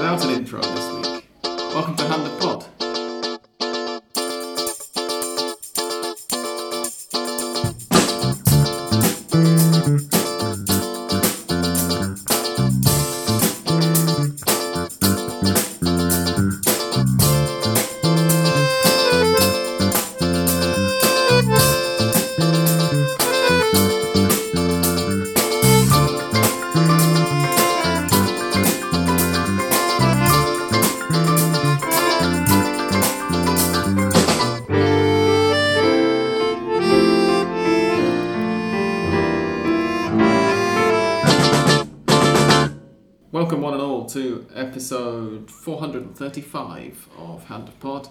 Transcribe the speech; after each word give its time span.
without 0.00 0.24
an 0.24 0.30
intro 0.30 0.62
this 0.62 0.92
week. 0.94 1.24
Welcome 1.74 1.94
to 1.96 2.04
Hand 2.04 2.26
of 2.26 2.40
Pod. 2.40 2.79
435 46.20 47.08
of 47.16 47.44
Hand 47.44 47.66
of 47.66 47.80
Pod. 47.80 48.06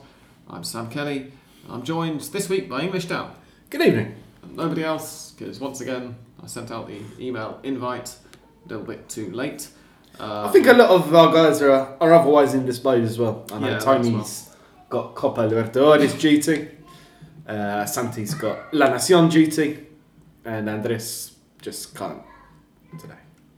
I'm 0.49 0.63
Sam 0.63 0.89
Kelly. 0.89 1.31
I'm 1.69 1.83
joined 1.83 2.21
this 2.21 2.49
week 2.49 2.67
by 2.67 2.81
English 2.81 3.05
Down. 3.05 3.35
Good 3.69 3.81
evening. 3.83 4.15
And 4.41 4.57
nobody 4.57 4.83
else, 4.83 5.35
because 5.37 5.59
once 5.59 5.79
again, 5.81 6.15
I 6.41 6.47
sent 6.47 6.71
out 6.71 6.87
the 6.87 7.01
email 7.19 7.59
invite 7.61 8.15
a 8.65 8.69
little 8.69 8.83
bit 8.83 9.07
too 9.09 9.29
late. 9.29 9.67
Uh, 10.19 10.47
I 10.47 10.51
think 10.51 10.65
a 10.65 10.73
lot 10.73 10.89
of 10.89 11.13
our 11.13 11.31
guys 11.31 11.61
are 11.61 11.95
are 12.01 12.11
otherwise 12.11 12.55
indisposed 12.55 13.03
as 13.11 13.19
well. 13.19 13.45
I 13.53 13.59
know 13.59 13.69
Yeah, 13.69 13.77
Tony's 13.77 14.49
got 14.89 15.13
Copa 15.13 15.41
Libertadores 15.41 16.19
duty, 16.19 16.67
uh, 17.47 17.85
Santi's 17.85 18.33
got 18.33 18.73
La 18.73 18.87
Nacion 18.87 19.29
duty, 19.29 19.85
and 20.45 20.67
Andres 20.67 21.35
just 21.61 21.93
can't 21.93 22.23
today. 22.99 23.13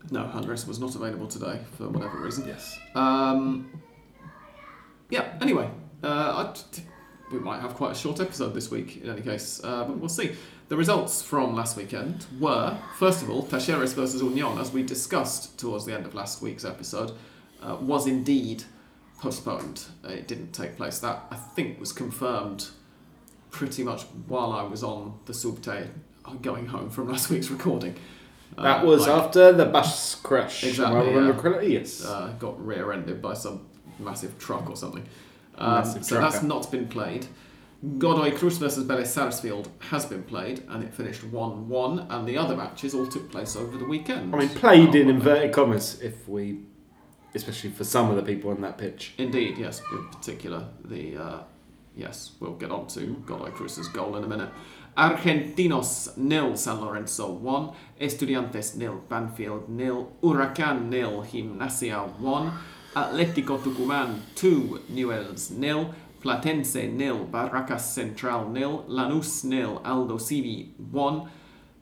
No, 0.10 0.26
Andres 0.26 0.68
was 0.68 0.78
not 0.78 0.94
available 0.94 1.28
today 1.28 1.62
for 1.78 1.88
whatever 1.88 2.20
reason. 2.20 2.46
Yes. 2.46 2.78
Um, 2.96 3.81
yeah, 5.12 5.38
anyway, 5.42 5.70
uh, 6.04 6.08
I, 6.54 6.56
we 7.32 7.40
might 7.40 7.62
have 7.62 7.76
quite 7.76 7.92
a 7.92 7.96
short 7.96 8.20
episode 8.20 8.54
this 8.56 8.72
week 8.72 9.02
in 9.04 9.10
any 9.10 9.22
case, 9.22 9.62
uh, 9.64 9.84
but 9.86 9.98
we'll 10.00 10.10
see. 10.10 10.32
The 10.70 10.78
results 10.78 11.22
from 11.22 11.54
last 11.54 11.76
weekend 11.78 12.26
were, 12.40 12.78
first 12.98 13.22
of 13.22 13.30
all, 13.30 13.44
Talleres 13.46 13.94
versus 13.94 14.22
Union, 14.22 14.58
as 14.58 14.72
we 14.72 14.84
discussed 14.84 15.60
towards 15.60 15.86
the 15.86 15.94
end 15.94 16.06
of 16.06 16.16
last 16.16 16.42
week's 16.42 16.64
episode, 16.66 17.12
uh, 17.62 17.76
was 17.82 18.08
indeed 18.08 18.64
postponed. 19.20 19.84
It 20.06 20.28
didn't 20.30 20.54
take 20.54 20.78
place. 20.78 21.00
That, 21.00 21.26
I 21.30 21.36
think, 21.36 21.78
was 21.80 21.92
confirmed 21.92 22.70
pretty 23.52 23.84
much 23.84 24.04
while 24.28 24.54
I 24.54 24.64
was 24.64 24.82
on 24.82 25.20
the 25.26 25.34
subte 25.34 25.90
going 26.42 26.68
home 26.68 26.90
from 26.90 27.10
last 27.10 27.30
week's 27.30 27.52
recording. 27.52 27.96
Uh, 28.58 28.64
That 28.64 28.86
was 28.86 29.02
like- 29.08 29.10
after 29.26 29.52
the 29.52 29.66
bus 29.66 30.16
crash. 30.16 30.64
Exactly, 30.64 30.98
Am 31.00 31.04
I 31.04 31.12
remember 31.12 31.62
yeah. 31.64 31.80
Yes. 31.80 32.06
uh, 32.06 32.34
got 32.40 32.66
rear-ended 32.66 33.22
by 33.22 33.34
some 33.34 33.68
massive 34.04 34.38
truck 34.40 34.70
or 34.70 34.76
something. 34.76 35.06
Um, 35.58 35.74
Massive 35.76 36.06
so 36.06 36.20
that's 36.22 36.44
not 36.44 36.72
been 36.72 36.88
played. 36.88 37.28
Godoy 37.98 38.32
Cruz 38.38 38.58
versus 38.58 38.86
Vélez 38.86 39.08
Sarsfield 39.08 39.70
has 39.90 40.06
been 40.06 40.24
played, 40.24 40.64
and 40.70 40.84
it 40.84 40.94
finished 40.94 41.22
1-1, 41.32 42.06
and 42.12 42.28
the 42.28 42.38
other 42.38 42.56
matches 42.56 42.94
all 42.94 43.08
took 43.08 43.32
place 43.32 43.56
over 43.56 43.76
the 43.76 43.86
weekend. 43.86 44.34
I 44.36 44.40
mean, 44.40 44.50
played 44.50 44.94
in 44.94 45.08
Oh, 45.08 45.12
inverted 45.12 45.52
commas, 45.52 46.00
if 46.00 46.30
we, 46.30 46.60
especially 47.34 47.72
for 47.72 47.84
some 47.84 48.12
of 48.12 48.18
the 48.18 48.22
people 48.22 48.52
on 48.52 48.62
that 48.62 48.78
pitch. 48.78 49.14
Indeed, 49.18 49.58
yes. 49.58 49.82
In 49.92 50.08
particular, 50.10 50.68
the 50.86 51.18
uh, 51.18 51.40
yes, 51.96 52.34
we'll 52.40 52.54
get 52.54 52.70
on 52.70 52.86
to 52.88 53.16
Godoy 53.26 53.50
Cruz's 53.50 53.88
goal 53.88 54.16
in 54.16 54.24
a 54.24 54.28
minute. 54.28 54.50
Argentinos 54.96 56.16
nil, 56.18 56.56
San 56.56 56.82
Lorenzo 56.82 57.32
one. 57.32 57.72
Estudiantes 58.00 58.76
nil, 58.76 59.02
Banfield 59.10 59.70
nil. 59.70 60.12
Huracan 60.22 60.90
nil, 60.90 61.24
Gimnasia 61.24 62.20
one. 62.20 62.52
Atlético 62.96 63.58
Tucumán 63.58 64.20
two, 64.36 64.82
Newells 64.92 65.52
nil. 65.52 65.94
Platense 66.22 66.92
nil, 66.92 67.26
Barracas 67.26 67.82
Central 67.82 68.50
nil. 68.50 68.86
Lanús 68.88 69.44
nil, 69.44 69.82
Aldosivi 69.84 70.78
one. 70.78 71.30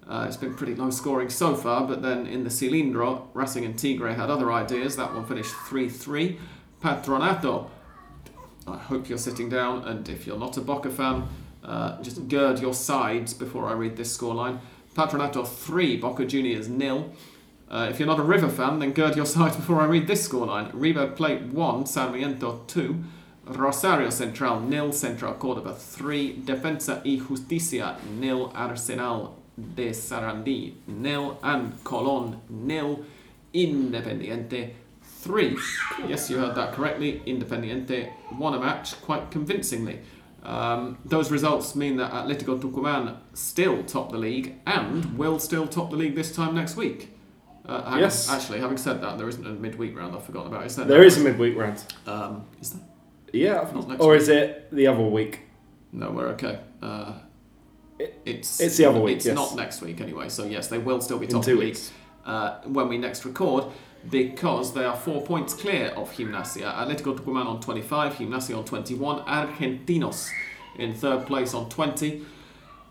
Uh, 0.07 0.25
it's 0.27 0.37
been 0.37 0.55
pretty 0.55 0.73
low 0.73 0.89
scoring 0.89 1.29
so 1.29 1.55
far, 1.55 1.85
but 1.85 2.01
then 2.01 2.25
in 2.25 2.43
the 2.43 2.49
Cilindro, 2.49 3.27
Racing 3.33 3.65
and 3.65 3.77
Tigre 3.77 4.13
had 4.13 4.29
other 4.29 4.51
ideas. 4.51 4.95
That 4.95 5.13
one 5.13 5.25
finished 5.25 5.53
3 5.67 5.87
3. 5.87 6.37
Patronato, 6.81 7.69
I 8.65 8.77
hope 8.77 9.09
you're 9.09 9.19
sitting 9.19 9.49
down, 9.49 9.87
and 9.87 10.07
if 10.09 10.25
you're 10.25 10.39
not 10.39 10.57
a 10.57 10.61
Boca 10.61 10.89
fan, 10.89 11.27
uh, 11.63 12.01
just 12.01 12.27
gird 12.27 12.59
your 12.59 12.73
sides 12.73 13.33
before 13.33 13.67
I 13.67 13.73
read 13.73 13.97
this 13.97 14.15
scoreline. 14.17 14.59
Patronato 14.95 15.47
3, 15.47 15.97
Boca 15.97 16.25
Juniors 16.25 16.67
nil. 16.69 17.13
Uh, 17.69 17.87
if 17.89 17.99
you're 17.99 18.07
not 18.07 18.19
a 18.19 18.23
River 18.23 18.49
fan, 18.49 18.79
then 18.79 18.93
gird 18.93 19.15
your 19.15 19.25
sides 19.37 19.55
before 19.55 19.79
I 19.81 19.85
read 19.85 20.07
this 20.07 20.27
scoreline. 20.27 20.71
River 20.73 21.07
Plate 21.07 21.43
1, 21.43 21.85
Sarmiento 21.85 22.63
2. 22.67 23.03
Rosario 23.45 24.09
Central 24.11 24.59
nil, 24.59 24.91
Central 24.91 25.33
Córdoba 25.35 25.75
3. 25.75 26.43
Defensa 26.45 27.01
y 27.03 27.17
Justicia 27.17 27.97
nil, 28.19 28.51
Arsenal 28.55 29.35
de 29.57 29.89
Sarandí 29.89 30.73
nil, 30.87 31.39
and 31.43 31.83
Colón 31.83 32.39
nil. 32.49 33.05
Independiente 33.53 34.73
3. 35.01 35.57
Yes, 36.07 36.29
you 36.29 36.37
heard 36.37 36.55
that 36.55 36.73
correctly. 36.73 37.21
Independiente 37.25 38.11
won 38.37 38.53
a 38.53 38.59
match 38.59 38.99
quite 39.01 39.31
convincingly. 39.31 39.99
Um, 40.43 40.97
those 41.03 41.31
results 41.31 41.75
mean 41.75 41.97
that 41.97 42.11
Atletico 42.11 42.59
Tucumán 42.59 43.17
still 43.33 43.83
top 43.83 44.11
the 44.11 44.17
league 44.17 44.55
and 44.65 45.17
will 45.17 45.39
still 45.39 45.67
top 45.67 45.89
the 45.89 45.97
league 45.97 46.15
this 46.15 46.33
time 46.33 46.55
next 46.55 46.75
week. 46.75 47.09
Uh, 47.69 47.83
having- 47.83 47.99
Yes. 47.99 48.29
Actually, 48.29 48.59
having 48.59 48.77
said 48.77 49.01
that, 49.01 49.17
there 49.17 49.27
isn't 49.29 49.45
a 49.45 49.51
midweek 49.51 49.95
round 49.97 50.15
I've 50.15 50.23
forgotten 50.23 50.51
about. 50.53 50.65
Is 50.65 50.75
there? 50.75 50.85
There 50.85 51.03
is 51.03 51.17
a 51.17 51.23
midweek 51.23 51.55
round. 51.57 51.83
Um, 52.07 52.43
is 52.61 52.71
there? 52.71 52.81
Yeah. 53.31 53.69
Or 53.99 54.11
week. 54.13 54.21
is 54.21 54.29
it 54.29 54.67
the 54.71 54.87
other 54.87 55.03
week? 55.03 55.41
No, 55.91 56.09
we're 56.11 56.29
okay. 56.29 56.59
Uh, 56.81 57.13
It- 57.99 58.15
it's 58.25 58.59
it's 58.61 58.77
the 58.77 58.85
other 58.85 59.01
week, 59.01 59.17
It's 59.17 59.25
yes. 59.25 59.35
not 59.35 59.55
next 59.55 59.81
week 59.81 59.99
anyway. 60.01 60.29
So 60.29 60.45
yes, 60.45 60.67
they 60.69 60.77
will 60.77 61.01
still 61.01 61.19
be 61.19 61.25
In 61.25 61.31
two 61.31 61.37
of 61.39 61.45
the 61.45 61.51
league 61.53 61.63
weeks. 61.75 61.91
uh, 62.25 62.51
when 62.75 62.87
we 62.87 62.97
next 62.97 63.25
record 63.25 63.65
because 64.09 64.73
they 64.73 64.85
are 64.85 64.95
four 64.95 65.21
points 65.21 65.53
clear 65.53 65.87
of 65.97 66.09
Gimnasia. 66.15 66.69
Atletico 66.81 67.13
Tucumán 67.17 67.45
on 67.45 67.59
25, 67.59 68.13
Gimnasia 68.15 68.57
on 68.57 68.63
21, 68.63 69.19
Argentinos 69.25 70.29
in 70.77 70.93
third 70.93 71.25
place 71.25 71.53
on 71.53 71.67
20, 71.67 72.21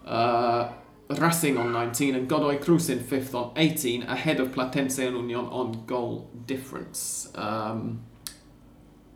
uh, 0.06 0.68
Racing 1.08 1.56
on 1.56 1.72
19, 1.72 2.14
and 2.14 2.28
Godoy 2.28 2.58
Cruz 2.58 2.90
in 2.90 3.00
fifth 3.00 3.34
on 3.34 3.52
18, 3.56 4.02
ahead 4.02 4.40
of 4.40 4.52
Platense 4.52 4.98
and 4.98 5.16
Union 5.16 5.46
on 5.46 5.86
goal 5.86 6.30
difference. 6.44 7.32
Um, 7.34 8.04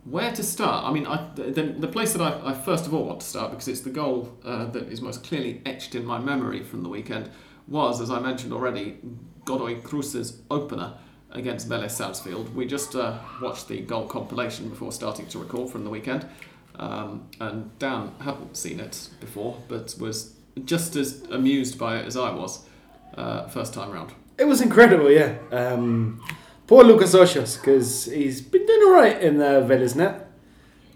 where 0.04 0.32
to 0.32 0.42
start? 0.42 0.86
I 0.86 0.92
mean, 0.92 1.06
I, 1.06 1.30
the, 1.34 1.74
the 1.78 1.88
place 1.88 2.14
that 2.14 2.22
I, 2.22 2.50
I 2.50 2.54
first 2.54 2.86
of 2.86 2.94
all 2.94 3.04
want 3.04 3.20
to 3.20 3.26
start, 3.26 3.50
because 3.50 3.68
it's 3.68 3.82
the 3.82 3.90
goal 3.90 4.36
uh, 4.42 4.66
that 4.70 4.84
is 4.84 5.02
most 5.02 5.22
clearly 5.22 5.60
etched 5.66 5.94
in 5.94 6.04
my 6.06 6.18
memory 6.18 6.62
from 6.62 6.82
the 6.82 6.88
weekend, 6.88 7.30
was, 7.68 8.00
as 8.00 8.10
I 8.10 8.20
mentioned 8.20 8.54
already, 8.54 8.98
Godoy 9.44 9.82
Cruz's 9.82 10.40
opener 10.50 10.94
against 11.30 11.68
Vélez 11.68 11.90
Sarsfield. 11.90 12.54
We 12.54 12.66
just 12.66 12.96
uh, 12.96 13.18
watched 13.40 13.68
the 13.68 13.80
goal 13.80 14.06
compilation 14.06 14.70
before 14.70 14.92
starting 14.92 15.26
to 15.26 15.38
record 15.38 15.70
from 15.70 15.84
the 15.84 15.90
weekend, 15.90 16.26
um, 16.76 17.28
and 17.38 17.78
Dan 17.78 18.12
hadn't 18.20 18.56
seen 18.56 18.80
it 18.80 19.10
before, 19.20 19.58
but 19.68 19.94
was 20.00 20.36
just 20.64 20.96
as 20.96 21.22
amused 21.30 21.78
by 21.78 21.98
it 21.98 22.06
as 22.06 22.16
I 22.16 22.30
was 22.30 22.66
uh, 23.14 23.48
first 23.48 23.74
time 23.74 23.90
round. 23.90 24.12
It 24.38 24.44
was 24.44 24.60
incredible, 24.60 25.10
yeah. 25.10 25.36
Um, 25.50 26.22
poor 26.66 26.84
Lucas 26.84 27.14
Hoyos, 27.14 27.60
because 27.60 28.06
he's 28.06 28.40
been 28.40 28.66
doing 28.66 28.82
all 28.86 28.94
right 28.94 29.20
in 29.20 29.38
the 29.38 29.66
Vélez 29.68 29.94
net. 29.94 30.28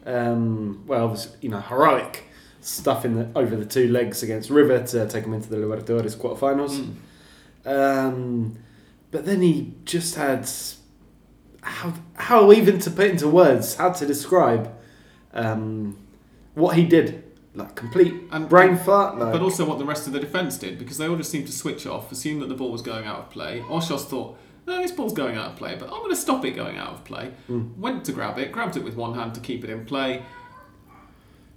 Um, 0.05 0.85
well, 0.87 1.19
you 1.41 1.49
know, 1.49 1.61
heroic 1.61 2.25
stuff 2.61 3.05
in 3.05 3.15
the 3.15 3.29
over 3.35 3.57
the 3.57 3.65
two 3.65 3.89
legs 3.89 4.23
against 4.23 4.51
River 4.51 4.83
to 4.83 5.09
take 5.09 5.25
him 5.25 5.35
into 5.35 5.49
the 5.49 5.57
Libertadores 5.57 6.17
quarterfinals. 6.17 6.95
Mm. 7.65 8.09
Um, 8.09 8.59
but 9.11 9.25
then 9.25 9.43
he 9.43 9.75
just 9.85 10.15
had 10.15 10.49
how 11.63 11.95
how 12.15 12.53
even 12.53 12.79
to 12.81 12.91
put 12.91 13.11
into 13.11 13.29
words, 13.29 13.75
how 13.77 13.91
to 13.91 14.07
describe 14.07 14.73
um, 15.33 15.99
what 16.55 16.77
he 16.77 16.85
did, 16.85 17.25
like 17.57 17.75
complete 17.75 18.15
And- 18.31 18.49
brain 18.49 18.77
fart. 18.77 19.19
Like, 19.19 19.33
But 19.33 19.43
also 19.43 19.65
what 19.65 19.79
the 19.79 19.85
rest 19.85 20.07
of 20.07 20.13
the 20.13 20.21
defence 20.21 20.59
did, 20.59 20.79
because 20.79 20.99
they 20.99 21.09
all 21.09 21.17
just 21.17 21.31
seemed 21.31 21.47
to 21.47 21.53
switch 21.53 21.87
off, 21.87 22.13
assume 22.13 22.41
that 22.41 22.49
the 22.49 22.55
ball 22.55 22.71
was 22.71 22.83
going 22.83 23.07
out 23.07 23.19
of 23.19 23.31
play. 23.31 23.61
Hoyos 23.67 24.05
thought, 24.05 24.37
no, 24.67 24.83
this 24.83 24.93
ball's 24.93 25.13
going 25.13 25.37
out 25.37 25.53
of 25.53 25.57
play, 25.57 25.77
but 25.79 25.87
I'm 25.87 25.99
going 26.01 26.11
to 26.11 26.17
stop 26.17 26.45
it 26.45 26.51
going 26.53 26.77
out 26.77 26.91
of 26.93 27.05
play. 27.05 27.33
Mm. 27.49 27.77
Went 27.79 28.05
to 28.07 28.13
grab 28.13 28.39
it, 28.39 28.53
grabbed 28.53 28.77
it 28.77 28.85
with 28.85 28.95
one 28.97 29.15
hand 29.15 29.35
to 29.35 29.41
keep 29.41 29.65
it 29.65 29.71
in 29.71 29.85
play. 29.85 30.23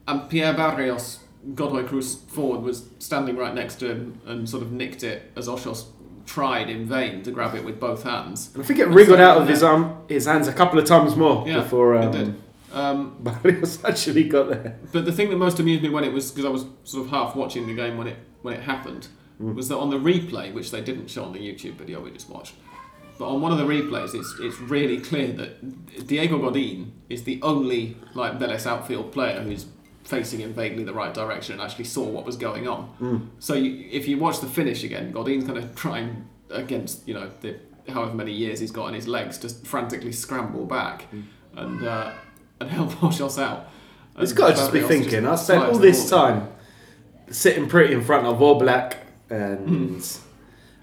And 0.07 0.29
Pierre 0.29 0.53
Barrios, 0.53 1.19
Godoy 1.55 1.83
Cruz 1.85 2.15
forward, 2.15 2.61
was 2.61 2.85
standing 2.99 3.35
right 3.35 3.53
next 3.53 3.75
to 3.75 3.91
him 3.91 4.21
and 4.25 4.49
sort 4.49 4.63
of 4.63 4.71
nicked 4.71 5.03
it 5.03 5.31
as 5.35 5.47
Hoyos 5.47 5.85
tried 6.25 6.69
in 6.69 6.85
vain 6.85 7.23
to 7.23 7.31
grab 7.31 7.55
it 7.55 7.63
with 7.65 7.79
both 7.79 8.03
hands. 8.03 8.51
And 8.53 8.63
I 8.63 8.65
think 8.65 8.79
it 8.79 8.87
wriggled 8.87 9.17
So, 9.17 9.23
out 9.23 9.41
of 9.41 9.47
his 9.47 9.63
arm, 9.63 9.97
his 10.07 10.25
hands 10.25 10.47
a 10.47 10.53
couple 10.53 10.77
of 10.79 10.85
times 10.85 11.15
more 11.15 11.47
Yeah, 11.47 11.61
before 11.61 11.95
it 11.95 12.05
um, 12.05 12.11
did. 12.11 12.35
Um, 12.71 13.17
Barrios 13.21 13.83
actually 13.83 14.25
got 14.25 14.49
there. 14.49 14.77
But 14.91 15.05
the 15.05 15.11
thing 15.11 15.29
that 15.29 15.37
most 15.37 15.59
amused 15.59 15.83
me 15.83 15.89
when 15.89 16.03
it 16.03 16.13
was 16.13 16.31
because 16.31 16.45
I 16.45 16.49
was 16.49 16.65
sort 16.83 17.05
of 17.05 17.11
half 17.11 17.35
watching 17.35 17.67
the 17.67 17.73
game 17.73 17.97
when 17.97 18.07
it 18.07 18.17
when 18.41 18.53
it 18.53 18.61
happened 18.63 19.07
Mm. 19.41 19.55
was 19.55 19.69
that 19.69 19.77
on 19.77 19.89
the 19.89 19.95
replay, 19.97 20.53
which 20.53 20.69
they 20.69 20.81
didn't 20.81 21.07
show 21.09 21.23
on 21.23 21.31
the 21.31 21.39
YouTube 21.39 21.75
video 21.75 22.01
we 22.01 22.11
just 22.11 22.29
watched, 22.29 22.55
but 23.17 23.25
on 23.29 23.39
one 23.39 23.53
of 23.53 23.57
the 23.57 23.63
replays, 23.63 24.13
it's 24.13 24.35
it's 24.37 24.59
really 24.59 24.99
clear 24.99 25.31
that 25.31 26.07
Diego 26.07 26.37
Godin 26.39 26.91
is 27.07 27.23
the 27.23 27.39
only 27.41 27.95
like 28.15 28.37
Vélez 28.37 28.65
outfield 28.67 29.13
player 29.13 29.41
who's 29.41 29.65
facing 30.03 30.41
in 30.41 30.51
vaguely 30.51 30.83
the 30.83 30.91
right 30.93 31.13
direction 31.13 31.53
and 31.53 31.61
actually 31.61 31.85
saw 31.85 32.03
what 32.03 32.25
was 32.25 32.35
going 32.35 32.67
on. 32.67 32.93
Mm. 32.99 33.27
So 33.39 33.53
you, 33.53 33.87
if 33.89 34.09
you 34.09 34.17
watch 34.17 34.41
the 34.41 34.47
finish 34.47 34.83
again, 34.83 35.13
Godin's 35.13 35.45
going 35.45 35.61
to 35.61 35.73
try 35.73 35.99
and 35.99 36.27
against 36.49 37.07
you 37.07 37.13
know 37.13 37.31
the 37.39 37.55
however 37.87 38.13
many 38.13 38.33
years 38.33 38.59
he's 38.59 38.71
got 38.71 38.87
on 38.87 38.93
his 38.93 39.07
legs, 39.07 39.37
just 39.37 39.65
frantically 39.65 40.11
scramble 40.11 40.65
back 40.65 41.05
and 41.55 41.87
uh, 41.87 42.11
and 42.59 42.69
help 42.69 42.89
Hoyos 43.01 43.41
out. 43.41 43.69
He's 44.17 44.33
got 44.33 44.49
to 44.49 44.53
just 44.55 44.73
be 44.73 44.81
thinking, 44.81 45.25
I 45.25 45.35
spent 45.35 45.63
all 45.63 45.77
this 45.77 46.09
time 46.09 46.49
sitting 47.29 47.69
pretty 47.69 47.93
in 47.93 48.03
front 48.03 48.25
of 48.25 48.39
Oblak 48.39 48.97
and 49.29 50.03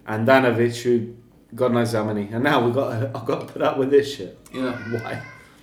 and 0.06 0.28
Danovic, 0.28 0.82
who 0.82 1.14
God 1.54 1.72
knows 1.72 1.92
how 1.92 2.04
many, 2.04 2.28
and 2.32 2.42
now 2.42 2.64
we've 2.64 2.74
got 2.74 2.98
to, 2.98 3.10
I've 3.14 3.26
got 3.26 3.46
to 3.46 3.52
put 3.52 3.62
up 3.62 3.76
with 3.76 3.90
this 3.90 4.14
shit. 4.14 4.38
Yeah. 4.52 4.72
Why? 4.90 5.22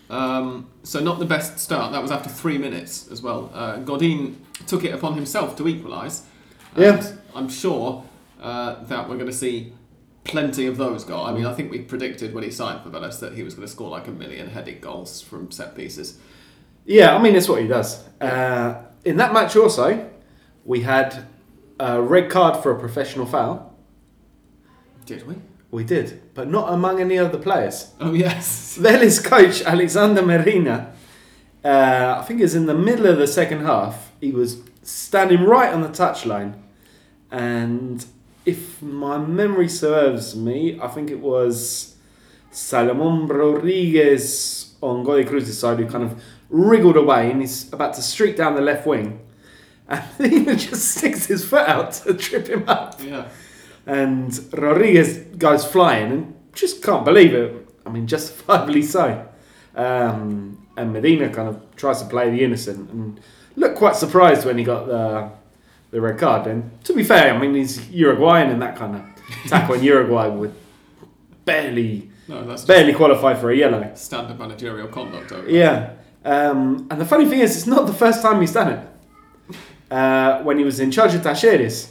Um, 0.10 0.69
so 0.83 1.00
not 1.00 1.18
the 1.18 1.25
best 1.25 1.57
start. 1.57 1.92
That 1.94 2.01
was 2.01 2.12
after 2.12 2.30
three 2.30 2.57
minutes 2.57 3.10
as 3.12 3.21
well. 3.21 3.50
Uh, 3.54 3.77
Godin 3.77 4.39
took 4.68 4.83
it 4.83 4.94
upon 4.94 5.15
himself 5.15 5.56
to 5.57 5.68
equalise. 5.68 6.24
Yeah. 6.75 7.01
I'm 7.33 7.50
sure 7.50 8.04
uh, 8.42 8.83
that 8.83 9.10
we're 9.10 9.15
going 9.15 9.27
to 9.27 9.33
see 9.33 9.74
plenty 10.24 10.66
of 10.66 10.78
those 10.78 11.04
goals. 11.04 11.30
I 11.30 11.34
mean, 11.34 11.46
I 11.46 11.54
think 11.54 11.72
we 11.72 11.80
predicted 11.80 12.34
when 12.34 12.44
he 12.44 12.52
signed 12.52 12.81
for 12.81 12.90
Vélez 12.90 13.20
that 13.20 13.34
he 13.34 13.44
was 13.44 13.56
going 13.56 13.68
to 13.68 13.72
score 13.72 13.90
like 13.90 14.08
a 14.08 14.12
million 14.12 14.50
headed 14.50 14.81
goals 14.81 15.22
from 15.22 15.52
set 15.52 15.75
pieces. 15.75 16.18
Yeah, 16.86 17.16
I 17.16 17.22
mean 17.22 17.36
it's 17.36 17.48
what 17.48 17.62
he 17.62 17.68
does. 17.68 18.04
Uh, 18.20 18.81
in 19.06 19.18
that 19.18 19.34
match 19.34 19.56
also, 19.56 20.10
we 20.66 20.81
had 20.81 21.25
a 21.80 22.02
red 22.02 22.30
card 22.30 22.62
for 22.62 22.72
a 22.72 22.80
professional 22.80 23.25
foul. 23.25 23.74
Did 25.06 25.28
we? 25.28 25.36
We 25.72 25.84
did, 25.84 26.34
but 26.34 26.50
not 26.50 26.72
among 26.72 27.02
any 27.02 27.18
other 27.18 27.38
players. 27.38 27.92
Oh 28.00 28.14
yes. 28.14 28.78
Vélez 28.81 29.24
coach 29.24 29.62
Alexander 29.64 30.22
Medina, 30.22 30.94
uh, 31.64 32.18
I 32.20 32.24
think 32.25 32.40
it 32.40 32.44
was 32.44 32.56
in 32.56 32.66
the 32.66 32.74
middle 32.74 33.08
of 33.08 33.18
the 33.18 33.28
second 33.28 33.66
half. 33.66 34.12
He 34.20 34.31
was 34.31 34.62
standing 34.84 35.44
right 35.44 35.74
on 35.74 35.81
the 35.81 35.90
touchline, 35.90 36.56
and 37.31 38.06
if 38.45 38.81
my 38.81 39.18
memory 39.18 39.69
serves 39.69 40.36
me, 40.36 40.80
I 40.81 40.88
think 40.88 41.10
it 41.10 41.19
was 41.19 41.95
Salomon 42.51 43.28
Rodriguez 43.28 44.74
on 44.81 45.04
Godoy 45.04 45.25
Cruz's 45.28 45.57
side 45.57 45.80
who 45.80 45.88
kind 45.88 46.04
of 46.04 46.22
wriggled 46.50 46.98
away, 46.98 47.31
and 47.31 47.42
he's 47.42 47.72
about 47.74 47.94
to 47.95 48.01
streak 48.01 48.36
down 48.38 48.56
the 48.56 48.62
left 48.62 48.86
wing, 48.86 49.19
and 49.88 50.04
he 50.19 50.45
just 50.45 50.95
sticks 50.98 51.25
his 51.25 51.44
foot 51.45 51.68
out 51.68 51.94
to 51.94 52.13
trip 52.13 52.48
him 52.48 52.63
up 52.68 53.00
Yeah. 53.01 53.28
and 53.86 54.38
Rodriguez 54.54 55.18
goes 55.38 55.66
flying 55.66 56.12
and 56.12 56.36
just 56.54 56.84
can't 56.84 57.04
believe 57.06 57.34
it. 57.34 57.68
I 57.86 57.89
mean, 57.89 58.07
justifiably 58.07 58.81
so. 58.84 59.28
Um, 59.75 60.66
and 60.78 60.94
Medina 60.94 61.30
kind 61.30 61.50
of 61.50 61.75
tries 61.75 62.01
to 62.01 62.07
play 62.07 62.30
the 62.30 62.44
innocent 62.44 62.89
and 62.92 63.19
looked 63.56 63.78
quite 63.78 63.96
surprised 63.96 64.46
when 64.46 64.57
he 64.57 64.63
got 64.63 64.86
the 64.88 65.30
the 65.94 66.01
red 66.01 66.18
card. 66.18 66.48
And 66.48 66.84
to 66.84 66.94
be 66.94 67.04
fair, 67.04 67.34
I 67.34 67.38
mean, 67.38 67.54
he's 67.56 67.90
Uruguayan 67.90 68.50
and 68.50 68.62
that 68.62 68.75
kind 68.75 68.95
of 68.98 69.01
tackle 69.50 69.75
in 69.75 69.84
Uruguay 69.94 70.28
would 70.28 70.54
barely 71.45 72.10
No, 72.28 72.44
that's 72.45 72.66
barely 72.66 72.94
qualify 72.94 73.34
for 73.36 73.51
a 73.51 73.56
yellow. 73.56 73.92
standard 73.95 74.38
managerial 74.40 74.88
conduct 74.88 75.31
over. 75.31 75.50
Yeah. 75.50 75.94
Um, 76.25 76.88
and 76.90 77.00
the 77.00 77.06
funny 77.06 77.25
thing 77.25 77.40
is, 77.40 77.56
it's 77.56 77.68
not 77.68 77.86
the 77.88 77.94
first 77.94 78.22
time 78.22 78.42
he's 78.42 78.54
done 78.54 78.69
it. 78.74 78.88
Uh, 79.92 80.42
when 80.44 80.57
he 80.57 80.63
was 80.63 80.80
in 80.80 80.90
charge 80.92 81.13
of 81.13 81.22
Talleres, 81.22 81.90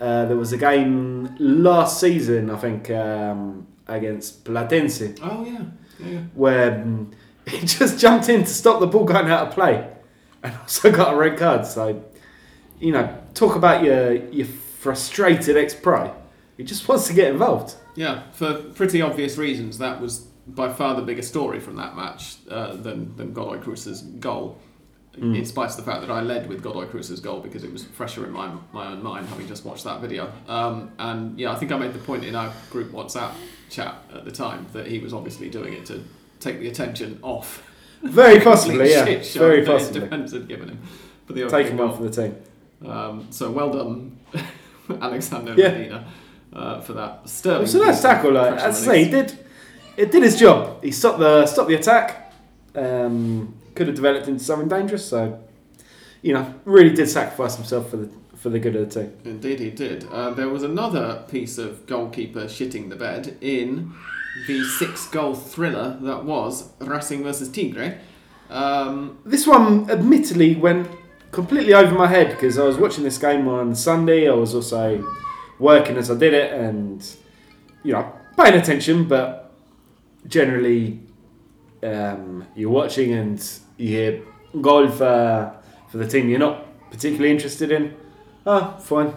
uh, 0.00 0.26
there 0.26 0.36
was 0.36 0.52
a 0.52 0.56
game 0.58 1.34
last 1.38 1.98
season, 2.00 2.50
I 2.50 2.56
think, 2.56 2.90
um, 2.90 3.66
against 3.88 4.44
Platense, 4.44 5.18
Oh 5.22 5.44
yeah. 5.44 5.62
Yeah. 5.98 6.12
yeah. 6.12 6.20
where 6.34 6.82
um, 6.82 7.10
he 7.48 7.60
just 7.66 7.98
jumped 7.98 8.28
in 8.28 8.42
to 8.44 8.50
stop 8.50 8.78
the 8.80 8.86
ball 8.86 9.04
going 9.04 9.28
out 9.30 9.48
of 9.48 9.54
play 9.54 9.88
and 10.42 10.54
also 10.60 10.92
got 10.92 11.14
a 11.14 11.16
red 11.16 11.36
card. 11.38 11.66
So, 11.66 12.04
you 12.80 12.92
know, 12.92 13.16
talk 13.34 13.56
about 13.56 13.82
your, 13.82 14.12
your 14.30 14.46
frustrated 14.46 15.56
ex 15.56 15.74
pro. 15.74 16.14
He 16.56 16.64
just 16.64 16.86
wants 16.88 17.06
to 17.06 17.12
get 17.14 17.30
involved. 17.30 17.74
Yeah, 17.94 18.22
for 18.32 18.54
pretty 18.54 19.02
obvious 19.02 19.36
reasons, 19.36 19.78
that 19.78 20.00
was 20.00 20.26
by 20.46 20.72
far 20.72 20.94
the 20.94 21.02
bigger 21.02 21.22
story 21.22 21.60
from 21.60 21.76
that 21.76 21.96
match 21.96 22.36
uh, 22.50 22.74
than, 22.74 23.16
than 23.16 23.32
Godoy 23.32 23.58
Cruz's 23.58 24.02
goal. 24.02 24.58
Mm. 25.16 25.36
In 25.36 25.44
spite 25.44 25.70
of 25.70 25.76
the 25.76 25.82
fact 25.82 26.02
that 26.02 26.12
I 26.12 26.20
led 26.20 26.48
with 26.48 26.62
Godoy 26.62 26.86
Cruz's 26.86 27.18
goal 27.18 27.40
because 27.40 27.64
it 27.64 27.72
was 27.72 27.82
fresher 27.82 28.24
in 28.24 28.30
my, 28.30 28.52
my 28.72 28.86
own 28.86 29.02
mind 29.02 29.26
having 29.26 29.48
just 29.48 29.64
watched 29.64 29.82
that 29.82 30.00
video. 30.00 30.32
Um, 30.46 30.92
and 30.96 31.38
yeah, 31.38 31.50
I 31.50 31.56
think 31.56 31.72
I 31.72 31.76
made 31.76 31.92
the 31.92 31.98
point 31.98 32.24
in 32.24 32.36
our 32.36 32.52
group 32.70 32.92
WhatsApp 32.92 33.32
chat 33.68 33.96
at 34.14 34.24
the 34.24 34.30
time 34.30 34.68
that 34.74 34.86
he 34.86 35.00
was 35.00 35.12
obviously 35.12 35.50
doing 35.50 35.72
it 35.72 35.86
to 35.86 36.04
take 36.38 36.60
the 36.60 36.68
attention 36.68 37.18
off. 37.22 37.68
Very 38.02 38.40
possibly, 38.40 38.90
yeah. 38.92 39.04
Very 39.34 39.66
possibly. 39.66 40.02
defence 40.02 40.32
had 40.32 40.46
given 40.46 40.68
him. 40.68 40.82
For 41.26 41.32
the 41.32 41.48
Take 41.48 41.66
him 41.66 41.80
off 41.80 41.96
for 41.96 42.04
the 42.04 42.10
team. 42.10 42.36
Um, 42.84 43.26
so 43.30 43.50
well 43.50 43.70
done, 43.70 44.18
Alexander 45.00 45.54
Yeah. 45.56 45.68
Medina, 45.70 46.08
uh, 46.52 46.80
for 46.80 46.92
that 46.94 47.28
sterling. 47.28 47.68
A 47.68 47.78
nice 47.78 48.02
tackle. 48.02 48.32
Like, 48.32 48.54
as 48.60 48.80
I 48.88 48.92
say, 48.92 49.04
he 49.04 49.10
did. 49.10 49.38
It 49.96 50.12
did 50.12 50.22
his 50.22 50.38
job. 50.38 50.82
He 50.84 50.90
stopped 50.92 51.18
the 51.18 51.46
stopped 51.46 51.68
the 51.68 51.74
attack. 51.74 52.32
Um, 52.74 53.54
could 53.74 53.86
have 53.88 53.96
developed 53.96 54.28
into 54.28 54.44
something 54.44 54.68
dangerous. 54.68 55.08
So, 55.08 55.40
you 56.22 56.32
know, 56.34 56.54
really 56.64 56.94
did 56.94 57.08
sacrifice 57.08 57.56
himself 57.56 57.90
for 57.90 57.96
the 57.96 58.10
for 58.36 58.48
the 58.50 58.60
good 58.60 58.76
of 58.76 58.88
the 58.92 59.00
team. 59.02 59.12
Indeed, 59.24 59.58
he 59.58 59.70
did. 59.70 60.06
Uh, 60.12 60.30
there 60.30 60.48
was 60.48 60.62
another 60.62 61.24
piece 61.28 61.58
of 61.58 61.84
goalkeeper 61.86 62.44
shitting 62.44 62.88
the 62.88 62.94
bed 62.96 63.36
in 63.40 63.92
the 64.46 64.62
six-goal 64.62 65.34
thriller 65.34 65.98
that 66.02 66.24
was 66.24 66.70
Racing 66.78 67.24
versus 67.24 67.48
Tigre. 67.48 67.98
Um, 68.48 69.18
This 69.24 69.44
one, 69.48 69.90
admittedly, 69.90 70.54
went 70.54 70.88
completely 71.30 71.74
over 71.74 71.94
my 71.94 72.06
head 72.06 72.30
because 72.30 72.58
I 72.58 72.64
was 72.64 72.76
watching 72.76 73.04
this 73.04 73.18
game 73.18 73.48
on 73.48 73.74
Sunday. 73.74 74.28
I 74.28 74.34
was 74.34 74.54
also 74.54 75.04
working 75.58 75.96
as 75.96 76.10
I 76.10 76.16
did 76.16 76.34
it, 76.34 76.52
and 76.52 77.04
you 77.82 77.92
know, 77.92 78.12
paying 78.36 78.54
attention. 78.54 79.08
But 79.08 79.52
generally, 80.26 81.00
um, 81.82 82.46
you're 82.54 82.70
watching 82.70 83.12
and 83.12 83.44
you 83.76 83.88
hear 83.88 84.22
goal 84.60 84.88
for 84.88 85.54
for 85.90 85.98
the 85.98 86.06
team 86.06 86.28
you're 86.28 86.38
not 86.38 86.64
particularly 86.90 87.30
interested 87.30 87.70
in. 87.70 87.94
Ah, 88.46 88.76
fine. 88.78 89.14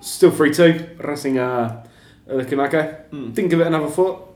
Still 0.00 0.30
free 0.30 0.52
two. 0.52 0.96
Racing 0.98 1.38
uh, 1.38 1.86
looking 2.26 2.60
okay. 2.60 2.98
hmm. 3.10 3.32
Didn't 3.32 3.50
give 3.50 3.60
it 3.60 3.66
another 3.66 3.88
thought. 3.88 4.30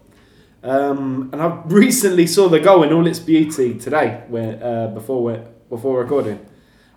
Um, 0.62 1.30
and 1.32 1.40
I 1.40 1.62
recently 1.66 2.26
saw 2.26 2.48
the 2.48 2.60
goal 2.60 2.82
in 2.82 2.92
all 2.92 3.06
its 3.06 3.18
beauty 3.18 3.78
today, 3.78 4.24
when, 4.28 4.62
uh, 4.62 4.88
before 4.88 5.22
we 5.22 5.38
before 5.68 6.00
recording. 6.00 6.44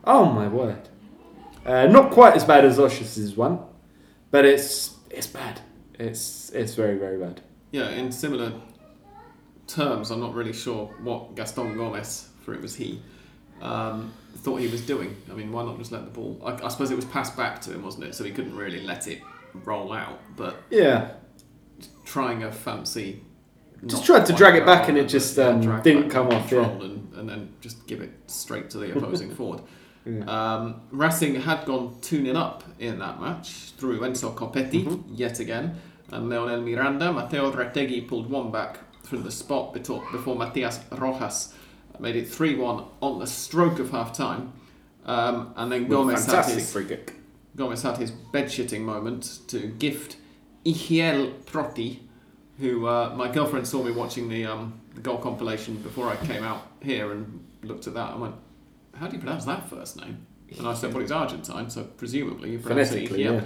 Oh 0.03 0.25
my 0.25 0.47
word! 0.47 0.89
Uh, 1.65 1.87
not 1.87 2.11
quite 2.11 2.35
as 2.35 2.43
bad 2.43 2.65
as 2.65 2.79
Osh's 2.79 3.35
one, 3.35 3.59
but 4.31 4.45
it's 4.45 4.95
it's 5.09 5.27
bad. 5.27 5.61
It's 5.99 6.49
it's 6.51 6.73
very 6.75 6.97
very 6.97 7.17
bad. 7.17 7.41
Yeah, 7.71 7.89
in 7.89 8.11
similar 8.11 8.53
terms, 9.67 10.11
I'm 10.11 10.19
not 10.19 10.33
really 10.33 10.53
sure 10.53 10.87
what 11.01 11.35
Gaston 11.35 11.77
Gomez, 11.77 12.29
for 12.41 12.53
it 12.53 12.61
was 12.61 12.75
he, 12.75 13.01
um, 13.61 14.11
thought 14.37 14.59
he 14.59 14.67
was 14.67 14.81
doing. 14.81 15.15
I 15.31 15.35
mean, 15.35 15.51
why 15.51 15.63
not 15.63 15.77
just 15.77 15.91
let 15.91 16.03
the 16.03 16.11
ball? 16.11 16.41
I, 16.43 16.65
I 16.65 16.67
suppose 16.67 16.91
it 16.91 16.95
was 16.95 17.05
passed 17.05 17.37
back 17.37 17.61
to 17.61 17.71
him, 17.71 17.83
wasn't 17.83 18.05
it? 18.05 18.15
So 18.15 18.23
he 18.23 18.31
couldn't 18.31 18.55
really 18.55 18.81
let 18.81 19.07
it 19.07 19.21
roll 19.53 19.93
out. 19.93 20.19
But 20.35 20.57
Yeah, 20.69 21.11
trying 22.05 22.43
a 22.43 22.51
fancy. 22.51 23.23
Just 23.85 24.05
tried 24.05 24.25
to 24.27 24.33
drag 24.33 24.55
it 24.55 24.65
back 24.65 24.89
and 24.89 24.97
it 24.97 25.05
just, 25.09 25.39
um, 25.39 25.81
didn't 25.81 26.09
come 26.09 26.27
off, 26.27 26.51
yeah. 26.51 26.69
And, 26.69 27.11
and 27.15 27.27
then 27.27 27.53
just 27.61 27.87
give 27.87 27.99
it 28.01 28.11
straight 28.27 28.69
to 28.71 28.77
the 28.77 28.95
opposing 28.95 29.33
forward. 29.35 29.61
Yeah. 30.05 30.23
Um, 30.25 30.81
Racing 30.91 31.35
had 31.41 31.65
gone 31.65 31.95
2 32.01 32.23
0 32.25 32.35
up 32.35 32.63
in 32.79 32.99
that 32.99 33.21
match 33.21 33.73
through 33.77 33.99
Enzo 33.99 34.33
Copetti 34.33 34.85
Mhm. 34.85 35.03
yet 35.13 35.39
again, 35.39 35.75
and 36.11 36.29
Leonel 36.29 36.61
Miranda. 36.61 37.13
Matteo 37.13 37.51
Retegui 37.51 38.07
pulled 38.07 38.29
one 38.29 38.51
back 38.51 38.79
through 39.03 39.21
the 39.21 39.31
spot 39.31 39.73
before, 39.73 40.35
Matias 40.35 40.79
Rojas 40.91 41.53
made 41.99 42.15
it 42.15 42.27
3 42.27 42.55
1 42.55 42.83
on 43.01 43.19
the 43.19 43.27
stroke 43.27 43.77
of 43.79 43.91
half 43.91 44.15
time. 44.15 44.53
Um, 45.05 45.53
and 45.55 45.71
then 45.71 45.87
Gomez 45.87 46.25
had, 46.25 46.45
his, 46.45 46.71
free 46.71 46.85
kick. 46.85 47.13
Gomez 47.55 47.81
had 47.81 47.97
his 47.97 48.11
bed 48.11 48.45
shitting 48.45 48.81
moment 48.81 49.39
to 49.47 49.59
gift 49.67 50.17
Ijiel 50.65 51.33
Protti, 51.43 51.99
who 52.59 52.85
uh, 52.87 53.13
my 53.15 53.31
girlfriend 53.31 53.67
saw 53.67 53.83
me 53.83 53.91
watching 53.91 54.29
the, 54.29 54.45
um, 54.45 54.79
the 54.93 55.01
goal 55.01 55.17
compilation 55.17 55.77
before 55.77 56.07
I 56.07 56.15
came 56.27 56.43
out 56.43 56.61
here 56.81 57.11
and 57.11 57.43
looked 57.63 57.87
at 57.87 57.93
that 57.95 58.11
and 58.13 58.21
went, 58.21 58.35
How 58.95 59.07
do 59.07 59.15
you 59.15 59.21
pronounce 59.21 59.45
that 59.45 59.69
first 59.69 59.97
name? 59.97 60.25
And 60.57 60.67
I 60.67 60.73
said, 60.73 60.93
Well, 60.93 61.01
it's 61.03 61.11
Argentine, 61.11 61.69
so 61.69 61.83
presumably 61.83 62.51
you 62.51 62.59
pronounce 62.59 62.91
it 62.91 63.09
yeah. 63.17 63.41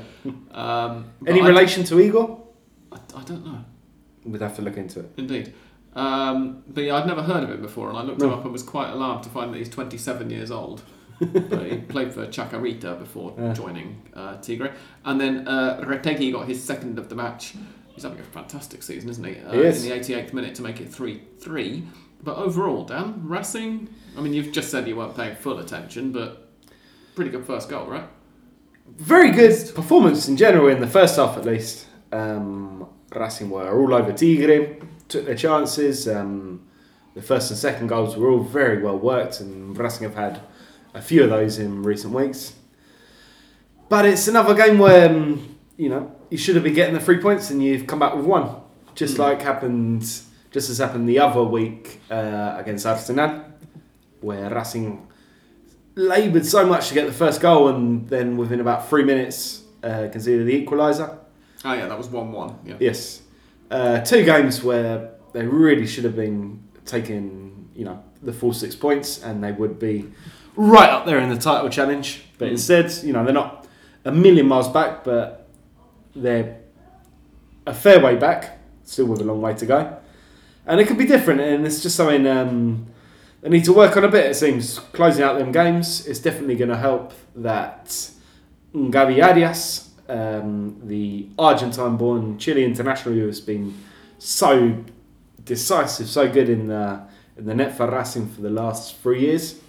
Um, 0.52 1.12
Any 1.28 1.42
I- 1.42 1.48
relation 1.48 1.84
to 1.86 2.00
Igor? 2.00 2.42
I, 2.92 2.98
I 3.16 3.24
don't 3.24 3.46
know. 3.46 3.64
We'd 4.24 4.42
have 4.42 4.56
to 4.56 4.62
look 4.64 4.78
into 4.78 5.02
it. 5.02 5.12
Indeed. 5.18 5.54
Um, 5.96 6.64
but 6.68 6.84
yeah, 6.84 6.96
I'd 6.96 7.06
never 7.08 7.22
heard 7.22 7.44
of 7.44 7.52
him 7.52 7.62
before, 7.62 7.90
and 7.90 7.98
I 7.98 8.02
looked 8.02 8.22
him 8.22 8.32
up 8.32 8.44
and 8.44 8.52
was 8.52 8.64
quite 8.64 8.90
alarmed 8.90 9.24
to 9.24 9.30
find 9.30 9.54
that 9.54 9.58
he's 9.60 9.70
27 9.70 10.30
years 10.30 10.50
old. 10.52 10.82
but 11.22 11.66
he 11.72 11.78
played 11.78 12.14
for 12.14 12.26
Chacarita 12.28 13.00
before 13.00 13.34
Yeah. 13.38 13.54
joining 13.54 14.02
uh, 14.14 14.36
Tigre. 14.42 14.74
And 15.06 15.22
then 15.22 15.48
uh, 15.48 15.80
Retegui 15.86 16.34
got 16.34 16.48
his 16.48 16.62
second 16.62 17.00
of 17.00 17.08
the 17.08 17.16
match. 17.16 17.54
He's 17.94 18.04
having 18.04 18.20
a 18.20 18.24
fantastic 18.24 18.84
season, 18.84 19.10
isn't 19.10 19.24
he? 19.24 19.40
Uh, 19.40 19.52
He 19.54 19.60
is. 19.60 19.86
In 19.86 19.92
the 19.92 19.98
88th 20.14 20.34
minute 20.34 20.56
to 20.56 20.62
make 20.62 20.82
it 20.82 20.92
3 20.92 21.22
3. 21.40 21.84
But 22.24 22.38
overall, 22.38 22.84
Dan, 22.86 23.22
Racing, 23.28 23.88
I 24.18 24.22
mean, 24.22 24.34
you've 24.34 24.52
just 24.52 24.70
said 24.72 24.88
you 24.88 24.96
weren't 24.96 25.16
paying 25.16 25.36
full 25.36 25.60
attention, 25.60 26.12
but 26.12 26.50
pretty 27.16 27.30
good 27.32 27.46
first 27.46 27.70
goal, 27.70 27.86
right? 27.86 28.08
Very 28.98 29.32
good 29.32 29.54
performance 29.76 30.28
in 30.28 30.38
general 30.38 30.68
in 30.68 30.80
the 30.80 30.88
first 30.88 31.16
half, 31.18 31.38
at 31.38 31.46
least. 31.46 31.88
Um, 32.12 32.88
Racing 33.14 33.50
were 33.50 33.80
all 33.80 33.94
over 33.94 34.12
Tigre, 34.12 34.78
took 35.08 35.26
their 35.26 35.36
chances. 35.36 36.08
Um, 36.08 36.62
the 37.14 37.22
first 37.22 37.50
and 37.52 37.58
second 37.58 37.88
goals 37.88 38.18
were 38.18 38.30
all 38.30 38.40
very 38.44 38.82
well 38.82 38.98
worked, 38.98 39.40
and 39.40 39.78
Racing 39.78 40.04
have 40.04 40.16
had 40.16 40.42
a 40.94 41.02
few 41.02 41.24
of 41.24 41.30
those 41.30 41.60
in 41.60 41.84
recent 41.84 42.14
weeks. 42.14 42.54
But 43.88 44.06
it's 44.06 44.28
another 44.28 44.54
game 44.56 44.80
where 44.80 45.10
um, 45.10 45.56
you 45.78 45.90
know 45.90 46.12
you 46.30 46.38
should 46.38 46.56
have 46.56 46.64
been 46.64 46.74
getting 46.74 46.94
the 46.96 47.00
three 47.00 47.20
points, 47.20 47.50
and 47.52 47.64
you've 47.64 47.86
come 47.88 48.00
back 48.00 48.16
with 48.16 48.26
one, 48.26 48.50
just 48.96 49.16
Mm. 49.16 49.20
like 49.20 49.42
happened, 49.42 50.10
just 50.56 50.70
as 50.70 50.78
happened 50.78 51.10
the 51.10 51.20
other 51.20 51.44
week 51.44 52.00
uh, 52.10 52.56
against 52.58 52.86
Arsenal, 52.86 53.42
where 54.22 54.50
Racing 54.50 55.06
laboured 55.96 56.46
so 56.46 56.66
much 56.66 56.88
to 56.88 56.94
get 56.94 57.06
the 57.06 57.12
first 57.12 57.42
goal, 57.42 57.68
and 57.68 58.08
then 58.08 58.38
within 58.38 58.62
about 58.62 58.88
three 58.88 59.04
minutes 59.04 59.64
uh, 59.84 60.08
conceded 60.10 60.48
the 60.48 60.66
equaliser. 60.66 61.18
Oh, 61.66 61.74
yeah, 61.74 61.88
that 61.88 61.98
was 61.98 62.08
1 62.08 62.32
1. 62.32 62.60
Yeah. 62.66 62.76
Yes, 62.80 63.22
uh, 63.70 64.00
two 64.00 64.24
games 64.24 64.64
where 64.64 65.12
they 65.34 65.46
really 65.46 65.86
should 65.86 66.06
have 66.06 66.16
been 66.16 66.64
taking, 66.86 67.68
you 67.76 67.84
know, 67.84 68.02
the 68.24 68.32
full 68.32 68.54
six 68.54 68.78
points, 68.78 69.22
and 69.24 69.44
they 69.44 69.52
would 69.52 69.78
be 69.78 70.06
right 70.56 70.90
up 70.90 71.06
there 71.06 71.20
in 71.20 71.28
the 71.28 71.38
title 71.38 71.68
challenge. 71.70 72.24
But 72.38 72.48
Mm. 72.48 72.52
instead, 72.52 72.94
you 73.04 73.12
know, 73.12 73.26
they're 73.26 73.34
not 73.34 73.68
a 74.06 74.12
million 74.14 74.48
miles 74.48 74.70
back, 74.70 75.04
but 75.04 75.50
they're 76.16 76.60
a 77.68 77.74
fair 77.74 78.00
way 78.00 78.16
back, 78.16 78.58
still 78.86 79.08
with 79.08 79.20
a 79.20 79.26
long 79.26 79.42
way 79.42 79.54
to 79.56 79.66
go. 79.66 79.98
And 80.68 80.80
it 80.80 80.88
could 80.88 80.98
be 80.98 81.06
different, 81.06 81.42
and 81.42 81.66
it's 81.66 81.82
just 81.82 81.96
something 81.96 82.26
um, 82.26 82.88
they 83.42 83.50
need 83.50 83.66
to 83.66 83.74
work 83.74 83.96
on 83.98 84.04
a 84.04 84.08
bit. 84.08 84.26
It 84.26 84.34
seems 84.34 84.80
closing 84.80 85.24
out 85.24 85.38
them 85.38 85.52
games 85.52 86.08
is 86.08 86.20
definitely 86.20 86.56
going 86.56 86.72
to 86.72 86.78
help. 86.78 87.14
That 87.36 87.88
Gabi 88.74 89.24
Arias, 89.24 89.92
um, 90.10 90.82
the 90.84 91.28
Argentine-born 91.38 92.40
Chile 92.40 92.64
international, 92.64 93.14
who 93.14 93.28
has 93.28 93.42
been 93.42 93.78
so 94.18 94.84
decisive, 95.44 96.08
so 96.08 96.32
good 96.32 96.50
in 96.50 96.68
the 96.68 97.02
in 97.38 97.46
the 97.46 97.54
net 97.54 97.78
for 97.78 97.90
Racing 97.92 98.30
for 98.30 98.42
the 98.42 98.50
last 98.50 98.96
three 98.98 99.22
years, 99.22 99.60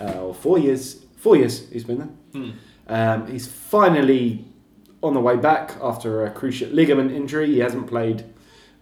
uh, 0.00 0.20
or 0.20 0.34
four 0.34 0.58
years. 0.58 1.02
Four 1.16 1.36
years 1.36 1.68
he's 1.70 1.84
been 1.84 1.98
there. 1.98 2.08
Hmm. 2.32 2.50
Um, 2.86 3.26
he's 3.26 3.48
finally 3.48 4.44
on 5.02 5.14
the 5.14 5.20
way 5.20 5.36
back 5.36 5.72
after 5.82 6.24
a 6.24 6.30
cruciate 6.30 6.72
ligament 6.72 7.10
injury. 7.10 7.46
He 7.46 7.58
hasn't 7.58 7.88
played 7.88 8.24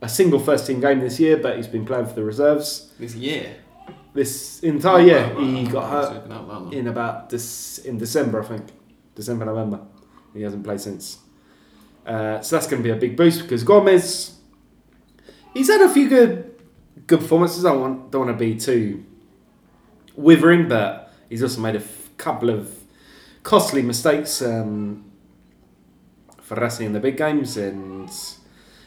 a 0.04 0.08
single 0.08 0.38
first 0.40 0.66
team 0.66 0.80
game 0.80 1.00
this 1.00 1.18
year, 1.18 1.36
but 1.36 1.56
he's 1.56 1.66
been 1.66 1.84
playing 1.86 2.06
for 2.06 2.14
the 2.14 2.24
reserves. 2.24 2.92
This 2.98 3.14
year. 3.14 3.56
This 4.12 4.60
entire 4.62 5.00
year, 5.10 5.24
Wow, 5.34 5.40
wow, 5.40 5.54
he 5.56 5.66
got 5.66 5.90
hurt 5.90 6.08
sleeping 6.12 6.32
out 6.32 6.46
loud 6.48 6.62
now. 6.72 6.78
in 6.78 6.86
about 6.88 7.30
this 7.30 7.78
in 7.78 7.98
December, 7.98 8.42
I 8.42 8.46
think, 8.46 8.64
December 9.14 9.44
November. 9.46 9.80
He 10.32 10.42
hasn't 10.42 10.62
played 10.64 10.80
since. 10.80 11.18
Uh, 12.06 12.40
so 12.40 12.54
that's 12.56 12.68
going 12.68 12.80
to 12.82 12.86
be 12.88 12.90
a 12.90 13.00
big 13.00 13.16
boost 13.16 13.42
because 13.42 13.64
Gomez, 13.64 14.36
he's 15.54 15.68
had 15.68 15.80
a 15.80 15.88
few 15.88 16.08
good 16.08 16.54
good 17.08 17.20
performances. 17.20 17.64
I 17.64 17.72
don't 17.72 17.80
want 17.80 18.10
don't 18.12 18.26
want 18.26 18.38
to 18.38 18.44
be 18.44 18.54
too 18.56 19.04
withering, 20.16 20.68
but 20.68 21.12
he's 21.28 21.42
also 21.42 21.60
made 21.60 21.74
a 21.76 21.78
f- 21.80 22.10
couple 22.16 22.50
of 22.50 22.68
costly 23.42 23.82
mistakes 23.82 24.40
um, 24.42 25.04
for 26.40 26.54
Racing 26.56 26.86
in 26.86 26.92
the 26.92 27.00
big 27.00 27.16
games, 27.16 27.56
and 27.56 28.08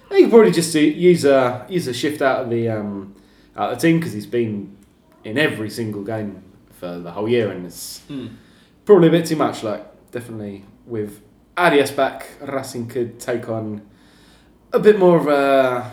he 0.10 0.22
could 0.24 0.30
probably 0.32 0.52
just 0.52 0.72
do, 0.74 0.80
use 0.82 1.26
a 1.26 1.66
use 1.70 1.88
a 1.88 1.94
shift 1.94 2.22
out 2.22 2.44
of 2.44 2.50
the 2.50 2.70
um, 2.70 3.16
out 3.56 3.72
of 3.74 3.80
the 3.80 3.88
team 3.88 4.00
because 4.00 4.14
he's 4.14 4.28
been 4.28 4.76
in 5.24 5.38
every 5.38 5.70
single 5.70 6.04
game 6.04 6.44
for 6.72 7.00
the 7.00 7.12
whole 7.12 7.28
year, 7.30 7.52
and 7.52 7.66
it's 7.66 8.02
Hmm. 8.08 8.28
probably 8.86 9.08
a 9.08 9.12
bit 9.12 9.26
too 9.26 9.36
much. 9.36 9.64
Like 9.64 9.86
definitely 10.12 10.64
with 10.86 11.22
Arias 11.58 11.92
back, 11.92 12.28
Racing 12.42 12.88
could 12.88 13.20
take 13.20 13.50
on 13.50 13.82
a 14.74 14.80
bit 14.80 15.00
more 15.00 15.18
of 15.18 15.28
a 15.28 15.92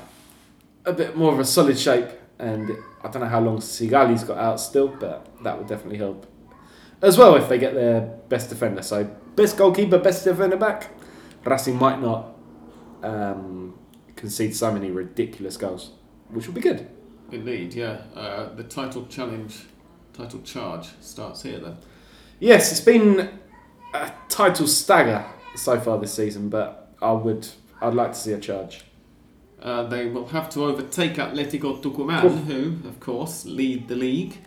a 0.84 0.92
bit 0.92 1.16
more 1.16 1.32
of 1.32 1.38
a 1.38 1.44
solid 1.44 1.78
shape. 1.78 2.08
And 2.38 2.70
I 3.02 3.08
don't 3.10 3.22
know 3.22 3.28
how 3.28 3.40
long 3.40 3.58
Sigali's 3.58 4.24
got 4.24 4.38
out 4.38 4.58
still, 4.60 4.88
but 4.88 5.26
that 5.44 5.56
would 5.56 5.68
definitely 5.68 5.98
help 5.98 6.26
as 7.00 7.16
well 7.16 7.36
if 7.36 7.48
they 7.48 7.58
get 7.58 7.74
their 7.74 8.00
best 8.28 8.48
defender. 8.50 8.82
So 8.82 9.04
best 9.36 9.56
goalkeeper, 9.56 9.98
best 9.98 10.24
defender 10.24 10.56
back. 10.56 10.90
Racing 11.44 11.78
might 11.78 12.00
not 12.02 12.34
um, 13.04 13.63
concede 14.24 14.56
so 14.56 14.72
many 14.72 14.90
ridiculous 14.90 15.58
goals, 15.58 15.90
which 16.30 16.46
will 16.46 16.54
be 16.54 16.60
good. 16.62 16.88
Indeed, 17.30 17.74
yeah. 17.74 17.98
Uh, 18.16 18.54
the 18.54 18.64
title 18.64 19.04
challenge, 19.06 19.66
title 20.14 20.40
charge 20.40 20.88
starts 21.02 21.42
here 21.42 21.58
then. 21.58 21.76
Yes, 22.40 22.72
it's 22.72 22.80
been 22.80 23.28
a 23.92 24.10
title 24.30 24.66
stagger 24.66 25.26
so 25.56 25.78
far 25.78 25.98
this 26.00 26.14
season, 26.14 26.48
but 26.48 26.94
I 27.02 27.12
would 27.12 27.46
I'd 27.82 27.92
like 27.92 28.12
to 28.14 28.18
see 28.18 28.32
a 28.32 28.38
charge. 28.40 28.84
Uh, 29.60 29.82
they 29.88 30.06
will 30.06 30.28
have 30.28 30.48
to 30.50 30.64
overtake 30.64 31.16
Atletico 31.16 31.82
Tucumán, 31.82 32.22
Cool. 32.22 32.30
who, 32.30 32.88
of 32.88 32.98
course, 33.00 33.44
lead 33.44 33.88
the 33.88 33.96
league. 33.96 34.38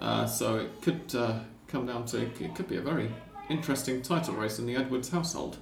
Uh, 0.00 0.26
so 0.26 0.56
it 0.56 0.82
could 0.82 1.14
uh, 1.14 1.38
come 1.68 1.86
down 1.86 2.04
to 2.06 2.20
it 2.22 2.54
could 2.56 2.68
be 2.68 2.76
a 2.76 2.82
very 2.82 3.08
interesting 3.48 4.02
title 4.02 4.34
race 4.34 4.58
in 4.58 4.66
the 4.66 4.74
Edwards 4.74 5.10
household. 5.10 5.58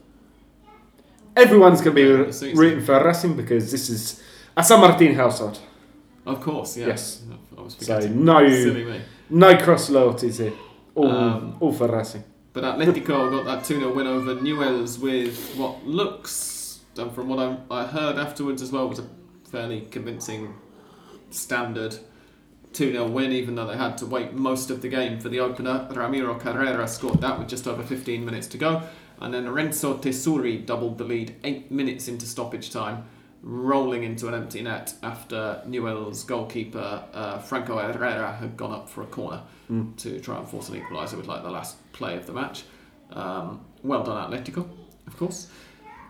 Everyone's 1.36 1.80
going 1.80 1.96
to 1.96 2.24
be 2.26 2.32
season. 2.32 2.58
rooting 2.58 2.84
for 2.84 3.02
Racing 3.04 3.36
because 3.36 3.70
this 3.70 3.88
is 3.88 4.22
a 4.56 4.62
San 4.64 4.80
Martin 4.80 5.14
household. 5.14 5.58
Of 6.26 6.40
course, 6.40 6.76
yeah. 6.76 6.88
Yes. 6.88 7.22
I 7.56 7.60
was 7.62 7.74
So 7.74 7.94
forgetting. 7.94 8.24
no 8.24 9.00
no 9.30 9.56
cross 9.56 9.88
loyalties 9.90 10.38
here. 10.38 10.52
All, 10.94 11.10
Um, 11.10 11.56
all 11.60 11.72
for 11.72 11.86
Racing. 11.88 12.24
But 12.52 12.64
Atletico 12.64 13.30
got 13.30 13.44
that 13.44 13.64
2 13.64 13.78
0 13.78 13.94
win 13.94 14.06
over 14.08 14.34
Newells 14.34 14.98
with 14.98 15.54
what 15.56 15.86
looks, 15.86 16.80
and 16.96 17.12
from 17.12 17.28
what 17.28 17.38
I, 17.38 17.56
I 17.70 17.86
heard 17.86 18.16
afterwards 18.16 18.60
as 18.60 18.72
well, 18.72 18.88
was 18.88 18.98
a 18.98 19.04
fairly 19.50 19.82
convincing 19.82 20.54
standard 21.30 21.96
2 22.72 22.92
0 22.92 23.08
win, 23.08 23.32
even 23.32 23.54
though 23.56 23.66
they 23.66 23.76
had 23.76 23.98
to 23.98 24.06
wait 24.06 24.32
most 24.34 24.70
of 24.70 24.80
the 24.82 24.88
game 24.88 25.18
for 25.20 25.28
the 25.28 25.40
opener. 25.40 25.88
Ramiro 25.90 26.34
Carrera 26.38 26.86
scored 26.86 27.20
that 27.20 27.38
with 27.38 27.48
just 27.48 27.66
over 27.66 27.82
15 27.82 28.24
minutes 28.24 28.46
to 28.48 28.58
go. 28.58 28.82
And 29.20 29.34
then 29.34 29.48
Renzo 29.50 29.98
Tesuri 29.98 30.64
doubled 30.64 30.96
the 30.98 31.04
lead 31.04 31.34
eight 31.44 31.70
minutes 31.70 32.08
into 32.08 32.24
stoppage 32.26 32.70
time, 32.72 33.04
rolling 33.42 34.02
into 34.04 34.28
an 34.28 34.34
empty 34.34 34.62
net 34.62 34.94
after 35.02 35.62
Newell's 35.66 36.24
goalkeeper 36.24 37.04
uh, 37.12 37.38
Franco 37.38 37.76
Herrera 37.78 38.32
had 38.32 38.56
gone 38.56 38.72
up 38.72 38.88
for 38.88 39.02
a 39.02 39.06
corner 39.06 39.42
Mm. 39.70 39.96
to 39.98 40.18
try 40.18 40.36
and 40.36 40.48
force 40.48 40.68
an 40.68 40.80
equaliser 40.80 41.16
with 41.16 41.28
like 41.28 41.44
the 41.44 41.50
last 41.50 41.76
play 41.92 42.16
of 42.16 42.26
the 42.26 42.32
match. 42.32 42.64
Um, 43.12 43.60
well 43.84 44.02
done, 44.02 44.28
Atletico, 44.32 44.68
of 45.06 45.16
course. 45.16 45.48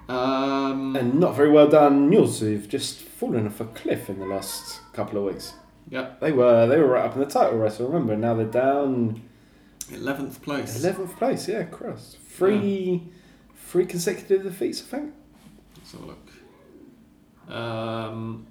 Um, 0.08 0.96
And 0.96 1.20
not 1.20 1.36
very 1.36 1.50
well 1.50 1.68
done 1.68 2.08
Newell's, 2.08 2.40
who've 2.40 2.68
just 2.68 3.00
fallen 3.00 3.46
off 3.46 3.60
a 3.60 3.66
cliff 3.66 4.08
in 4.08 4.18
the 4.18 4.24
last 4.26 4.80
couple 4.94 5.18
of 5.18 5.24
weeks. 5.32 5.52
Yeah, 5.90 6.11
They 6.20 6.30
were 6.32 6.66
they 6.68 6.78
were 6.78 6.87
right 6.87 7.04
up 7.04 7.14
in 7.14 7.20
the 7.20 7.26
title 7.26 7.59
race, 7.59 7.80
I 7.80 7.85
remember. 7.85 8.16
Now 8.16 8.35
they're 8.35 8.47
down 8.47 9.23
11th 9.90 10.40
place. 10.40 10.82
eleventh 10.85 11.16
place. 11.18 11.49
Yeah, 11.49 11.64
cross 11.64 12.16
three 12.28 13.02
three 13.66 13.87
consecutive 13.87 14.44
defeats. 14.44 14.80
I 14.82 14.85
think. 14.85 15.14
Let's 15.76 15.92
have 15.92 16.02
a 16.02 16.06
look. 16.06 16.28
Um, 17.49 18.47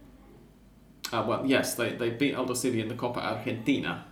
uh, 1.13 1.24
well, 1.27 1.46
yes, 1.46 1.75
they, 1.75 1.93
they 1.93 2.10
beat 2.10 2.36
Aldosivi 2.36 2.81
in 2.81 2.88
the 2.89 2.96
Copa 2.96 3.19
Argentina 3.22 4.05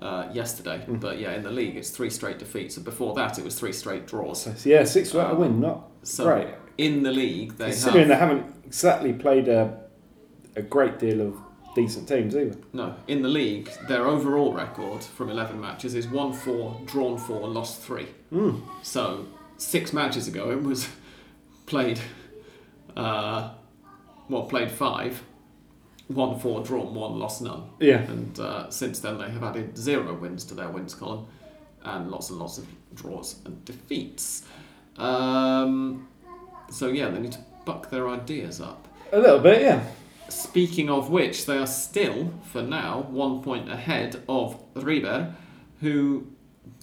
uh, 0.00 0.28
yesterday, 0.32 0.84
Mm. 0.86 1.00
but 1.00 1.18
yeah, 1.18 1.32
in 1.34 1.42
the 1.42 1.50
league 1.50 1.76
it's 1.76 1.90
three 1.90 2.10
straight 2.10 2.38
defeats, 2.38 2.76
and 2.76 2.84
before 2.84 3.14
that 3.14 3.38
it 3.38 3.44
was 3.44 3.58
three 3.58 3.72
straight 3.72 4.06
draws. 4.06 4.42
So 4.42 4.52
yeah, 4.68 4.84
six 4.84 5.12
without 5.12 5.30
a 5.30 5.34
Um, 5.34 5.40
win. 5.40 5.60
Not 5.60 5.88
So 6.02 6.24
great. 6.24 6.48
in 6.76 7.02
the 7.02 7.10
league 7.10 7.56
they 7.56 7.70
Considering 7.70 8.08
have 8.10 8.18
they 8.20 8.26
haven't 8.26 8.54
exactly 8.66 9.12
played 9.14 9.48
a 9.48 9.80
a 10.54 10.62
great 10.62 10.98
deal 10.98 11.20
of 11.20 11.34
decent 11.74 12.08
teams 12.08 12.34
either. 12.34 12.56
no 12.72 12.94
in 13.06 13.22
the 13.22 13.28
league 13.28 13.70
their 13.88 14.06
overall 14.06 14.52
record 14.52 15.02
from 15.02 15.28
eleven 15.30 15.60
matches 15.60 15.94
is 15.94 16.08
1 16.08 16.32
4, 16.32 16.80
drawn 16.86 17.18
four, 17.18 17.46
lost 17.48 17.80
three. 17.82 18.08
Mm. 18.32 18.62
So 18.82 19.26
six 19.56 19.92
matches 19.92 20.28
ago 20.28 20.50
it 20.50 20.62
was 20.62 20.88
played, 21.66 22.00
uh, 22.96 23.50
well 24.28 24.44
played 24.44 24.70
five, 24.70 25.22
won 26.08 26.38
four, 26.38 26.62
drawn 26.62 26.94
one, 26.94 27.18
lost 27.18 27.42
none. 27.42 27.70
Yeah. 27.80 27.98
And 28.02 28.38
uh, 28.40 28.70
since 28.70 29.00
then, 29.00 29.18
they 29.18 29.30
have 29.30 29.44
added 29.44 29.76
zero 29.76 30.14
wins 30.14 30.44
to 30.46 30.54
their 30.54 30.68
wins 30.68 30.94
column 30.94 31.26
and 31.84 32.10
lots 32.10 32.30
and 32.30 32.38
lots 32.38 32.58
of 32.58 32.66
draws 32.94 33.36
and 33.44 33.64
defeats. 33.64 34.44
Um, 34.96 36.08
so, 36.70 36.88
yeah, 36.88 37.08
they 37.10 37.20
need 37.20 37.32
to 37.32 37.44
buck 37.64 37.90
their 37.90 38.08
ideas 38.08 38.60
up. 38.60 38.88
A 39.12 39.18
little 39.18 39.38
bit, 39.38 39.62
yeah. 39.62 39.84
Speaking 40.28 40.90
of 40.90 41.10
which, 41.10 41.46
they 41.46 41.56
are 41.58 41.66
still, 41.66 42.32
for 42.44 42.62
now, 42.62 43.06
one 43.08 43.42
point 43.42 43.70
ahead 43.70 44.22
of 44.28 44.60
River, 44.74 45.34
who 45.80 46.26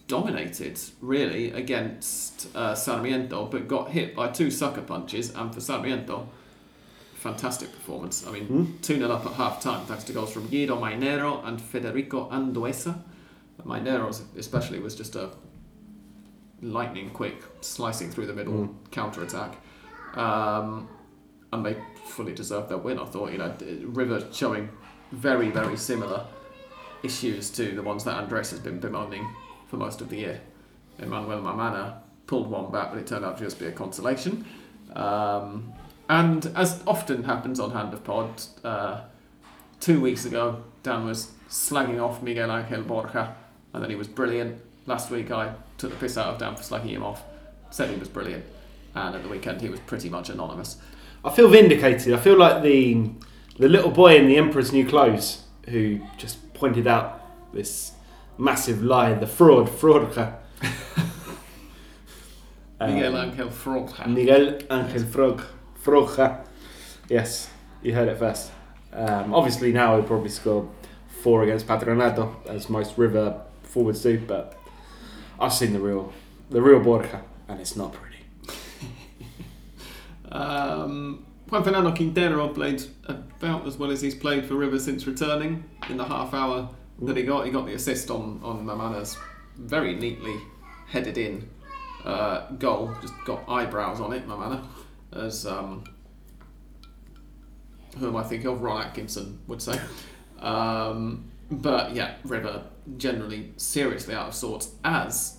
dominated 0.07 0.79
really 1.01 1.51
against 1.51 2.47
uh, 2.55 2.75
Sarmiento, 2.75 3.45
but 3.45 3.67
got 3.67 3.91
hit 3.91 4.15
by 4.15 4.29
two 4.29 4.49
sucker 4.51 4.81
punches. 4.81 5.33
And 5.35 5.53
for 5.53 5.61
Sarmiento, 5.61 6.27
fantastic 7.15 7.71
performance. 7.71 8.25
I 8.25 8.31
mean, 8.31 8.45
Hmm? 8.45 8.65
2 8.81 8.97
0 8.97 9.11
up 9.11 9.25
at 9.25 9.33
half 9.33 9.61
time, 9.61 9.85
thanks 9.85 10.03
to 10.05 10.13
goals 10.13 10.31
from 10.31 10.47
Guido 10.47 10.79
Mainero 10.79 11.45
and 11.47 11.61
Federico 11.61 12.29
Anduesa. 12.29 12.99
Mainero, 13.63 14.15
especially, 14.37 14.79
was 14.79 14.95
just 14.95 15.15
a 15.15 15.29
lightning 16.61 17.09
quick, 17.11 17.41
slicing 17.61 18.09
through 18.11 18.27
the 18.27 18.33
middle 18.33 18.75
counter 18.91 19.23
attack. 19.23 19.55
Um, 20.15 20.87
and 21.51 21.65
they 21.65 21.75
fully 22.05 22.33
deserved 22.33 22.69
their 22.69 22.77
win, 22.77 22.99
I 22.99 23.05
thought. 23.05 23.31
You 23.31 23.39
know, 23.39 23.55
River 23.83 24.25
showing 24.31 24.69
very, 25.11 25.49
very 25.49 25.77
similar 25.77 26.25
issues 27.03 27.49
to 27.51 27.75
the 27.75 27.81
ones 27.81 28.03
that 28.05 28.15
Andres 28.15 28.51
has 28.51 28.59
been 28.59 28.79
bemoaning 28.79 29.27
for 29.67 29.77
most 29.77 30.01
of 30.01 30.09
the 30.09 30.17
year. 30.17 30.41
Emmanuel 30.99 31.41
Mamana 31.41 31.97
pulled 32.27 32.49
one 32.49 32.71
back, 32.71 32.91
but 32.91 32.99
it 32.99 33.07
turned 33.07 33.25
out 33.25 33.37
to 33.37 33.43
just 33.43 33.59
be 33.59 33.65
a 33.65 33.71
consolation. 33.71 34.45
Um, 34.95 35.73
and 36.09 36.45
as 36.55 36.81
often 36.87 37.23
happens 37.23 37.59
on 37.59 37.71
Hand 37.71 37.93
of 37.93 38.03
Pod, 38.03 38.29
uh, 38.63 39.01
two 39.79 39.99
weeks 39.99 40.25
ago, 40.25 40.63
Dan 40.83 41.05
was 41.05 41.31
slagging 41.49 42.01
off 42.01 42.21
Miguel 42.21 42.55
Angel 42.55 42.83
Borja, 42.83 43.35
and 43.73 43.83
then 43.83 43.89
he 43.89 43.95
was 43.95 44.07
brilliant. 44.07 44.61
Last 44.85 45.09
week, 45.09 45.31
I 45.31 45.53
took 45.77 45.91
the 45.91 45.97
piss 45.97 46.17
out 46.17 46.33
of 46.33 46.39
Dan 46.39 46.55
for 46.55 46.63
slagging 46.63 46.89
him 46.89 47.03
off, 47.03 47.23
said 47.71 47.89
he 47.89 47.97
was 47.97 48.07
brilliant, 48.07 48.45
and 48.93 49.15
at 49.15 49.23
the 49.23 49.29
weekend, 49.29 49.61
he 49.61 49.69
was 49.69 49.79
pretty 49.81 50.09
much 50.09 50.29
anonymous. 50.29 50.77
I 51.25 51.31
feel 51.31 51.49
vindicated. 51.49 52.13
I 52.13 52.17
feel 52.17 52.37
like 52.37 52.61
the 52.63 53.09
the 53.57 53.67
little 53.67 53.91
boy 53.91 54.15
in 54.17 54.27
the 54.27 54.37
Emperor's 54.37 54.71
New 54.71 54.85
Clothes 54.87 55.43
who 55.69 55.99
just 56.17 56.53
pointed 56.53 56.87
out 56.87 57.21
this 57.53 57.93
massive 58.37 58.81
lie, 58.83 59.13
the 59.13 59.27
fraud, 59.27 59.67
fraudka. 59.69 60.35
Miguel 62.79 63.15
Um, 63.17 63.29
Angel 63.29 63.49
Borja. 63.49 64.07
Miguel 64.07 64.59
Angel 64.69 65.03
Frog, 65.05 65.41
Froja. 65.83 66.45
Yes, 67.09 67.49
you 67.81 67.93
heard 67.95 68.09
it 68.09 68.17
first. 68.17 68.51
Um, 68.93 69.33
obviously, 69.33 69.71
now 69.71 69.95
he'll 69.95 70.05
probably 70.05 70.29
score 70.29 70.69
four 71.21 71.43
against 71.43 71.67
Patronato, 71.67 72.35
as 72.47 72.69
most 72.69 72.97
River 72.97 73.41
forwards 73.63 74.01
do. 74.03 74.19
But 74.19 74.57
I've 75.39 75.53
seen 75.53 75.73
the 75.73 75.79
real, 75.79 76.13
the 76.49 76.61
real 76.61 76.79
Borja, 76.81 77.21
and 77.47 77.59
it's 77.61 77.75
not 77.75 77.93
pretty. 77.93 78.14
Um, 80.35 81.25
Juan 81.49 81.63
Fernando 81.63 81.91
Quintero 81.93 82.47
played 82.49 82.83
about 83.07 83.67
as 83.67 83.77
well 83.77 83.91
as 83.91 84.01
he's 84.01 84.15
played 84.15 84.45
for 84.45 84.55
River 84.55 84.79
since 84.79 85.05
returning 85.05 85.63
in 85.89 85.97
the 85.97 86.03
half 86.05 86.33
hour 86.33 86.69
that 87.03 87.15
he 87.17 87.23
got. 87.23 87.45
He 87.45 87.51
got 87.51 87.65
the 87.65 87.73
assist 87.73 88.09
on, 88.09 88.39
on 88.43 88.65
Mamana's 88.65 89.17
very 89.57 89.95
neatly 89.95 90.35
headed 90.87 91.17
in 91.17 91.47
uh, 92.03 92.47
goal, 92.59 92.93
just 93.01 93.13
got 93.25 93.47
eyebrows 93.47 93.99
on 93.99 94.13
it, 94.13 94.27
Mamana, 94.27 94.63
as 95.13 95.45
um, 95.45 95.83
whom 97.99 98.15
I 98.15 98.23
think 98.23 98.45
of, 98.45 98.61
Ron 98.61 98.81
Atkinson 98.83 99.39
would 99.47 99.61
say. 99.61 99.79
Um, 100.39 101.31
but 101.49 101.93
yeah, 101.95 102.15
River 102.23 102.63
generally 102.97 103.53
seriously 103.57 104.13
out 104.13 104.27
of 104.29 104.35
sorts, 104.35 104.71
as 104.83 105.37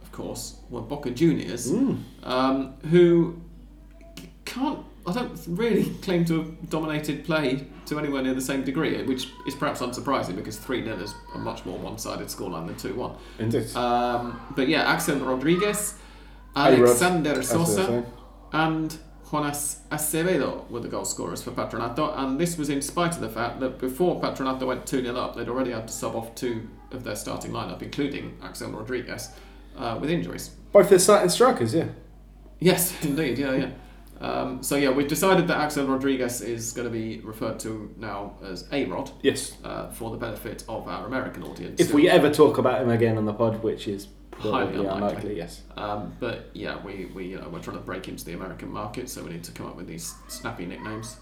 of 0.00 0.10
course 0.12 0.58
were 0.70 0.80
Boca 0.80 1.10
Juniors 1.10 1.70
Mm. 1.70 1.98
um, 2.22 2.74
who 2.90 3.40
can't, 4.44 4.80
I 5.06 5.12
don't 5.12 5.38
really 5.48 5.84
claim 6.02 6.24
to 6.26 6.38
have 6.38 6.70
dominated 6.70 7.24
play 7.24 7.66
to 7.86 7.98
anywhere 7.98 8.22
near 8.22 8.34
the 8.34 8.40
same 8.40 8.64
degree, 8.64 9.02
which 9.04 9.28
is 9.46 9.54
perhaps 9.54 9.80
unsurprising 9.80 10.36
because 10.36 10.56
3 10.56 10.84
0 10.84 10.96
is 10.98 11.14
a 11.34 11.38
much 11.38 11.64
more 11.64 11.78
one 11.78 11.98
sided 11.98 12.28
scoreline 12.28 12.66
than 12.66 12.76
2 12.76 12.94
1. 12.94 13.16
Indeed. 13.38 13.76
Um, 13.76 14.40
but 14.54 14.68
yeah, 14.68 14.82
Axel 14.82 15.18
Rodriguez, 15.18 15.94
Alexander 16.56 17.42
Sosa, 17.42 18.04
and 18.52 18.96
Jonas 19.30 19.80
Acevedo 19.90 20.70
were 20.70 20.80
the 20.80 20.88
goal 20.88 21.04
scorers 21.04 21.42
for 21.42 21.50
Patronato, 21.50 22.16
and 22.18 22.38
this 22.38 22.56
was 22.56 22.70
in 22.70 22.80
spite 22.80 23.14
of 23.14 23.20
the 23.20 23.28
fact 23.28 23.58
that 23.60 23.78
before 23.78 24.20
Patronato 24.20 24.66
went 24.66 24.86
2 24.86 25.02
0 25.02 25.16
up, 25.16 25.34
they'd 25.34 25.48
already 25.48 25.72
had 25.72 25.88
to 25.88 25.92
sub 25.92 26.14
off 26.14 26.34
two 26.34 26.68
of 26.92 27.02
their 27.02 27.16
starting 27.16 27.50
lineup, 27.50 27.82
including 27.82 28.38
Axel 28.42 28.70
Rodriguez, 28.70 29.30
uh, 29.76 29.98
with 30.00 30.10
injuries. 30.10 30.50
Both 30.72 30.88
their 30.88 30.98
starting 30.98 31.30
strikers, 31.30 31.74
yeah. 31.74 31.88
Yes, 32.60 32.94
indeed, 33.04 33.38
yeah, 33.38 33.54
yeah. 33.54 33.70
Um, 34.20 34.62
so 34.62 34.76
yeah, 34.76 34.90
we've 34.90 35.08
decided 35.08 35.48
that 35.48 35.58
Axel 35.58 35.86
Rodriguez 35.86 36.40
is 36.40 36.72
going 36.72 36.86
to 36.86 36.92
be 36.92 37.20
referred 37.20 37.58
to 37.60 37.92
now 37.98 38.34
as 38.44 38.66
A 38.72 38.84
Rod 38.86 39.10
Yes. 39.22 39.56
uh, 39.64 39.90
for 39.90 40.10
the 40.10 40.16
benefit 40.16 40.64
of 40.68 40.88
our 40.88 41.06
American 41.06 41.42
audience. 41.42 41.80
If 41.80 41.92
we 41.92 42.08
ever 42.08 42.30
talk 42.30 42.58
about 42.58 42.80
him 42.80 42.90
again 42.90 43.18
on 43.18 43.24
the 43.26 43.34
pod, 43.34 43.62
which 43.62 43.86
is 43.88 44.08
Highly 44.38 44.50
probably 44.50 44.78
unlikely. 44.78 44.96
unlikely, 45.08 45.36
yes. 45.36 45.62
Um, 45.76 46.12
but 46.20 46.50
yeah, 46.54 46.82
we, 46.84 47.06
we 47.14 47.24
you 47.26 47.38
know 47.38 47.48
we're 47.48 47.60
trying 47.60 47.76
to 47.76 47.82
break 47.82 48.08
into 48.08 48.24
the 48.24 48.32
American 48.32 48.70
market, 48.72 49.08
so 49.08 49.22
we 49.22 49.30
need 49.30 49.44
to 49.44 49.52
come 49.52 49.66
up 49.66 49.76
with 49.76 49.86
these 49.86 50.14
snappy 50.28 50.66
nicknames. 50.66 51.18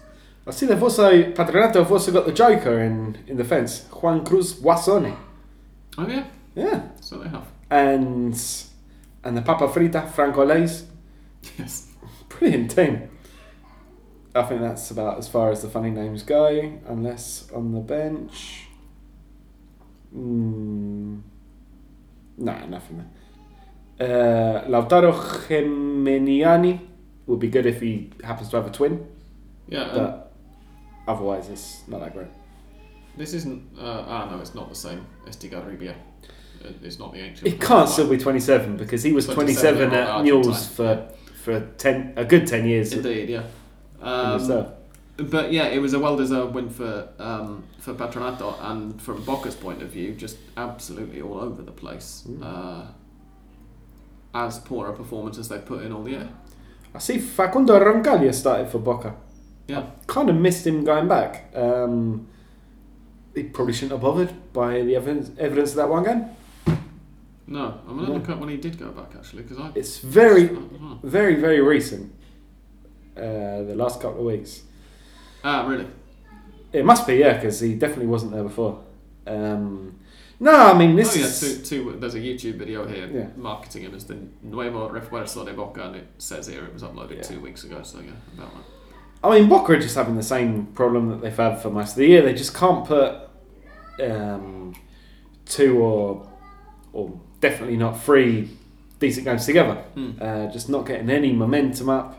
I 0.47 0.51
see 0.51 0.65
they've 0.65 0.81
also 0.81 1.31
Patronato 1.31 1.75
have 1.75 1.91
also 1.91 2.11
got 2.11 2.25
the 2.25 2.31
Joker 2.31 2.79
in 2.81 3.17
in 3.27 3.37
the 3.37 3.43
fence, 3.43 3.85
Juan 4.01 4.25
Cruz 4.25 4.53
Guasone. 4.59 5.15
Oh 5.97 6.07
yeah, 6.07 6.25
Yeah, 6.55 6.87
so 7.01 7.17
they 7.19 7.29
have. 7.29 7.45
and 7.69 8.33
and 9.23 9.37
the 9.37 9.41
Papa 9.41 9.67
Frita 9.67 10.09
Franco 10.11 10.43
Leys. 10.45 10.85
Yes. 11.59 11.89
Brilliant 12.51 12.71
team. 12.71 13.09
I 14.35 14.43
think 14.43 14.59
that's 14.59 14.91
about 14.91 15.17
as 15.17 15.29
far 15.29 15.49
as 15.49 15.61
the 15.61 15.69
funny 15.69 15.91
names 15.91 16.23
go, 16.23 16.47
unless 16.87 17.49
on 17.55 17.71
the 17.71 17.79
bench. 17.79 18.67
Mm, 20.13 21.21
nah, 22.37 22.65
nothing 22.65 23.05
there. 23.97 24.57
Uh, 24.57 24.67
Lautaro 24.67 25.13
Geminiani 25.47 26.81
would 27.27 27.39
be 27.39 27.47
good 27.47 27.65
if 27.65 27.79
he 27.79 28.11
happens 28.25 28.49
to 28.49 28.57
have 28.57 28.67
a 28.67 28.71
twin, 28.71 29.07
Yeah. 29.69 29.89
but 29.93 30.33
otherwise 31.07 31.47
it's 31.47 31.87
not 31.87 32.01
that 32.01 32.13
great. 32.13 32.27
this 33.15 33.33
isn't. 33.33 33.61
Uh, 33.79 34.03
ah 34.07 34.27
no, 34.29 34.39
it's 34.41 34.53
not 34.55 34.67
the 34.67 34.75
same. 34.75 35.05
Estigarribia. 35.27 35.93
It- 36.61 36.75
It's 36.83 36.99
not 36.99 37.13
the 37.13 37.19
ancient. 37.19 37.47
He 37.49 37.57
can't 37.57 37.87
still 37.87 38.09
be 38.09 38.17
27 38.17 38.75
because 38.75 39.03
he 39.03 39.13
was 39.13 39.27
27 39.27 39.89
27, 39.89 39.93
at 39.93 40.23
Mules 40.23 40.67
for, 40.67 41.07
for 41.43 41.59
10, 41.77 42.13
a 42.15 42.25
good 42.25 42.47
10 42.47 42.65
years. 42.65 42.93
Indeed, 42.93 43.29
yeah. 43.29 43.43
Um. 44.01 44.67
But 45.15 45.51
yeah, 45.53 45.65
it 45.65 45.77
was 45.79 45.93
a 45.93 45.99
well-deserved 45.99 46.55
win 46.55 46.71
for 46.71 47.07
um, 47.19 47.63
for 47.77 47.93
Patronato, 47.93 48.55
and 48.61 48.99
from 48.99 49.23
Boca's 49.23 49.53
point 49.53 49.83
of 49.83 49.89
view, 49.89 50.15
just 50.15 50.37
absolutely 50.57 51.21
all 51.21 51.39
over 51.39 51.61
the 51.61 51.71
place. 51.71 52.25
Mm. 52.27 52.41
Uh, 52.41 52.87
as 54.33 54.57
poor 54.59 54.87
a 54.87 54.93
performance 54.93 55.37
as 55.37 55.49
they've 55.49 55.63
put 55.63 55.83
in 55.83 55.91
all 55.91 56.09
year. 56.09 56.27
I 56.95 56.99
see 56.99 57.19
Facundo 57.19 57.79
Roncaglia 57.79 58.33
started 58.33 58.69
for 58.69 58.79
Boca. 58.79 59.15
Yeah. 59.67 59.85
kind 60.07 60.29
of 60.29 60.35
missed 60.35 60.67
him 60.67 60.83
going 60.83 61.07
back. 61.07 61.51
Um, 61.55 62.27
he 63.33 63.43
probably 63.43 63.73
shouldn't 63.73 63.93
have 63.93 64.01
bothered 64.01 64.51
by 64.51 64.81
the 64.81 64.95
evidence, 64.95 65.31
evidence 65.39 65.71
of 65.71 65.75
that 65.77 65.89
one 65.89 66.03
game. 66.03 66.25
No, 67.53 67.65
I'm 67.87 67.95
gonna 67.97 68.07
No. 68.07 68.13
look 68.15 68.29
up 68.29 68.39
when 68.39 68.49
he 68.49 68.57
did 68.57 68.79
go 68.79 68.89
back 68.89 69.11
actually, 69.15 69.43
because 69.43 69.59
I. 69.59 69.71
It's 69.75 69.99
very, 69.99 70.45
very, 71.03 71.35
very 71.35 71.61
recent. 71.61 72.11
Uh, 73.15 73.61
the 73.69 73.75
last 73.75 74.01
couple 74.01 74.21
of 74.21 74.25
weeks. 74.25 74.63
Ah, 75.43 75.67
really? 75.67 75.85
It 76.71 76.83
must 76.83 77.05
be, 77.05 77.15
yeah, 77.17 77.33
because 77.35 77.59
he 77.59 77.75
definitely 77.75 78.07
wasn't 78.07 78.31
there 78.31 78.41
before. 78.43 78.81
Um, 79.27 79.99
no, 80.39 80.51
I 80.51 80.73
mean, 80.75 80.95
this 80.95 81.15
oh 81.15 81.19
yeah, 81.19 81.25
is. 81.27 81.39
two, 81.69 81.91
two, 81.91 81.97
there's 81.99 82.15
a 82.15 82.19
YouTube 82.19 82.55
video 82.57 82.87
here 82.87 83.07
Yeah. 83.13 83.27
marketing 83.37 83.83
him 83.83 83.93
as 83.93 84.05
the 84.05 84.17
nuevo 84.41 84.89
refuerzo 84.89 85.45
de 85.45 85.53
Boca, 85.53 85.83
and 85.83 85.95
it 85.97 86.07
says 86.17 86.47
here 86.47 86.63
it 86.65 86.73
was 86.73 86.81
uploaded 86.81 87.17
Yeah. 87.17 87.21
two 87.21 87.39
weeks 87.39 87.63
ago. 87.63 87.83
So 87.83 87.99
yeah, 87.99 88.17
about 88.35 88.51
that. 88.55 88.63
I 89.23 89.39
mean, 89.39 89.47
Boca 89.47 89.73
are 89.73 89.79
just 89.79 89.95
having 89.95 90.15
the 90.15 90.23
same 90.23 90.65
problem 90.73 91.09
that 91.09 91.21
they've 91.21 91.37
had 91.37 91.61
for 91.61 91.69
most 91.69 91.91
of 91.91 91.97
the 91.97 92.07
year. 92.07 92.23
They 92.23 92.33
just 92.33 92.55
can't 92.55 92.83
put 92.83 93.15
um, 94.01 94.73
two 95.45 95.77
or 95.77 96.27
or 96.93 97.19
definitely 97.43 97.75
not 97.75 98.01
three 98.01 98.49
decent 98.99 99.25
games 99.25 99.45
together. 99.45 99.75
Hmm. 99.95 100.11
Uh, 100.19 100.47
just 100.47 100.69
not 100.69 100.85
getting 100.87 101.09
any 101.09 101.33
momentum 101.33 101.89
up. 101.89 102.17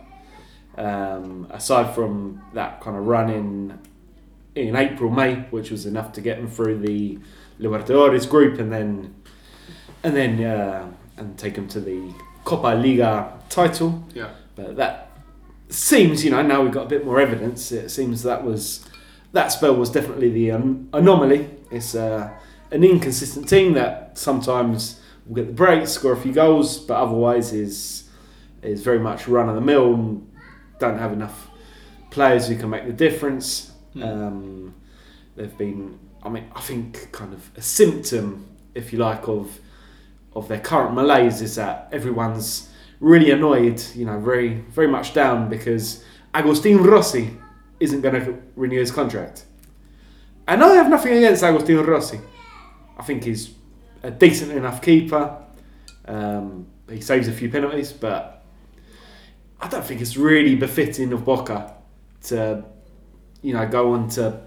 Um, 0.77 1.47
aside 1.51 1.95
from 1.95 2.43
that 2.53 2.81
kind 2.81 2.97
of 2.97 3.07
run 3.07 3.31
in 3.31 3.79
in 4.55 4.77
April, 4.77 5.11
May, 5.11 5.37
which 5.51 5.71
was 5.71 5.87
enough 5.87 6.13
to 6.13 6.21
get 6.21 6.37
them 6.37 6.49
through 6.49 6.79
the 6.79 7.19
Libertadores 7.59 8.29
group, 8.29 8.59
and 8.59 8.71
then 8.71 9.15
and 10.03 10.15
then 10.15 10.45
uh, 10.45 10.93
and 11.17 11.39
take 11.39 11.55
them 11.55 11.69
to 11.69 11.81
the 11.81 12.13
Copa 12.45 12.75
Liga 12.77 13.33
title. 13.49 14.05
Yeah. 14.13 14.31
But 14.57 14.77
that 14.77 15.11
seems, 15.71 16.25
you 16.25 16.31
know, 16.31 16.43
now 16.43 16.63
we've 16.63 16.73
got 16.73 16.87
a 16.87 16.89
bit 16.89 17.05
more 17.05 17.21
evidence. 17.21 17.73
It 17.73 17.89
seems 17.89 18.23
that 18.25 18.45
was 18.45 18.85
that 19.33 19.49
spell 19.53 19.75
was 19.75 19.91
definitely 19.91 20.31
the 20.31 20.51
um, 20.51 20.89
anomaly. 20.93 21.49
It's 21.71 21.95
uh, 21.95 22.31
an 22.71 22.85
inconsistent 22.85 23.49
team 23.49 23.73
that 23.75 24.19
sometimes 24.19 25.01
will 25.27 25.37
get 25.37 25.47
the 25.47 25.53
breaks, 25.53 25.93
score 25.93 26.13
a 26.13 26.17
few 26.17 26.33
goals, 26.33 26.79
but 26.79 26.97
otherwise 26.97 27.53
is 27.53 28.09
is 28.63 28.83
very 28.83 28.99
much 28.99 29.29
run 29.29 29.49
of 29.49 29.55
the 29.55 29.61
mill 29.61 30.23
don't 30.79 30.99
have 30.99 31.13
enough 31.13 31.51
players 32.11 32.49
who 32.49 32.57
can 32.57 32.71
make 32.71 32.87
the 32.87 32.93
difference. 32.93 33.73
Hmm. 33.93 34.03
Um, 34.03 34.75
they've 35.37 35.57
been, 35.57 35.99
I 36.23 36.29
mean, 36.29 36.51
I 36.55 36.61
think 36.61 37.11
kind 37.13 37.33
of 37.33 37.51
a 37.57 37.63
symptom, 37.63 38.47
if 38.75 38.93
you 38.93 38.99
like, 38.99 39.29
of 39.29 39.61
of 40.35 40.49
their 40.49 40.61
current 40.61 40.95
malaise 40.95 41.41
is 41.41 41.55
that 41.55 41.89
everyone's 41.93 42.69
really 42.99 43.31
annoyed, 43.31 43.81
you 43.95 44.05
know, 44.05 44.19
very 44.19 44.55
very 44.71 44.89
much 44.89 45.15
down 45.15 45.49
because 45.49 46.05
Agustin 46.33 46.83
Rossi 46.83 47.37
isn't 47.81 48.01
going 48.01 48.15
to 48.15 48.39
renew 48.57 48.81
his 48.81 48.91
contract. 48.91 49.45
And 50.47 50.63
I 50.63 50.75
have 50.75 50.91
nothing 50.91 51.17
against 51.17 51.43
Agustin 51.43 51.83
Rossi. 51.85 52.21
I 52.99 53.03
think 53.03 53.25
he's 53.25 53.55
a 54.05 54.11
decent 54.11 54.53
enough 54.53 54.83
keeper. 54.83 55.37
Um, 56.07 56.67
he 56.91 57.01
saves 57.01 57.27
a 57.29 57.33
few 57.33 57.49
penalties, 57.49 57.93
but 57.93 58.45
I 59.61 59.69
don't 59.69 59.85
think 59.85 60.01
it's 60.01 60.17
really 60.17 60.55
befitting 60.55 61.13
of 61.13 61.25
Boca 61.25 61.75
to, 62.25 62.65
you 63.43 63.55
know, 63.55 63.67
go 63.67 63.93
on 63.95 64.09
to 64.11 64.41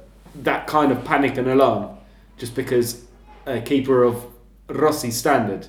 that 0.43 0.67
kind 0.67 0.91
of 0.91 1.03
panic 1.03 1.37
and 1.37 1.47
alarm 1.47 1.97
just 2.37 2.53
because 2.55 3.05
a 3.47 3.59
keeper 3.59 4.03
of 4.03 4.23
Rossi's 4.67 5.17
standard 5.17 5.67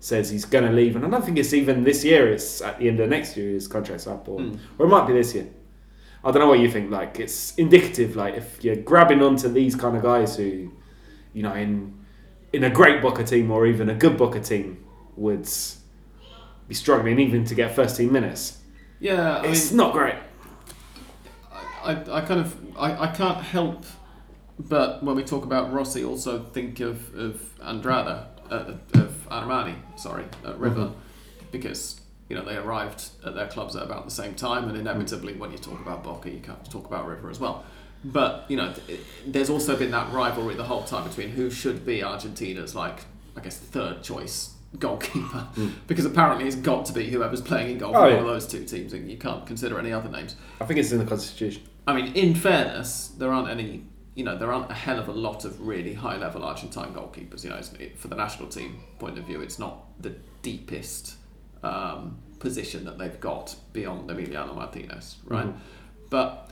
says 0.00 0.28
he's 0.28 0.44
going 0.44 0.64
to 0.64 0.72
leave. 0.72 0.96
And 0.96 1.04
I 1.06 1.08
don't 1.08 1.24
think 1.24 1.38
it's 1.38 1.54
even 1.54 1.84
this 1.84 2.04
year, 2.04 2.28
it's 2.30 2.60
at 2.60 2.78
the 2.78 2.88
end 2.88 3.00
of 3.00 3.08
next 3.08 3.36
year 3.36 3.50
his 3.52 3.66
contract's 3.68 4.06
up, 4.06 4.28
or, 4.28 4.40
Mm. 4.40 4.58
or 4.78 4.86
it 4.86 4.88
might 4.90 5.06
be 5.06 5.14
this 5.14 5.34
year. 5.34 5.46
I 6.24 6.30
don't 6.30 6.40
know 6.40 6.48
what 6.48 6.58
you 6.58 6.70
think. 6.70 6.90
Like, 6.90 7.18
it's 7.18 7.54
indicative, 7.54 8.14
like, 8.16 8.34
if 8.34 8.62
you're 8.62 8.76
grabbing 8.76 9.22
onto 9.22 9.48
these 9.48 9.74
kind 9.74 9.96
of 9.96 10.02
guys 10.02 10.36
who, 10.36 10.70
you 11.32 11.42
know, 11.42 11.54
in 11.54 11.94
in 12.52 12.64
a 12.64 12.70
great 12.70 13.00
Boca 13.02 13.24
team 13.24 13.50
or 13.50 13.66
even 13.66 13.88
a 13.88 13.94
good 13.94 14.16
Boca 14.16 14.40
team 14.40 14.84
would 15.16 15.48
be 16.68 16.74
struggling 16.74 17.18
even 17.18 17.44
to 17.44 17.54
get 17.54 17.74
first 17.74 17.96
team 17.96 18.12
minutes. 18.12 18.58
Yeah, 19.00 19.38
I 19.38 19.46
It's 19.46 19.70
mean, 19.70 19.76
not 19.78 19.92
great. 19.92 20.16
I, 21.84 21.92
I 22.10 22.20
kind 22.20 22.40
of 22.40 22.56
I, 22.78 23.04
I 23.04 23.06
can't 23.08 23.38
help 23.42 23.84
but 24.58 25.02
when 25.02 25.16
we 25.16 25.24
talk 25.24 25.44
about 25.44 25.72
Rossi 25.72 26.04
also 26.04 26.44
think 26.44 26.78
of, 26.80 27.12
of 27.14 27.40
Andrada 27.60 28.26
uh, 28.50 28.74
of 28.94 29.26
Armani 29.30 29.74
sorry 29.98 30.24
at 30.46 30.58
River 30.58 30.92
Mhm. 30.92 30.92
because 31.50 32.00
you 32.28 32.36
know 32.36 32.44
they 32.44 32.56
arrived 32.56 33.08
at 33.26 33.34
their 33.34 33.48
clubs 33.48 33.74
at 33.74 33.82
about 33.82 34.04
the 34.04 34.10
same 34.10 34.34
time 34.34 34.68
and 34.68 34.76
inevitably 34.78 35.34
when 35.34 35.50
you 35.50 35.58
talk 35.58 35.80
about 35.80 36.04
Boca 36.04 36.30
you 36.30 36.40
have 36.46 36.62
to 36.62 36.70
talk 36.70 36.86
about 36.86 37.06
River 37.06 37.30
as 37.30 37.40
well 37.40 37.64
but 38.04 38.44
you 38.48 38.56
know 38.56 38.72
th- 38.72 39.00
there's 39.26 39.50
also 39.50 39.76
been 39.76 39.90
that 39.90 40.12
rivalry 40.12 40.54
the 40.54 40.64
whole 40.64 40.82
time 40.84 41.06
between 41.08 41.28
who 41.30 41.50
should 41.50 41.84
be 41.86 42.02
Argentina's 42.02 42.74
like 42.74 43.04
I 43.36 43.40
guess 43.40 43.56
third 43.58 44.02
choice 44.02 44.54
goalkeeper 44.78 45.46
because 45.86 46.04
apparently 46.06 46.46
it's 46.46 46.56
got 46.56 46.86
to 46.86 46.92
be 46.92 47.10
whoever's 47.10 47.42
playing 47.42 47.72
in 47.72 47.78
goal 47.78 47.92
for 47.92 47.98
Oh, 47.98 48.02
one 48.02 48.12
yeah. 48.12 48.18
of 48.20 48.26
those 48.26 48.46
two 48.46 48.64
teams 48.64 48.92
and 48.94 49.10
you 49.10 49.18
can't 49.18 49.46
consider 49.46 49.78
any 49.78 49.92
other 49.92 50.08
names 50.08 50.34
I 50.60 50.64
think 50.64 50.80
it's 50.80 50.92
in 50.92 50.98
the 50.98 51.04
constitution. 51.04 51.62
I 51.86 51.92
mean, 51.94 52.12
in 52.14 52.34
fairness, 52.36 53.08
there 53.18 53.32
aren't 53.32 53.48
any. 53.50 53.84
You 54.14 54.22
know, 54.24 54.38
there 54.38 54.52
aren't 54.52 54.70
a 54.70 54.74
hell 54.74 55.00
of 55.00 55.08
a 55.08 55.12
lot 55.12 55.44
of 55.44 55.60
really 55.60 55.94
high-level 55.94 56.44
Argentine 56.44 56.94
goalkeepers. 56.94 57.42
You 57.42 57.50
know, 57.50 57.56
it's, 57.56 57.72
it, 57.72 57.98
for 57.98 58.06
the 58.06 58.14
national 58.14 58.48
team 58.50 58.78
point 59.00 59.18
of 59.18 59.24
view, 59.24 59.40
it's 59.40 59.58
not 59.58 59.86
the 60.00 60.14
deepest 60.42 61.16
um, 61.64 62.18
position 62.38 62.84
that 62.84 62.98
they've 62.98 63.18
got 63.18 63.56
beyond 63.72 64.08
Emiliano 64.10 64.54
Martinez, 64.54 65.16
right? 65.24 65.46
Mhm. 65.46 65.56
But 66.08 66.51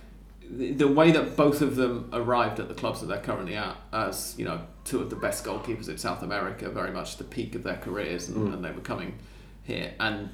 the, 0.50 0.72
the 0.72 0.88
way 0.88 1.10
that 1.12 1.36
both 1.36 1.62
of 1.62 1.76
them 1.76 2.10
arrived 2.12 2.58
at 2.60 2.68
the 2.68 2.74
clubs 2.74 3.00
that 3.00 3.06
they're 3.06 3.20
currently 3.22 3.54
at, 3.56 3.76
as 3.92 4.34
you 4.36 4.44
know, 4.44 4.60
two 4.84 5.00
of 5.00 5.08
the 5.10 5.16
best 5.16 5.44
goalkeepers 5.44 5.88
in 5.88 5.96
South 5.98 6.22
America, 6.22 6.68
very 6.68 6.90
much 6.90 7.16
the 7.18 7.24
peak 7.24 7.54
of 7.54 7.62
their 7.62 7.76
careers, 7.76 8.28
and, 8.28 8.36
Mm. 8.48 8.54
and 8.54 8.64
they 8.64 8.70
were 8.72 8.80
coming 8.80 9.18
here. 9.62 9.92
And 10.00 10.30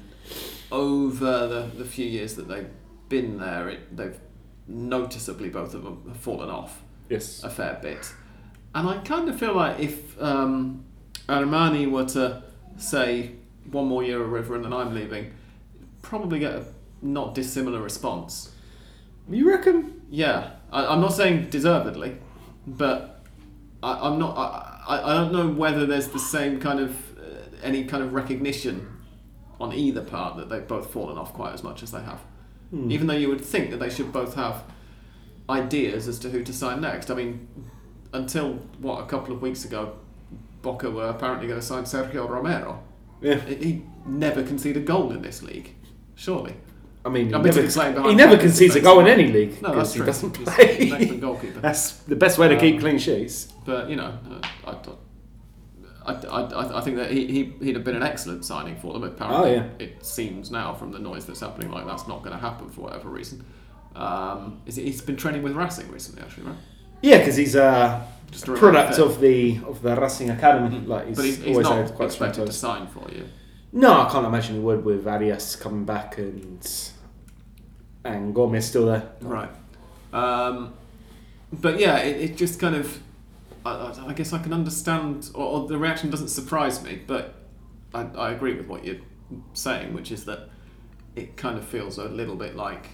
over 0.71 1.47
the, 1.47 1.69
the 1.77 1.85
few 1.85 2.05
years 2.05 2.35
that 2.35 2.47
they've 2.47 2.69
been 3.09 3.37
there, 3.37 3.69
it, 3.69 3.95
they've 3.95 4.19
noticeably 4.67 5.49
both 5.49 5.73
of 5.73 5.83
them 5.83 6.03
have 6.07 6.17
fallen 6.17 6.49
off 6.49 6.81
Yes. 7.09 7.43
a 7.43 7.49
fair 7.49 7.79
bit. 7.81 8.11
And 8.75 8.87
I 8.87 8.97
kind 8.99 9.29
of 9.29 9.39
feel 9.39 9.53
like 9.55 9.79
if 9.79 10.21
um, 10.21 10.83
Armani 11.29 11.89
were 11.89 12.05
to 12.05 12.43
say 12.77 13.31
one 13.71 13.85
more 13.87 14.03
year 14.03 14.21
of 14.21 14.31
River 14.31 14.55
and 14.55 14.65
then 14.65 14.73
I'm 14.73 14.93
leaving, 14.93 15.31
probably 16.01 16.39
get 16.39 16.53
a 16.53 16.65
not 17.01 17.33
dissimilar 17.33 17.81
response. 17.81 18.51
You 19.29 19.49
reckon? 19.49 19.96
Yeah, 20.09 20.51
I, 20.71 20.85
I'm 20.85 21.01
not 21.01 21.13
saying 21.13 21.49
deservedly, 21.49 22.17
but 22.65 23.23
I, 23.83 24.07
I'm 24.07 24.19
not. 24.19 24.35
I, 24.37 25.01
I, 25.03 25.13
don't 25.13 25.31
know 25.33 25.47
whether 25.49 25.85
there's 25.85 26.07
the 26.09 26.19
same 26.19 26.59
kind 26.59 26.79
of 26.79 27.17
uh, 27.17 27.23
any 27.61 27.85
kind 27.85 28.03
of 28.03 28.13
recognition 28.13 28.87
on 29.59 29.73
either 29.73 30.01
part 30.01 30.37
that 30.37 30.49
they've 30.49 30.67
both 30.67 30.91
fallen 30.91 31.17
off 31.17 31.33
quite 31.33 31.53
as 31.53 31.63
much 31.63 31.83
as 31.83 31.91
they 31.91 32.01
have. 32.01 32.21
Hmm. 32.69 32.91
Even 32.91 33.07
though 33.07 33.15
you 33.15 33.27
would 33.29 33.43
think 33.43 33.71
that 33.71 33.77
they 33.77 33.89
should 33.89 34.11
both 34.13 34.35
have 34.35 34.63
ideas 35.49 36.07
as 36.07 36.19
to 36.19 36.29
who 36.29 36.43
to 36.43 36.53
sign 36.53 36.81
next. 36.81 37.09
I 37.09 37.15
mean, 37.15 37.47
until 38.13 38.53
what 38.79 39.01
a 39.01 39.05
couple 39.07 39.33
of 39.33 39.41
weeks 39.41 39.65
ago, 39.65 39.97
Boca 40.61 40.89
were 40.89 41.07
apparently 41.07 41.47
going 41.47 41.59
to 41.59 41.65
sign 41.65 41.83
Sergio 41.83 42.29
Romero. 42.29 42.83
Yeah. 43.21 43.35
He- 43.39 43.55
He 43.55 43.83
never 44.05 44.43
conceded 44.43 44.83
a 44.83 44.85
goal 44.85 45.11
in 45.11 45.21
this 45.21 45.41
league, 45.41 45.75
surely. 46.15 46.55
I 47.07 47.09
mean, 47.09 47.29
never, 47.31 48.09
he 48.09 48.15
never 48.15 48.37
concedes 48.37 48.75
a 48.75 48.81
goal 48.81 48.99
in 48.99 49.07
any 49.07 49.27
league 49.27 49.61
No, 49.61 49.73
that's 49.73 49.93
because 49.93 49.93
he 49.93 49.97
true. 49.99 50.05
doesn't 50.05 50.37
He's 50.37 50.91
an 50.93 51.01
excellent 51.01 51.21
play. 51.41 51.49
That's 51.61 51.91
the 52.11 52.15
best 52.15 52.37
way 52.37 52.47
to 52.49 52.59
keep 52.59 52.75
Um, 52.75 52.81
clean 52.81 52.97
sheets. 52.99 53.47
But 53.65 53.89
you 53.89 53.95
know, 53.95 54.13
uh, 54.65 54.71
I, 56.05 56.11
I, 56.11 56.13
I, 56.13 56.41
I, 56.41 56.77
I 56.79 56.81
think 56.81 56.97
that 56.97 57.11
he, 57.11 57.27
he 57.27 57.53
he'd 57.65 57.75
have 57.75 57.83
been 57.83 57.95
an 57.95 58.03
excellent 58.03 58.45
signing 58.45 58.75
for 58.77 58.93
them. 58.93 59.03
Apparently, 59.03 59.51
Oh, 59.51 59.53
yeah. 59.55 59.65
it 59.79 60.05
seems 60.05 60.51
now 60.51 60.73
from 60.73 60.91
the 60.91 60.99
noise 60.99 61.25
that's 61.25 61.39
happening 61.41 61.71
like 61.71 61.85
that's 61.85 62.07
not 62.07 62.23
going 62.23 62.35
to 62.35 62.41
happen 62.41 62.69
for 62.69 62.81
whatever 62.81 63.09
reason. 63.09 63.43
Um, 63.95 64.61
is 64.65 64.77
it, 64.77 64.83
he's 64.83 65.01
been 65.01 65.15
training 65.17 65.41
with 65.43 65.53
Racing 65.53 65.89
recently, 65.91 66.21
actually, 66.21 66.43
right? 66.47 66.55
Yeah, 67.01 67.17
because 67.19 67.35
he's 67.35 67.55
a 67.55 68.05
Just 68.31 68.47
a 68.47 68.53
product 68.53 68.95
fit. 68.95 69.05
of 69.05 69.19
the 69.21 69.59
of 69.65 69.81
the 69.81 69.95
Racing 69.99 70.29
Academy. 70.29 70.77
Mhm. 70.77 70.87
Like 70.87 71.07
he's, 71.07 71.15
but 71.17 71.25
he's, 71.25 71.37
he's 71.37 71.47
always 71.57 71.67
not 71.69 71.95
quite 71.95 72.05
expected 72.05 72.45
to 72.45 72.53
sign 72.53 72.87
for 72.87 73.09
you. 73.11 73.25
No, 73.73 74.01
I 74.01 74.09
can't 74.09 74.25
imagine 74.25 74.55
he 74.55 74.61
would 74.61 74.85
with 74.85 75.05
Arias 75.07 75.55
coming 75.57 75.83
back 75.83 76.17
and 76.17 76.61
and 78.03 78.33
Gomez 78.33 78.65
still 78.67 78.85
there. 78.87 79.09
Right. 79.21 79.49
Um, 80.13 80.73
but 81.51 81.79
yeah, 81.79 81.97
it, 81.99 82.31
it 82.31 82.37
just 82.37 82.59
kind 82.59 82.75
of. 82.75 82.99
I, 83.65 83.93
I- 84.07 84.13
guess 84.13 84.31
I 84.33 84.37
can 84.39 84.53
understand, 84.53 85.29
or, 85.33 85.45
or 85.61 85.67
the 85.67 85.77
reaction 85.77 86.09
doesn't 86.09 86.29
surprise 86.29 86.81
me, 86.83 87.01
but 87.05 87.35
I, 87.93 88.03
I 88.17 88.31
agree 88.31 88.53
with 88.55 88.67
what 88.67 88.85
you're 88.85 88.95
saying, 89.53 89.93
which 89.93 90.11
is 90.11 90.23
that 90.25 90.49
it 91.15 91.35
kind 91.35 91.57
of 91.57 91.65
feels 91.65 91.97
a 91.97 92.05
little 92.05 92.35
bit 92.35 92.55
like. 92.55 92.89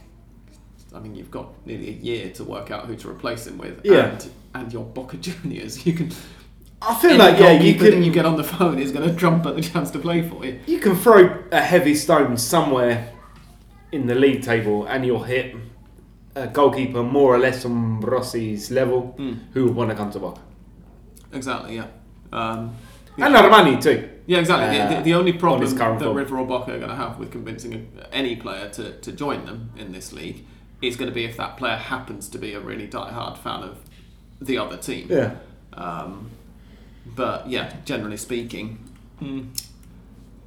I 0.95 0.99
mean, 0.99 1.15
you've 1.15 1.31
got 1.31 1.53
nearly 1.65 1.89
a 1.89 1.93
year 1.93 2.29
to 2.33 2.43
work 2.43 2.69
out 2.71 2.85
who 2.85 2.95
to 2.97 3.09
replace 3.09 3.47
him 3.47 3.57
with, 3.57 3.81
Yeah. 3.83 4.09
and 4.11 4.29
and 4.55 4.73
your 4.73 4.83
Boca 4.83 5.17
Juniors. 5.27 5.85
You 5.85 5.93
can. 5.93 6.11
I 6.85 6.95
feel 6.95 7.15
like 7.17 7.39
yeah, 7.39 7.51
you 7.53 7.75
can 7.75 8.03
you 8.03 8.11
get 8.11 8.25
on 8.25 8.35
the 8.35 8.43
phone 8.43 8.77
is 8.77 8.91
going 8.91 9.07
to 9.09 9.15
jump 9.15 9.45
at 9.45 9.55
the 9.55 9.61
chance 9.61 9.89
to 9.91 9.99
play 9.99 10.27
for 10.27 10.43
you. 10.45 10.59
you 10.65 10.79
can 10.79 10.95
throw 10.97 11.41
a 11.51 11.61
heavy 11.61 11.95
stone 11.95 12.35
somewhere 12.35 13.12
in 13.93 14.07
the 14.07 14.15
league 14.15 14.41
table 14.43 14.85
and 14.85 15.05
you'll 15.05 15.23
hit 15.23 15.55
a 16.35 16.47
goalkeeper 16.47 17.03
more 17.03 17.33
or 17.35 17.37
less 17.37 17.63
on 17.65 18.01
Rossi's 18.01 18.71
level 18.71 19.15
who 19.53 19.65
would 19.65 19.75
want 19.75 19.89
to 19.91 19.95
come 19.95 20.11
to 20.11 20.19
Boca. 20.19 20.41
Exactly. 21.31 21.75
Yeah. 21.75 21.87
Um, 22.31 22.75
And 23.17 23.35
Armani 23.35 23.81
too. 23.81 24.09
Yeah, 24.25 24.39
exactly. 24.39 24.77
The- 24.77 24.83
uh, 24.83 24.97
the, 24.97 25.03
the 25.03 25.13
only 25.13 25.33
problem 25.33 25.61
his 25.61 25.73
current 25.73 25.99
that 25.99 26.05
form. 26.05 26.17
River 26.17 26.37
or 26.39 26.47
Boca 26.47 26.73
are 26.73 26.77
going 26.79 26.89
to 26.89 26.95
have 26.95 27.19
with 27.19 27.31
convincing 27.31 27.73
a, 27.99 28.13
any 28.13 28.35
player 28.35 28.69
to, 28.69 28.93
to 28.99 29.11
join 29.11 29.45
them 29.45 29.69
in 29.77 29.91
this 29.91 30.11
league 30.11 30.43
is 30.81 30.95
going 30.95 31.09
to 31.09 31.13
be 31.15 31.23
if 31.25 31.37
that 31.37 31.55
player 31.57 31.77
happens 31.77 32.27
to 32.29 32.37
be 32.39 32.53
a 32.53 32.59
really 32.59 32.87
die-hard 32.87 33.37
fan 33.37 33.61
of 33.63 33.77
the 34.41 34.57
other 34.57 34.77
team. 34.77 35.07
Yeah. 35.09 35.35
Um, 35.73 36.31
but 37.05 37.47
yeah, 37.49 37.75
generally 37.85 38.17
speaking, 38.17 38.79
mm, 39.21 39.47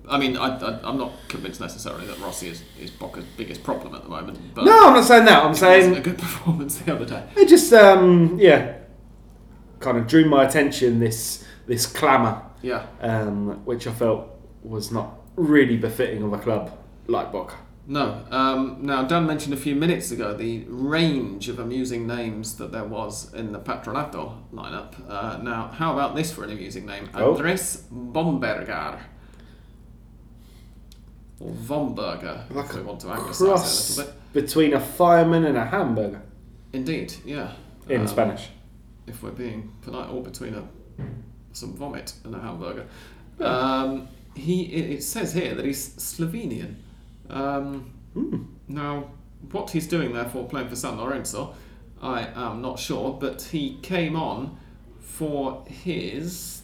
I 0.09 0.19
mean, 0.19 0.37
I, 0.37 0.57
I, 0.59 0.81
I'm 0.89 0.99
not 0.99 1.13
convinced 1.29 1.61
necessarily 1.61 2.07
that 2.07 2.19
Rossi 2.21 2.49
is, 2.49 2.63
is 2.81 2.91
Boca's 2.91 3.25
biggest 3.37 3.63
problem 3.65 3.95
at 3.95 4.03
the 4.03 4.09
moment. 4.09 4.39
But 4.55 4.65
No, 4.65 4.87
I'm 4.89 4.95
not 4.95 5.05
saying 5.05 5.25
that. 5.25 5.43
I'm 5.45 5.51
it 5.53 5.61
wasn't 5.61 5.99
a 5.99 6.01
good 6.01 6.19
performance 6.27 6.79
the 6.79 6.95
other 6.95 7.05
day. 7.05 7.25
it 7.37 7.49
just 7.49 7.73
um 7.73 8.39
yeah 8.39 8.75
kind 9.81 9.99
of 9.99 10.07
drew 10.07 10.25
my 10.25 10.45
attention 10.45 11.01
this 11.01 11.45
this 11.67 11.87
clamour 11.87 12.43
Yeah. 12.63 12.87
um, 13.01 13.65
which 13.65 13.87
I 13.87 13.93
felt 13.93 14.29
was 14.63 14.91
not 14.93 15.19
really 15.37 15.77
befitting 15.77 16.23
of 16.23 16.33
a 16.33 16.39
club 16.39 16.71
like 17.09 17.31
Boca. 17.33 17.57
No. 17.89 18.25
Um, 18.33 18.79
now, 18.83 19.05
Dan 19.05 19.27
mentioned 19.27 19.55
a 19.55 19.57
few 19.57 19.77
minutes 19.77 20.11
ago 20.11 20.35
the 20.35 20.65
range 20.69 21.49
of 21.49 21.59
amusing 21.61 22.05
names 22.07 22.57
that 22.57 22.73
there 22.73 22.85
was 22.85 23.33
in 23.35 23.53
the 23.53 23.61
Patronato 23.61 24.43
lineup. 24.53 24.95
Uh, 25.09 25.39
now, 25.41 25.69
how 25.69 25.93
about 25.93 26.17
this 26.17 26.33
for 26.33 26.43
an 26.43 26.51
amusing 26.51 26.85
name? 26.85 27.09
Oh. 27.15 27.33
Andres 27.35 27.85
Vombergar. 27.95 28.99
Or 31.41 31.51
Vomberger, 31.53 32.49
Like 32.55 32.67
if 32.67 32.75
we 32.75 32.83
want 32.83 33.01
to 33.01 33.09
anglicize 33.11 33.41
it 33.41 33.97
a 33.99 34.01
little 34.01 34.15
bit. 34.33 34.43
between 34.47 34.73
a 34.75 34.81
fireman 34.81 35.45
and 35.45 35.57
a 35.57 35.65
hamburger. 35.67 36.23
Indeed, 36.73 37.15
yeah. 37.25 37.53
in 37.89 38.03
Um, 38.03 38.07
Spanish. 38.07 38.49
If 39.07 39.23
we're 39.23 39.31
being 39.31 39.73
polite, 39.83 40.11
or 40.11 40.23
between 40.23 40.55
a 40.55 40.65
some 41.53 41.75
vomit 41.75 42.13
and 42.25 42.35
a 42.35 42.39
hamburger. 42.41 42.87
Um, 43.41 44.09
he 44.35 44.63
it, 44.65 45.03
says 45.03 45.33
here 45.33 45.55
that 45.55 45.65
he's 45.65 45.91
Slovenian. 45.97 46.75
Um, 47.31 47.93
Hmm. 48.15 48.45
Now, 48.69 49.11
what 49.53 49.71
he's 49.71 49.87
doing, 49.87 50.13
therefore, 50.15 50.47
playing 50.49 50.69
for 50.71 50.77
San 50.77 50.97
Lorenzo, 50.99 51.55
I 52.03 52.29
am 52.35 52.63
not 52.63 52.79
sure, 52.79 53.13
but 53.21 53.43
he 53.43 53.79
came 53.83 54.17
on 54.17 54.57
for 55.01 55.65
his 55.67 56.63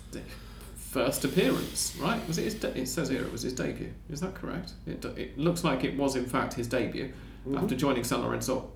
first 0.92 1.24
appearance, 1.24 1.96
right? 2.00 2.20
Was 2.28 2.37
it 2.38 2.44
his? 2.44 2.55
De- 2.55 2.78
it 2.83 2.87
says 2.87 3.09
here 3.09 3.22
it 3.22 3.33
was 3.33 3.42
his 3.42 3.55
debut. 3.55 3.92
Is 4.11 4.20
that 4.20 4.35
correct? 4.35 4.72
It, 4.87 5.05
it 5.16 5.38
looks 5.38 5.64
like 5.64 5.85
it 5.85 5.96
was 5.96 6.16
in 6.16 6.26
fact 6.26 6.55
his 6.55 6.66
debut 6.68 7.12
Mm-hmm. 7.44 7.59
after 7.59 7.74
joining 7.74 8.05
San 8.05 8.20
Lorenzo 8.22 8.70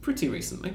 pretty 0.00 0.28
recently. 0.28 0.74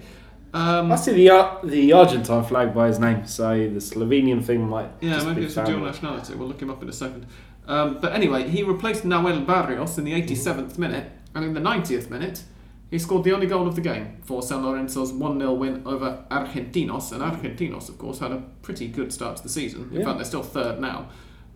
Um, 0.54 0.90
I 0.94 0.96
see 0.96 1.12
the 1.12 1.30
Ar- 1.30 1.60
the 1.62 1.92
Argentine 1.92 2.46
flag 2.46 2.74
by 2.74 2.88
his 2.88 3.00
name, 3.00 3.28
so 3.28 3.50
the 3.58 3.82
Slovenian 3.82 4.42
thing 4.46 4.62
might. 4.70 4.90
yeah, 5.02 5.22
maybe 5.26 5.42
be 5.42 5.46
it's 5.48 5.58
a 5.58 5.66
dual 5.66 5.82
nationality. 5.82 6.36
We'll 6.36 6.48
look 6.48 6.62
him 6.62 6.70
up 6.70 6.82
in 6.82 6.88
a 6.88 6.94
second. 6.94 7.26
Um, 7.68 7.98
but 8.00 8.14
anyway, 8.14 8.48
he 8.48 8.64
replaced 8.64 9.04
Nahuel 9.04 9.46
Barrios 9.46 9.98
in 9.98 10.06
the 10.06 10.14
87th 10.14 10.78
minute, 10.78 11.12
and 11.36 11.44
in 11.44 11.54
the 11.54 11.60
90th 11.60 12.10
minute, 12.10 12.44
he 12.90 12.98
scored 13.00 13.24
the 13.24 13.32
only 13.34 13.48
goal 13.48 13.68
of 13.68 13.76
the 13.76 13.82
game 13.82 14.18
for 14.24 14.42
San 14.42 14.64
Lorenzo's 14.66 15.12
1 15.12 15.40
0 15.40 15.54
win 15.54 15.82
over 15.86 16.26
Argentinos. 16.32 17.12
And 17.12 17.22
Argentinos, 17.22 17.90
of 17.90 17.98
course, 17.98 18.20
had 18.20 18.32
a 18.32 18.44
pretty 18.62 18.88
good 18.88 19.12
start 19.12 19.38
to 19.38 19.44
the 19.44 19.50
season. 19.50 19.90
In 19.92 19.98
Yeah. 20.00 20.06
fact, 20.06 20.18
they're 20.18 20.26
still 20.26 20.44
third 20.44 20.80
now. 20.80 21.08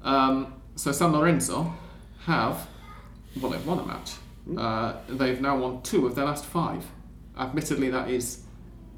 Um, 0.03 0.53
so 0.75 0.91
San 0.91 1.11
Lorenzo 1.13 1.73
have, 2.25 2.67
well, 3.41 3.51
they've 3.51 3.65
won 3.65 3.79
a 3.79 3.85
match. 3.85 4.13
Uh, 4.57 4.93
they've 5.07 5.39
now 5.39 5.57
won 5.57 5.81
two 5.83 6.05
of 6.07 6.15
their 6.15 6.25
last 6.25 6.43
five. 6.45 6.83
Admittedly, 7.37 7.89
that 7.91 8.09
is 8.09 8.41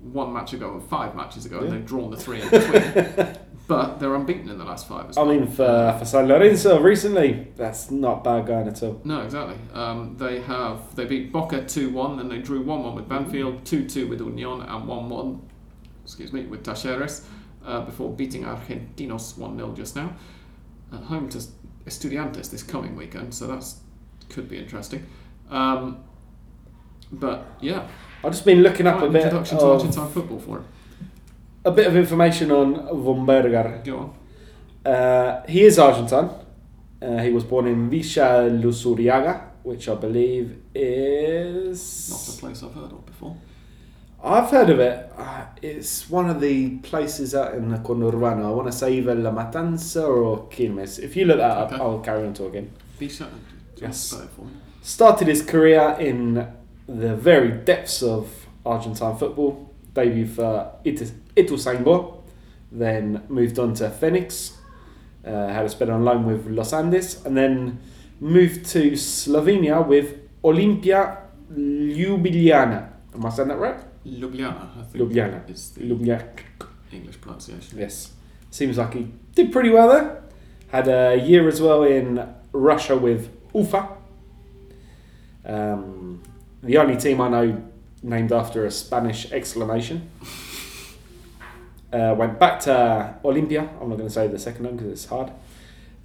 one 0.02 0.34
match 0.34 0.54
ago 0.54 0.74
and 0.74 0.84
five 0.84 1.16
matches 1.16 1.46
ago, 1.46 1.60
and 1.60 1.72
they've 1.72 1.86
drawn 1.86 2.10
the 2.10 2.18
three 2.18 2.42
in 2.42 2.50
between. 2.50 3.38
but 3.68 4.00
they're 4.00 4.14
unbeaten 4.14 4.50
in 4.50 4.58
the 4.58 4.66
last 4.66 4.88
five 4.88 5.10
as 5.10 5.18
I 5.18 5.24
well. 5.24 5.36
mean, 5.36 5.48
for, 5.48 5.96
for 5.98 6.06
San 6.06 6.28
Lorenzo 6.28 6.80
recently, 6.82 7.48
that's 7.56 7.90
not 7.92 8.24
bad 8.24 8.46
going 8.46 8.68
at 8.68 8.84
all. 8.84 9.00
No, 9.04 9.22
exactly. 9.22 9.56
Um, 9.74 10.18
they 10.18 10.42
have 10.42 10.96
they 10.96 11.06
beat 11.06 11.32
Boca 11.32 11.66
two 11.66 11.90
one, 11.90 12.18
then 12.18 12.28
they 12.30 12.40
drew 12.40 12.62
one 12.62 12.84
one 12.84 12.96
with 12.96 13.08
Banfield, 13.08 13.66
two 13.66 13.88
two 13.88 14.08
with 14.08 14.20
Union, 14.20 14.62
and 14.62 14.88
one 14.88 15.10
one, 15.10 15.42
excuse 16.04 16.34
me, 16.34 16.44
with 16.46 16.64
Talleres, 16.64 17.26
uh, 17.66 17.82
before 17.82 18.12
beating 18.12 18.44
Argentinos 18.44 19.38
one 19.38 19.58
0 19.58 19.74
just 19.74 19.96
now, 19.96 20.14
at 20.92 21.02
home 21.04 21.30
to 21.30 21.40
Estudiantes 21.86 22.50
this 22.52 22.64
coming 22.64 22.96
weekend. 22.96 23.34
So 23.34 23.48
that's 23.48 23.80
could 24.30 24.50
be 24.50 24.58
interesting. 24.58 25.06
Um, 25.50 26.04
but 27.12 27.46
yeah, 27.62 27.88
I've 28.24 28.32
just 28.32 28.46
been 28.46 28.62
looking 28.62 28.88
up 28.88 28.98
quite 28.98 29.04
a 29.04 29.08
an 29.08 29.14
bit 29.14 29.24
introduction 29.24 29.58
to 29.60 29.66
of, 29.66 29.82
Argentine 29.82 30.10
football 30.10 30.40
for 30.40 30.58
him. 30.58 30.66
A 31.66 31.72
bit 31.72 31.88
of 31.88 31.96
information 31.96 32.52
on 32.52 32.74
Von 33.04 33.26
Berger. 33.26 33.82
Go 33.86 33.98
on. 34.86 34.92
Uh, 34.94 35.44
he 35.48 35.64
is 35.64 35.80
Argentine. 35.80 36.30
Uh, 37.02 37.18
he 37.20 37.30
was 37.32 37.44
born 37.44 37.68
in 37.68 37.90
Villa 37.90 38.50
Luzuriaga, 38.50 39.42
which 39.64 39.88
I 39.88 39.96
believe 39.96 40.58
is. 40.76 42.10
Not 42.10 42.36
a 42.36 42.40
place 42.40 42.64
I've 42.64 42.74
heard 42.74 42.92
of 42.92 43.06
before. 43.06 43.38
I've 44.24 44.50
heard 44.50 44.70
of 44.70 44.80
it. 44.80 45.12
Uh, 45.18 45.46
it's 45.62 46.10
one 46.10 46.30
of 46.30 46.40
the 46.42 46.78
places 46.80 47.36
out 47.36 47.54
in 47.56 47.70
the 47.70 47.78
Conurbano. 47.78 48.46
I 48.46 48.52
want 48.52 48.68
to 48.72 48.78
say 48.78 48.94
either 48.98 49.16
La 49.16 49.32
Matanza 49.32 50.08
or 50.08 50.48
Quilmes. 50.50 51.00
If 51.00 51.16
you 51.16 51.26
look 51.26 51.38
that 51.38 51.52
up, 51.58 51.72
Okay. 51.74 51.82
I'll 51.82 52.00
carry 52.00 52.26
on 52.28 52.34
talking. 52.34 52.72
Bisha, 53.00 53.28
Yes. 53.76 53.82
yes. 53.82 53.98
Spell 54.00 54.22
it 54.22 54.30
for 54.30 54.42
me. 54.46 54.52
Started 54.82 55.28
his 55.30 55.42
career 55.42 55.96
in 56.00 56.48
the 56.88 57.16
very 57.16 57.52
depths 57.52 58.02
of 58.04 58.48
Argentine 58.66 59.18
football. 59.18 59.70
Debut 59.94 60.26
for 60.26 60.72
It- 61.36 61.48
Ituzaingó, 61.48 62.18
then 62.72 63.22
moved 63.30 63.60
on 63.60 63.74
to 63.76 63.90
Phoenix. 63.90 64.58
Uh, 65.26 65.48
had 65.48 65.66
a 65.66 65.70
spell 65.70 65.92
on 65.92 66.04
loan 66.04 66.26
with 66.26 66.48
Los 66.48 66.74
Andes, 66.74 67.26
and 67.26 67.36
then 67.38 67.80
moved 68.20 68.66
to 68.66 68.92
Slovenia 68.98 69.86
with 69.88 70.18
Olimpia 70.44 71.18
Ljubljana. 71.56 72.90
Am 73.16 73.26
I 73.26 73.30
saying 73.30 73.48
that 73.50 73.58
right? 73.60 73.78
Ljubljana, 74.06 74.68
I 74.80 74.84
think. 74.84 74.96
Ljubljana. 75.04 75.50
Is 75.50 75.72
the 75.72 75.82
Ljubljana. 75.82 76.24
English 76.92 77.22
pronunciation. 77.22 77.80
Yes. 77.80 78.12
Seems 78.52 78.78
like 78.78 78.94
he 78.94 79.08
did 79.36 79.52
pretty 79.52 79.70
well 79.70 79.88
there. 79.90 80.22
Had 80.72 80.88
a 80.88 81.16
year 81.16 81.48
as 81.48 81.62
well 81.62 81.84
in 81.84 82.20
Russia 82.52 82.96
with 82.98 83.30
Ufa. 83.54 83.88
Um, 85.46 86.22
the 86.62 86.78
only 86.78 86.98
team 86.98 87.22
I 87.22 87.30
know 87.30 87.62
named 88.02 88.32
after 88.32 88.66
a 88.66 88.72
Spanish 88.72 89.32
exclamation. 89.32 90.10
Uh, 91.94 92.16
went 92.18 92.40
back 92.40 92.60
to 92.62 93.16
Olympia. 93.24 93.70
I'm 93.80 93.90
not 93.90 93.98
going 93.98 94.08
to 94.10 94.14
say 94.14 94.28
the 94.28 94.40
second 94.40 94.66
one 94.66 94.76
because 94.78 94.92
it's 94.92 95.06
hard. 95.06 95.32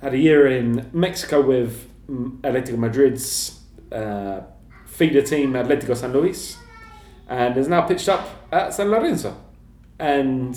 Had 0.03 0.13
a 0.13 0.19
year 0.19 0.47
in 0.47 0.91
Mexico 0.93 1.41
with 1.41 1.89
mm, 2.09 2.39
Atletico 2.43 2.77
Madrid's 2.77 3.59
uh, 3.91 4.41
feeder 4.87 5.23
team, 5.23 5.55
Atletico 5.55 5.97
San 5.97 6.13
Luis, 6.13 6.59
and 7.29 7.57
is 7.57 7.69
now 7.69 7.83
pitched 7.83 8.09
up 8.09 8.29
at 8.53 8.75
San 8.75 8.91
Lorenzo. 8.91 9.35
And 9.99 10.55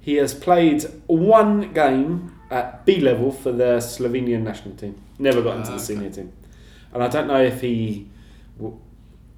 he 0.00 0.16
has 0.16 0.34
played 0.34 0.84
one 1.06 1.72
game 1.72 2.34
at 2.50 2.84
B 2.84 3.00
level 3.00 3.30
for 3.30 3.52
the 3.52 3.78
Slovenian 3.78 4.42
national 4.42 4.74
team. 4.74 5.00
Never 5.18 5.40
got 5.40 5.56
into 5.58 5.68
Ah, 5.68 5.76
the 5.76 5.82
okay. 5.82 5.84
senior 5.84 6.10
team. 6.10 6.32
And 6.92 7.02
I 7.02 7.08
don't 7.08 7.28
know 7.28 7.40
if 7.42 7.60
he 7.60 8.08
will, 8.58 8.80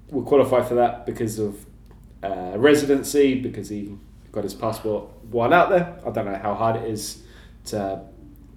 will 0.09 0.23
qualify 0.23 0.61
for 0.63 0.73
that 0.75 1.05
because 1.05 1.37
of 1.39 1.63
uh, 2.23 2.53
residency, 2.57 3.39
because 3.39 3.69
he 3.69 3.95
got 4.35 4.43
his 4.43 4.53
passport 4.53 5.09
while 5.31 5.53
out 5.53 5.69
there. 5.69 5.97
I 6.05 6.09
don't 6.11 6.25
know 6.25 6.35
how 6.41 6.53
hard 6.53 6.75
it 6.75 6.89
is 6.89 7.23
to 7.65 8.01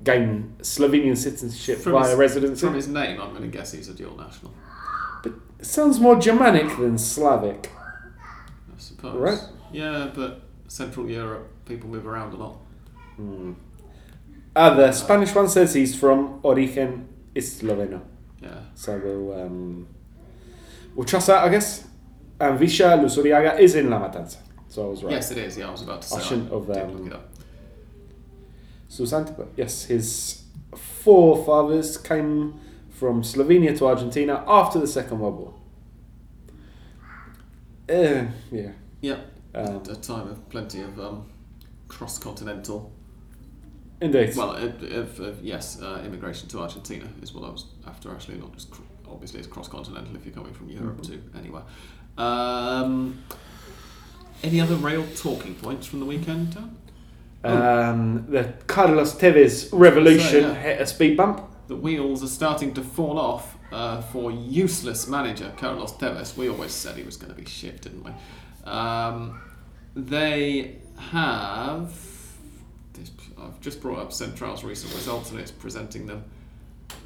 gain 0.05 0.55
Slovenian 0.61 1.17
citizenship 1.17 1.79
From 1.79 1.93
via 1.93 2.11
his- 2.11 2.19
residency. 2.19 2.67
From 2.67 2.75
his 2.75 2.89
name, 2.89 3.21
I'm 3.21 3.31
going 3.31 3.43
to 3.43 3.49
guess 3.49 3.73
he's 3.73 3.89
a 3.89 3.95
dual 3.95 4.17
national. 4.17 4.53
It 5.25 5.33
sounds 5.67 5.99
more 5.99 6.17
Germanic 6.21 6.69
than 6.77 6.99
Slavic. 6.99 7.71
I 8.71 8.79
suppose. 8.79 9.17
Right. 9.17 9.41
Yeah, 9.73 10.11
but 10.15 10.43
Central 10.69 11.09
Europe, 11.09 11.49
people 11.65 11.89
move 11.89 12.07
around 12.07 12.33
a 12.35 12.37
lot. 12.37 12.57
Hmm. 13.17 13.53
Ah, 14.55 14.75
the 14.75 14.93
Spanish 14.93 15.35
one 15.35 15.49
says 15.49 15.75
he's 15.75 15.95
from 15.99 16.41
Origen 16.43 17.09
Esloveno. 17.35 18.01
Yeah. 18.41 18.61
So 18.75 18.99
we'll 19.05 19.43
um, 19.43 19.87
we'll 20.95 21.07
trust 21.07 21.27
that, 21.27 21.45
I 21.45 21.49
guess. 21.49 21.87
And 22.41 22.59
Visha 22.59 22.97
Luzuriaga 23.01 23.59
is 23.59 23.75
in 23.75 23.91
La 23.91 23.99
Matanza. 24.01 24.37
So 24.79 24.87
I 24.87 24.91
was 24.91 25.03
right. 25.03 25.13
Yes, 25.15 25.33
it 25.33 25.39
is. 25.39 25.59
Yeah, 25.59 25.67
I 25.67 25.71
was 25.73 25.83
about 25.83 26.03
to 26.03 26.09
say. 26.09 26.17
I 26.19 26.21
shouldn't 26.21 26.53
have, 26.53 26.71
um, 26.71 26.97
look 26.99 27.07
it 27.09 27.13
up. 27.13 27.29
Susante, 28.89 29.37
but 29.37 29.49
yes, 29.57 29.87
his 29.87 30.45
forefathers 30.77 31.97
came 31.97 32.61
from 32.89 33.23
Slovenia 33.23 33.77
to 33.79 33.87
Argentina 33.89 34.45
after 34.47 34.79
the 34.79 34.87
Second 34.87 35.19
World 35.19 35.37
War. 35.37 35.55
Uh, 37.89 38.27
yeah. 38.53 38.71
Yeah. 39.01 39.17
Um, 39.53 39.83
a 39.91 39.97
time 39.97 40.29
of 40.29 40.49
plenty 40.49 40.81
of 40.83 41.01
um, 41.01 41.27
cross-continental. 41.89 42.93
indeed. 44.01 44.37
Well, 44.37 44.53
of, 44.53 44.81
of, 44.85 45.19
of, 45.19 45.43
yes, 45.43 45.83
uh, 45.83 46.03
immigration 46.07 46.49
to 46.51 46.61
Argentina 46.61 47.09
is 47.21 47.35
what 47.35 47.43
I 47.45 47.51
was 47.51 47.65
after. 47.85 48.13
Actually, 48.13 48.39
not 48.39 48.53
just 48.55 48.73
obviously 49.11 49.41
it's 49.41 49.49
cross-continental 49.49 50.15
if 50.15 50.25
you're 50.25 50.35
coming 50.35 50.55
from 50.55 50.69
Europe 50.69 50.99
Mhm. 50.99 51.07
to 51.33 51.37
anywhere. 51.37 51.65
Um, 52.17 53.25
any 54.43 54.61
other 54.61 54.77
rail 54.77 55.07
talking 55.17 55.55
points 55.55 55.87
from 55.87 56.01
the 56.01 56.07
weekend? 56.07 56.55
Dan? 56.55 56.77
um, 57.45 58.27
the 58.29 58.53
Carlos 58.67 59.15
Tevez 59.15 59.69
revolution 59.73 60.43
yeah. 60.43 60.55
hit 60.55 60.81
a 60.81 60.87
speed 60.87 61.17
bump. 61.17 61.43
the 61.69 61.77
wheels 61.77 62.23
are 62.23 62.29
starting 62.29 62.75
to 62.75 62.83
fall 62.83 63.19
off 63.19 63.57
uh, 63.71 64.01
for 64.01 64.31
useless 64.31 65.07
manager 65.07 65.53
Carlos 65.57 65.93
Tevez. 65.93 66.37
We 66.37 66.49
always 66.49 66.73
said 66.73 66.97
he 66.97 67.05
was 67.05 67.17
going 67.17 67.33
to 67.33 67.41
be 67.41 67.47
shit, 67.47 67.83
didn't 67.83 68.05
we? 68.05 68.13
Um, 68.71 69.41
they 69.95 70.79
have. 70.99 71.93
I've 73.41 73.61
just 73.61 73.81
brought 73.81 74.01
up 74.01 74.13
Central's 74.13 74.65
recent 74.65 74.93
results 74.95 75.31
and 75.31 75.39
it's 75.39 75.53
presenting 75.53 76.07
them 76.07 76.25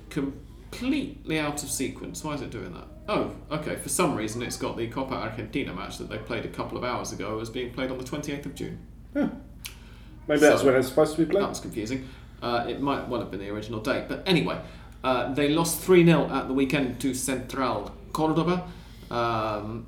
completely 0.09 1.39
out 1.39 1.63
of 1.63 1.71
sequence. 1.71 2.25
Why 2.25 2.35
is 2.35 2.41
it 2.41 2.51
doing 2.51 2.73
that? 2.73 2.87
Oh, 3.09 3.35
okay. 3.51 3.77
For 3.77 3.89
some 3.89 4.15
reason, 4.15 4.43
it's 4.43 4.57
got 4.57 4.77
the 4.77 4.87
Copa 4.89 5.15
Argentina 5.15 5.75
match 5.75 5.99
that 5.99 6.09
they 6.09 6.19
played 6.19 6.45
a 6.45 6.49
couple 6.49 6.79
of 6.79 6.85
hours 6.85 7.13
ago 7.13 7.41
as 7.41 7.51
being 7.51 7.73
played 7.73 7.91
on 7.91 7.99
the 7.99 8.05
28th 8.05 8.47
of 8.47 8.55
June. 8.55 8.79
Maybe 9.15 10.41
that's 10.41 10.61
So- 10.61 10.67
when 10.67 10.77
it's 10.77 10.89
supposed 10.89 11.17
to 11.17 11.25
be 11.25 11.31
played. 11.31 11.43
That 11.43 11.49
was 11.49 11.61
confusing. 11.61 12.07
Uh, 12.41 12.65
it 12.69 12.81
might 12.81 13.09
well 13.09 13.21
have 13.21 13.31
been 13.31 13.41
the 13.41 13.51
original 13.51 13.81
date. 13.81 14.05
But 14.09 14.23
anyway, 14.27 14.61
uh, 15.05 15.33
they 15.35 15.49
lost 15.49 15.81
3 15.81 16.05
0 16.05 16.29
at 16.31 16.49
the 16.49 16.55
weekend 16.55 17.01
to 17.01 17.15
Central 17.15 17.93
Cordoba. 18.13 18.69
Um, 19.11 19.87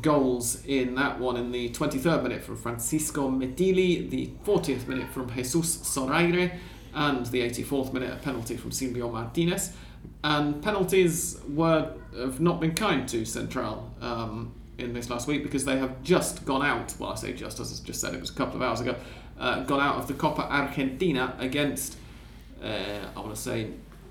goals 0.00 0.64
in 0.64 0.94
that 0.94 1.20
one 1.20 1.36
in 1.36 1.52
the 1.52 1.68
23rd 1.70 2.22
minute 2.22 2.42
from 2.42 2.56
Francisco 2.56 3.30
Metilli, 3.30 4.08
the 4.08 4.30
40th 4.44 4.88
minute 4.88 5.10
from 5.12 5.30
Jesus 5.30 5.76
Soraire, 5.82 6.52
and 6.94 7.26
the 7.26 7.42
84th 7.42 7.92
minute 7.92 8.10
a 8.10 8.16
penalty 8.16 8.56
from 8.56 8.70
Silvio 8.72 9.10
Martinez. 9.10 9.72
And 10.22 10.62
penalties 10.62 11.38
were 11.48 11.92
have 12.16 12.40
not 12.40 12.60
been 12.60 12.74
kind 12.74 13.08
to 13.08 13.24
Central 13.24 13.90
um, 14.00 14.54
in 14.78 14.92
this 14.92 15.10
last 15.10 15.26
week 15.26 15.42
because 15.42 15.64
they 15.64 15.78
have 15.78 16.02
just 16.02 16.44
gone 16.44 16.62
out. 16.62 16.94
Well, 16.98 17.10
I 17.10 17.14
say 17.16 17.32
just 17.32 17.60
as 17.60 17.80
I 17.80 17.84
just 17.84 18.00
said, 18.00 18.14
it 18.14 18.20
was 18.20 18.30
a 18.30 18.34
couple 18.34 18.56
of 18.56 18.62
hours 18.62 18.80
ago. 18.80 18.94
Uh, 19.38 19.64
gone 19.64 19.80
out 19.80 19.96
of 19.96 20.06
the 20.06 20.14
Copa 20.14 20.42
Argentina 20.42 21.34
against, 21.40 21.96
uh, 22.62 23.00
I 23.16 23.20
want 23.20 23.34
to 23.34 23.40
say, 23.40 23.70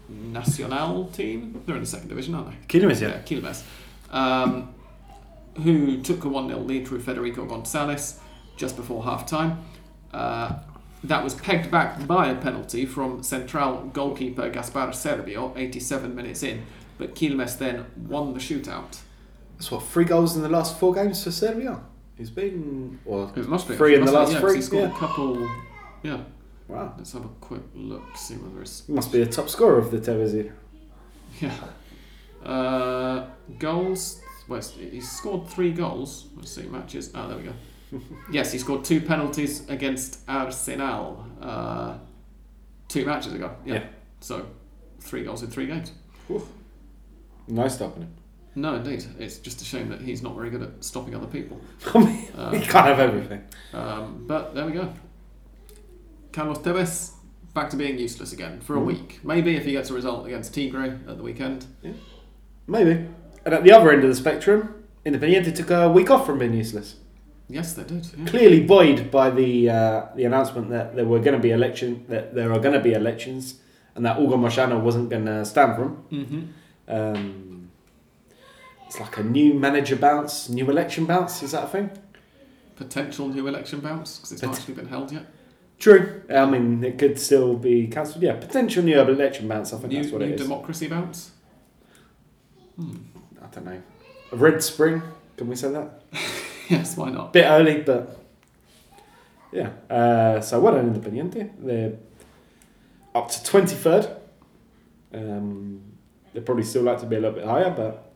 Nacional 0.09 1.05
team. 1.05 1.61
They're 1.65 1.75
in 1.75 1.81
the 1.81 1.87
second 1.87 2.09
division, 2.09 2.35
aren't 2.35 2.49
they? 2.67 2.79
Quilmes, 2.79 3.01
Yeah, 3.01 3.21
Quilmes. 3.21 3.63
Um, 4.11 4.75
who 5.63 6.01
took 6.01 6.25
a 6.25 6.29
1 6.29 6.49
0 6.49 6.59
lead 6.59 6.87
through 6.87 6.99
Federico 6.99 7.45
Gonzalez 7.45 8.19
just 8.57 8.75
before 8.75 9.03
half 9.03 9.25
time. 9.25 9.63
Uh, 10.13 10.59
that 11.03 11.23
was 11.23 11.35
pegged 11.35 11.69
back 11.69 12.07
by 12.07 12.29
a 12.29 12.35
penalty 12.35 12.85
from 12.85 13.23
Central 13.23 13.85
goalkeeper 13.93 14.49
Gaspar 14.49 14.87
Servio, 14.89 15.55
87 15.57 16.15
minutes 16.15 16.43
in, 16.43 16.65
but 16.97 17.13
Quilmes 17.15 17.57
then 17.57 17.85
won 18.07 18.33
the 18.33 18.39
shootout. 18.39 18.99
That's 19.57 19.69
what 19.71 19.83
three 19.83 20.05
goals 20.05 20.35
in 20.35 20.41
the 20.41 20.49
last 20.49 20.79
four 20.79 20.93
games 20.93 21.23
for 21.23 21.29
Servio. 21.29 21.81
He's 22.17 22.29
been 22.29 22.99
well, 23.05 23.31
It 23.35 23.47
must 23.47 23.67
be 23.67 23.75
three 23.75 23.95
in 23.95 24.05
the 24.05 24.11
must 24.11 24.13
be, 24.13 24.17
last 24.17 24.31
yeah, 24.33 24.39
three. 24.39 24.55
He 24.55 24.61
scored 24.61 24.89
Yeah. 24.89 24.95
a 24.95 24.99
couple. 24.99 25.49
Yeah, 26.03 26.19
Wow, 26.67 26.93
let's 26.97 27.11
have 27.13 27.25
a 27.25 27.29
quick 27.41 27.61
look, 27.75 28.03
see 28.15 28.35
whether 28.35 28.61
it's 28.61 28.85
he 28.87 28.93
must 28.93 29.11
be 29.11 29.21
a 29.21 29.25
top 29.25 29.49
scorer 29.49 29.77
of 29.77 29.91
the 29.91 29.97
Tevez. 29.99 30.51
Yeah. 31.41 31.51
Uh, 32.45 33.27
goals. 33.59 34.21
Well, 34.47 34.61
he 34.61 34.99
scored 35.01 35.47
three 35.47 35.71
goals. 35.71 36.27
Let's 36.35 36.51
see, 36.51 36.63
matches. 36.63 37.11
Ah, 37.15 37.27
there 37.27 37.37
we 37.37 37.43
go. 37.43 37.53
Yes, 38.31 38.51
he 38.51 38.57
scored 38.59 38.83
two 38.83 39.01
penalties 39.01 39.67
against 39.69 40.19
Arsenal 40.27 41.25
uh, 41.41 41.97
two 42.87 43.05
matches 43.05 43.33
ago. 43.33 43.55
Yeah. 43.65 43.73
Yeah. 43.75 43.83
So, 44.19 44.45
three 45.01 45.23
goals 45.23 45.43
in 45.43 45.49
three 45.49 45.67
games. 45.67 45.91
Nice 47.47 47.75
stopping 47.75 48.03
him. 48.03 48.13
No, 48.55 48.75
indeed. 48.75 49.03
It's 49.19 49.37
just 49.39 49.61
a 49.61 49.65
shame 49.65 49.89
that 49.89 50.01
he's 50.01 50.21
not 50.21 50.35
very 50.35 50.49
good 50.49 50.61
at 50.61 50.83
stopping 50.83 51.15
other 51.15 51.27
people. 51.27 51.59
I 51.93 51.99
mean, 51.99 52.27
Uh, 52.35 52.51
he 52.51 52.59
can't 52.65 52.85
have 52.87 52.99
everything. 52.99 53.43
Um, 53.73 54.25
but 54.27 54.53
there 54.55 54.65
we 54.65 54.71
go. 54.73 54.93
Carlos 56.31 56.59
Tevez 56.59 57.11
back 57.53 57.69
to 57.71 57.75
being 57.77 57.97
useless 57.99 58.31
again 58.33 58.59
for 58.61 58.75
a 58.77 58.79
Mhm. 58.79 58.85
week. 58.85 59.19
Maybe 59.23 59.55
if 59.55 59.65
he 59.65 59.71
gets 59.73 59.89
a 59.89 59.93
result 59.93 60.25
against 60.25 60.53
Tigre 60.53 60.99
at 61.07 61.17
the 61.17 61.23
weekend. 61.23 61.65
Yeah. 61.81 61.91
Maybe. 62.67 63.05
And 63.45 63.53
at 63.53 63.63
the 63.63 63.71
other 63.71 63.91
end 63.91 64.03
of 64.03 64.09
the 64.09 64.15
spectrum, 64.15 64.73
Independiente 65.05 65.53
took 65.53 65.69
a 65.69 65.91
week 65.91 66.09
off 66.09 66.25
from 66.25 66.39
being 66.39 66.53
useless. 66.53 66.95
Yes, 67.49 67.73
they 67.73 67.83
did. 67.83 68.07
Yeah. 68.17 68.25
Clearly 68.25 68.61
buoyed 68.61 69.11
by 69.11 69.29
the 69.29 69.69
uh, 69.69 70.05
the 70.15 70.25
announcement 70.25 70.69
that 70.69 70.95
there 70.95 71.05
were 71.05 71.19
going 71.19 71.35
to 71.35 71.39
be 71.39 71.51
election 71.51 72.05
that 72.07 72.33
there 72.33 72.51
are 72.51 72.59
going 72.59 72.73
to 72.73 72.79
be 72.79 72.93
elections, 72.93 73.59
and 73.95 74.05
that 74.05 74.17
Hugo 74.17 74.37
Moyano 74.37 74.81
wasn't 74.81 75.09
going 75.09 75.25
to 75.25 75.45
stand 75.45 75.75
for 75.75 75.81
them. 75.81 76.03
Mm-hmm. 76.11 76.95
Um, 76.95 77.69
it's 78.87 78.99
like 78.99 79.17
a 79.17 79.23
new 79.23 79.53
manager 79.55 79.95
bounce, 79.95 80.49
new 80.49 80.69
election 80.69 81.05
bounce. 81.05 81.43
Is 81.43 81.51
that 81.51 81.65
a 81.65 81.67
thing? 81.67 81.89
potential 82.75 83.27
new 83.27 83.47
election 83.47 83.79
bounce 83.79 84.17
because 84.17 84.31
it's 84.31 84.41
not 84.41 84.55
actually 84.55 84.73
been 84.73 84.87
held 84.87 85.11
yet. 85.11 85.25
True. 85.79 86.23
I 86.29 86.45
mean, 86.45 86.83
it 86.83 86.97
could 86.97 87.19
still 87.19 87.55
be 87.55 87.87
cancelled. 87.87 88.23
Yeah, 88.23 88.33
potential 88.35 88.83
new 88.83 88.99
election 88.99 89.47
bounce. 89.47 89.73
I 89.73 89.77
think 89.77 89.91
New, 89.91 90.01
that's 90.01 90.13
what 90.13 90.21
it 90.21 90.31
is. 90.31 90.41
democracy 90.41 90.87
bounce. 90.87 91.31
Hmm. 92.75 92.95
I 93.41 93.47
don't 93.47 93.65
know. 93.65 93.81
A 94.31 94.35
red 94.35 94.63
spring. 94.63 95.01
Can 95.37 95.47
we 95.47 95.55
say 95.55 95.71
that? 95.71 96.01
yes, 96.69 96.97
why 96.97 97.09
not? 97.09 97.33
bit 97.33 97.45
early, 97.45 97.81
but 97.81 98.19
yeah. 99.51 99.69
Uh, 99.89 100.41
so 100.41 100.59
what 100.59 100.73
an 100.75 100.93
Independiente. 100.93 101.51
They're 101.59 101.93
up 103.13 103.29
to 103.29 103.43
twenty 103.43 103.75
third. 103.75 104.07
Um, 105.13 105.81
they 106.33 106.41
probably 106.41 106.63
still 106.63 106.83
like 106.83 106.99
to 106.99 107.05
be 107.05 107.15
a 107.15 107.19
little 107.19 107.35
bit 107.35 107.45
higher, 107.45 107.69
but 107.69 108.13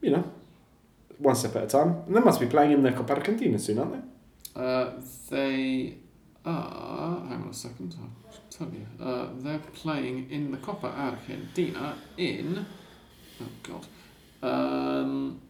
you 0.00 0.10
know, 0.10 0.24
one 1.18 1.34
step 1.34 1.56
at 1.56 1.64
a 1.64 1.66
time. 1.66 2.02
And 2.06 2.16
they 2.16 2.20
must 2.20 2.40
be 2.40 2.46
playing 2.46 2.72
in 2.72 2.82
the 2.82 2.92
Copa 2.92 3.14
Argentina 3.14 3.58
soon, 3.58 3.78
aren't 3.78 3.92
they? 3.92 4.62
Uh, 4.62 4.92
they 5.28 5.98
are. 6.44 7.20
Hang 7.28 7.42
on 7.42 7.48
a 7.50 7.54
second. 7.54 7.94
I'll 8.00 8.40
tell 8.50 8.68
you. 8.72 8.86
Uh, 9.04 9.28
they're 9.38 9.58
playing 9.74 10.30
in 10.30 10.50
the 10.50 10.56
Copa 10.58 10.86
Argentina 10.88 11.96
in. 12.16 12.64
Oh 13.40 13.46
God. 13.62 13.86
Um, 14.42 15.40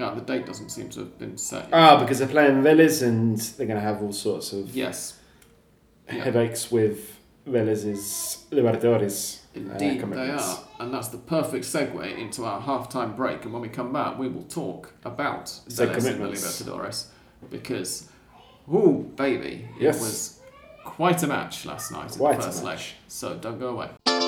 ah, 0.00 0.14
the 0.14 0.20
date 0.20 0.46
doesn't 0.46 0.70
seem 0.70 0.88
to 0.90 1.00
have 1.00 1.18
been 1.18 1.36
set. 1.36 1.64
yet. 1.64 1.70
Ah, 1.72 2.00
because 2.00 2.18
they're 2.18 2.28
playing 2.28 2.62
Vélez 2.62 3.02
and 3.06 3.38
they're 3.38 3.66
going 3.66 3.78
to 3.78 3.82
have 3.82 4.02
all 4.02 4.12
sorts 4.12 4.52
of 4.52 4.74
yes, 4.74 5.18
Yeah. 6.08 6.24
headaches 6.24 6.70
with 6.70 7.18
Vélez's 7.46 8.44
Libertadores. 8.50 9.38
uh, 9.56 9.60
indeed 9.60 10.00
they 10.12 10.30
are, 10.30 10.58
and 10.78 10.92
that's 10.94 11.08
the 11.08 11.18
perfect 11.18 11.64
segue 11.64 12.16
into 12.18 12.44
our 12.44 12.60
half-time 12.60 13.14
break. 13.16 13.44
And 13.44 13.52
when 13.52 13.62
we 13.62 13.68
come 13.68 13.92
back, 13.92 14.18
we 14.18 14.28
will 14.28 14.44
talk 14.44 14.92
about 15.04 15.48
So 15.48 15.86
Vélez 15.86 16.06
and 16.06 16.20
the. 16.24 16.28
Libertadores 16.28 17.06
because, 17.50 18.08
ooh, 18.72 19.10
baby, 19.16 19.68
it 19.80 19.86
was 19.86 20.38
quite 20.84 21.22
a 21.22 21.26
match 21.26 21.64
last 21.64 21.90
night 21.92 22.16
in 22.16 22.22
the 22.22 22.42
first 22.42 22.62
leg. 22.64 22.78
So 23.08 23.36
don't 23.36 23.58
go 23.58 23.68
away. 23.68 24.19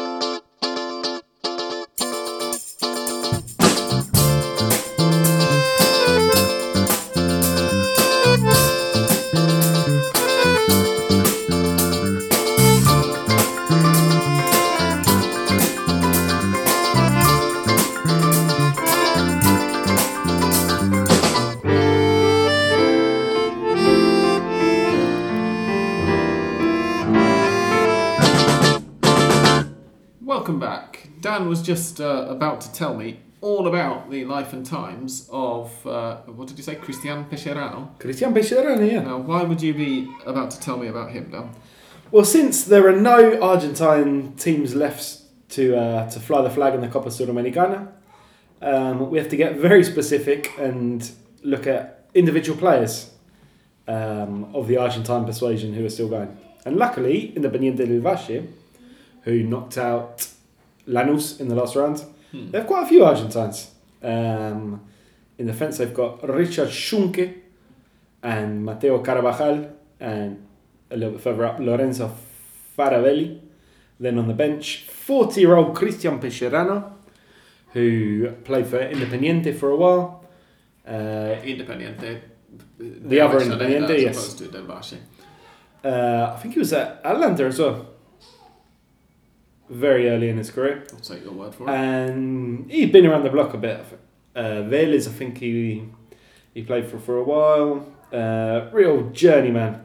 Just 31.73 32.03
uh, 32.03 32.27
about 32.29 32.61
to 32.61 32.73
tell 32.75 32.95
me 32.95 33.21
all 33.41 33.67
about 33.67 34.11
the 34.11 34.27
life 34.27 34.53
and 34.53 34.67
times 34.67 35.27
of, 35.33 35.87
uh, 35.87 36.17
what 36.27 36.47
did 36.47 36.59
you 36.59 36.63
say, 36.63 36.75
Christian 36.75 37.25
Pellerano. 37.25 37.99
Christian 37.99 38.35
Peixeira, 38.35 38.79
yeah. 38.85 39.01
Now, 39.01 39.17
why 39.17 39.43
would 39.43 39.63
you 39.63 39.73
be 39.73 40.15
about 40.27 40.51
to 40.51 40.61
tell 40.61 40.77
me 40.77 40.89
about 40.89 41.13
him, 41.13 41.31
Dan? 41.31 41.49
Well, 42.11 42.27
since 42.27 42.65
there 42.65 42.87
are 42.89 43.01
no 43.01 43.41
Argentine 43.41 44.35
teams 44.35 44.75
left 44.75 45.23
to 45.53 45.75
uh, 45.75 46.11
to 46.11 46.21
fly 46.21 46.43
the 46.43 46.51
flag 46.51 46.75
in 46.75 46.83
the 46.83 46.89
Copa 46.89 47.09
Sudamericana, 47.09 47.89
um, 48.61 49.09
we 49.11 49.17
have 49.17 49.31
to 49.31 49.37
get 49.37 49.57
very 49.57 49.83
specific 49.83 50.53
and 50.59 51.11
look 51.43 51.67
at 51.67 52.05
individual 52.13 52.59
players 52.59 53.13
um, 53.89 54.55
of 54.55 54.69
the 54.69 54.77
Argentine 54.77 55.25
persuasion 55.25 55.73
who 55.73 55.87
are 55.87 55.95
still 55.99 56.11
going. 56.11 56.37
And 56.67 56.77
luckily, 56.77 57.35
in 57.35 57.41
the 57.41 57.49
Independiente 57.49 57.87
del 57.89 58.03
Valle, 58.03 58.47
who 59.23 59.43
knocked 59.43 59.79
out 59.79 60.29
Lanús 60.87 61.41
in 61.41 61.49
the 61.49 61.55
last 61.55 61.77
round, 61.77 62.05
Hmm. 62.33 62.51
they 62.51 62.59
have 62.59 62.67
quite 62.67 62.85
a 62.85 62.87
few 62.87 63.05
Argentines. 63.05 63.71
Um, 64.03 64.81
in 65.39 65.47
defence, 65.47 65.79
they've 65.79 65.93
got 65.95 66.27
Richard 66.29 66.69
Schunke 66.69 67.35
and 68.23 68.65
Mateo 68.65 68.99
Carabajal, 69.03 69.67
and 70.01 70.47
a 70.91 70.97
little 70.97 71.13
bit 71.13 71.21
further 71.21 71.45
up, 71.45 71.59
Lorenzo 71.59 72.11
Faravelli. 72.77 73.39
Then 74.01 74.19
on 74.19 74.27
the 74.29 74.35
bench, 74.35 74.85
40 74.89 75.41
year 75.41 75.57
old 75.57 75.77
Cristian 75.77 76.19
Pellerano, 76.21 76.91
who 77.73 78.31
played 78.45 78.67
for 78.67 78.79
Independiente 78.79 79.55
for 79.55 79.71
a 79.71 79.77
while. 79.77 80.25
Uh, 80.87 81.37
Independiente. 81.45 82.21
The 82.79 83.21
other 83.21 83.39
Avellaneda 83.41 83.87
Independiente, 83.87 84.03
yes. 84.03 84.35
to 84.35 84.49
uh, 85.85 86.35
I 86.37 86.41
think 86.41 86.55
he 86.55 86.61
was 86.61 86.73
at 86.73 87.01
Atlanta 87.05 87.45
as 87.45 87.59
well. 87.59 87.87
Very 89.73 90.11
early 90.11 90.29
in 90.29 90.37
his 90.37 90.51
career. 90.51 90.85
I'll 90.93 91.01
take 91.01 91.25
your 91.25 91.33
word 91.33 91.55
for 91.55 91.67
it. 91.67 91.71
And 91.71 92.71
he'd 92.71 92.93
been 92.93 93.07
around 93.07 93.23
the 93.23 93.31
block 93.31 93.55
a 93.55 93.59
bit. 93.59 93.81
Uh, 94.37 94.63
Vélez, 94.69 95.09
I 95.09 95.13
think 95.13 95.39
he 95.39 95.89
he 96.53 96.63
played 96.63 96.87
for 96.87 96.99
for 96.99 97.17
a 97.17 97.25
while. 97.25 97.87
Uh, 98.13 98.69
real 98.71 99.09
journeyman. 99.11 99.83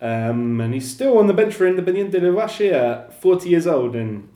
Um, 0.00 0.58
and 0.60 0.72
he's 0.72 0.90
still 0.90 1.18
on 1.18 1.26
the 1.26 1.34
bench 1.34 1.54
for 1.54 1.66
Independiente 1.66 2.18
del 2.18 2.32
Valle 2.32 2.74
at 2.74 3.20
40 3.20 3.48
years 3.50 3.66
old. 3.66 3.94
And 3.94 4.28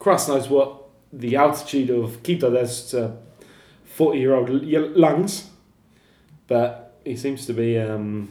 Cross 0.00 0.28
knows 0.28 0.48
what 0.48 0.88
the 1.12 1.36
altitude 1.36 1.90
of 1.90 2.22
Quito 2.24 2.50
does 2.50 2.90
to 2.90 3.16
40 3.84 4.18
year 4.18 4.34
old 4.34 4.50
lungs. 4.96 5.50
But 6.48 6.98
he 7.04 7.14
seems 7.14 7.46
to 7.46 7.52
be 7.52 7.78
um, 7.78 8.30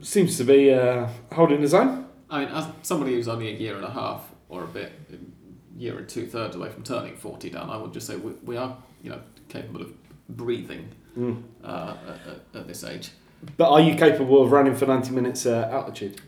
seems 0.00 0.36
to 0.38 0.44
be 0.44 0.72
uh, 0.72 1.08
holding 1.32 1.60
his 1.60 1.74
own. 1.74 2.06
I 2.30 2.44
mean, 2.44 2.54
as 2.54 2.66
somebody 2.82 3.14
who's 3.14 3.28
only 3.28 3.48
a 3.48 3.56
year 3.58 3.76
and 3.76 3.84
a 3.84 3.90
half 3.90 4.30
or 4.48 4.64
a 4.64 4.68
bit, 4.68 4.92
a 5.12 5.78
year 5.80 5.98
and 5.98 6.08
two 6.08 6.26
thirds 6.26 6.56
away 6.56 6.70
from 6.70 6.82
turning 6.84 7.16
40 7.16 7.50
down, 7.50 7.70
I 7.70 7.76
would 7.76 7.92
just 7.92 8.06
say 8.06 8.16
we, 8.16 8.32
we 8.44 8.56
are, 8.56 8.76
you 9.02 9.10
know, 9.10 9.20
capable 9.48 9.82
of 9.82 9.92
breathing 10.28 10.88
Mm. 11.18 11.42
uh, 11.64 11.94
at, 12.54 12.60
at, 12.60 12.68
this 12.68 12.84
age. 12.84 13.10
But 13.56 13.70
are 13.70 13.80
you 13.80 13.96
capable 13.96 14.42
of 14.44 14.52
running 14.52 14.76
for 14.76 14.86
90 14.86 15.10
minutes 15.10 15.44
uh, 15.44 15.68
altitude? 15.72 16.20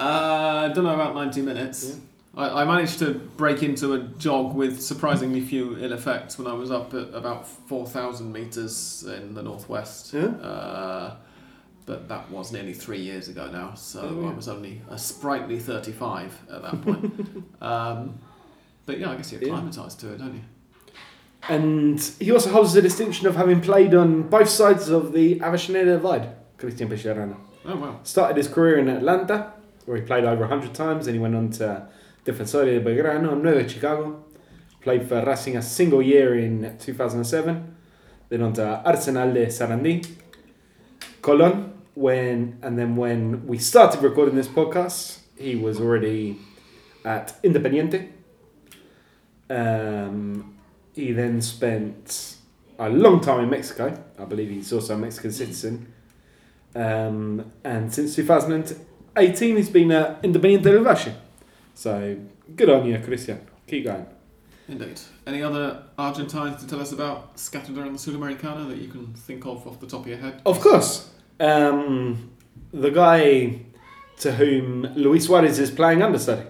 Uh, 0.00 0.68
I 0.68 0.72
don't 0.74 0.82
know 0.82 0.94
about 0.94 1.14
90 1.14 1.40
minutes. 1.42 1.98
I, 2.36 2.62
I 2.62 2.64
managed 2.64 2.98
to 2.98 3.14
break 3.14 3.62
into 3.62 3.94
a 3.94 4.00
jog 4.00 4.56
with 4.56 4.82
surprisingly 4.82 5.40
few 5.40 5.78
ill 5.78 5.92
effects 5.92 6.36
when 6.36 6.48
I 6.48 6.52
was 6.52 6.72
up 6.72 6.94
at 6.94 7.14
about 7.14 7.46
4,000 7.46 8.32
metres 8.32 9.04
in 9.04 9.34
the 9.34 9.42
northwest. 9.42 10.12
Yeah. 10.12 11.14
But 11.84 12.08
that 12.08 12.30
was 12.30 12.52
nearly 12.52 12.74
three 12.74 13.00
years 13.00 13.28
ago 13.28 13.50
now, 13.50 13.74
so 13.74 14.00
Oh, 14.02 14.20
yeah. 14.22 14.28
I 14.30 14.34
was 14.34 14.48
only 14.48 14.80
a 14.88 14.96
sprightly 14.96 15.58
35 15.58 16.38
at 16.50 16.62
that 16.62 16.82
point. 16.82 17.44
um, 17.60 18.18
but 18.86 18.98
yeah, 18.98 19.10
I 19.10 19.16
guess 19.16 19.32
you're 19.32 19.42
Yeah. 19.42 19.68
to 19.70 20.12
it, 20.12 20.18
don't 20.18 20.34
you? 20.34 20.40
and 21.48 22.00
he 22.20 22.30
also 22.30 22.50
holds 22.50 22.72
the 22.72 22.80
distinction 22.80 23.26
of 23.26 23.34
having 23.34 23.60
played 23.60 23.94
on 23.94 24.22
both 24.22 24.48
sides 24.48 24.88
of 24.88 25.12
the 25.12 25.40
Avellaneda 25.40 25.86
divide, 25.86 26.28
Cristian 26.56 26.88
Pellerano. 26.88 27.36
Oh 27.64 27.76
wow. 27.76 28.00
Started 28.04 28.36
his 28.36 28.48
career 28.48 28.78
in 28.78 28.88
Atlanta, 28.88 29.52
where 29.86 29.96
he 29.96 30.02
played 30.04 30.24
over 30.24 30.42
100 30.42 30.72
times, 30.74 31.06
and 31.06 31.14
he 31.16 31.20
went 31.20 31.34
on 31.34 31.50
to 31.50 31.88
Defensores 32.24 32.66
de 32.66 32.80
Belgrano, 32.80 33.40
Nueva 33.40 33.68
Chicago. 33.68 34.24
Played 34.80 35.08
for 35.08 35.24
Racing 35.24 35.56
a 35.56 35.62
single 35.62 36.02
year 36.02 36.36
in 36.38 36.76
2007. 36.78 37.76
Then 38.28 38.42
on 38.42 38.52
to 38.54 38.82
Arsenal 38.84 39.32
de 39.32 39.46
Sarandí, 39.46 40.04
Colón. 41.22 41.70
When 41.94 42.58
and 42.62 42.78
then 42.78 42.96
when 42.96 43.46
we 43.46 43.58
started 43.58 44.02
recording 44.02 44.34
this 44.34 44.48
podcast, 44.48 45.18
he 45.36 45.56
was 45.56 45.80
already 45.80 46.38
at 47.04 47.40
Independiente. 47.42 48.08
Um, 49.50 50.58
he 50.94 51.12
then 51.12 51.40
spent 51.42 52.36
a 52.78 52.88
long 52.88 53.20
time 53.20 53.40
in 53.40 53.50
Mexico. 53.50 54.02
I 54.18 54.24
believe 54.24 54.50
he's 54.50 54.72
also 54.72 54.94
a 54.94 54.98
Mexican 54.98 55.32
citizen. 55.32 55.92
Um, 56.74 57.52
and 57.62 57.92
since 57.92 58.16
2018, 58.16 59.56
he's 59.56 59.68
been 59.68 59.92
at 59.92 60.22
Independiente 60.22 60.64
del 60.64 60.82
Valle. 60.82 61.14
So 61.74 62.16
good 62.56 62.70
on 62.70 62.86
you, 62.86 62.98
Christian. 62.98 63.40
Keep 63.66 63.84
going. 63.84 64.06
Indeed. 64.68 65.00
Any 65.26 65.42
other 65.42 65.82
Argentines 65.98 66.60
to 66.62 66.66
tell 66.68 66.80
us 66.80 66.92
about 66.92 67.38
scattered 67.38 67.76
around 67.76 67.92
the 67.94 67.98
Sudamericana 67.98 68.68
that 68.68 68.78
you 68.78 68.88
can 68.88 69.12
think 69.14 69.44
of 69.44 69.66
off 69.66 69.80
the 69.80 69.86
top 69.86 70.00
of 70.02 70.06
your 70.06 70.18
head? 70.18 70.40
Of 70.46 70.60
course, 70.60 71.10
um, 71.40 72.30
the 72.72 72.90
guy 72.90 73.60
to 74.20 74.32
whom 74.32 74.82
Luis 74.94 75.26
Suarez 75.26 75.58
is 75.58 75.70
playing 75.70 76.00
understudy 76.02 76.42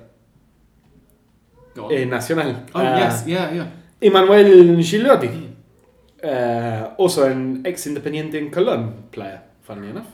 in 1.90 2.10
Nacional. 2.10 2.54
oh 2.74 2.80
Uh, 2.80 2.82
yes, 2.98 3.24
yeah, 3.26 3.50
yeah. 3.50 3.66
Emmanuel 4.00 4.76
Gigliotti, 4.82 5.28
Mm. 5.30 5.54
uh, 6.24 6.94
also 6.98 7.30
an 7.30 7.62
ex-Independiente 7.64 8.34
in 8.34 8.50
Colón 8.50 9.10
player, 9.10 9.40
funnily 9.62 9.88
enough, 9.88 10.08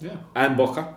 Yeah. 0.00 0.16
and 0.34 0.56
Boca. 0.56 0.94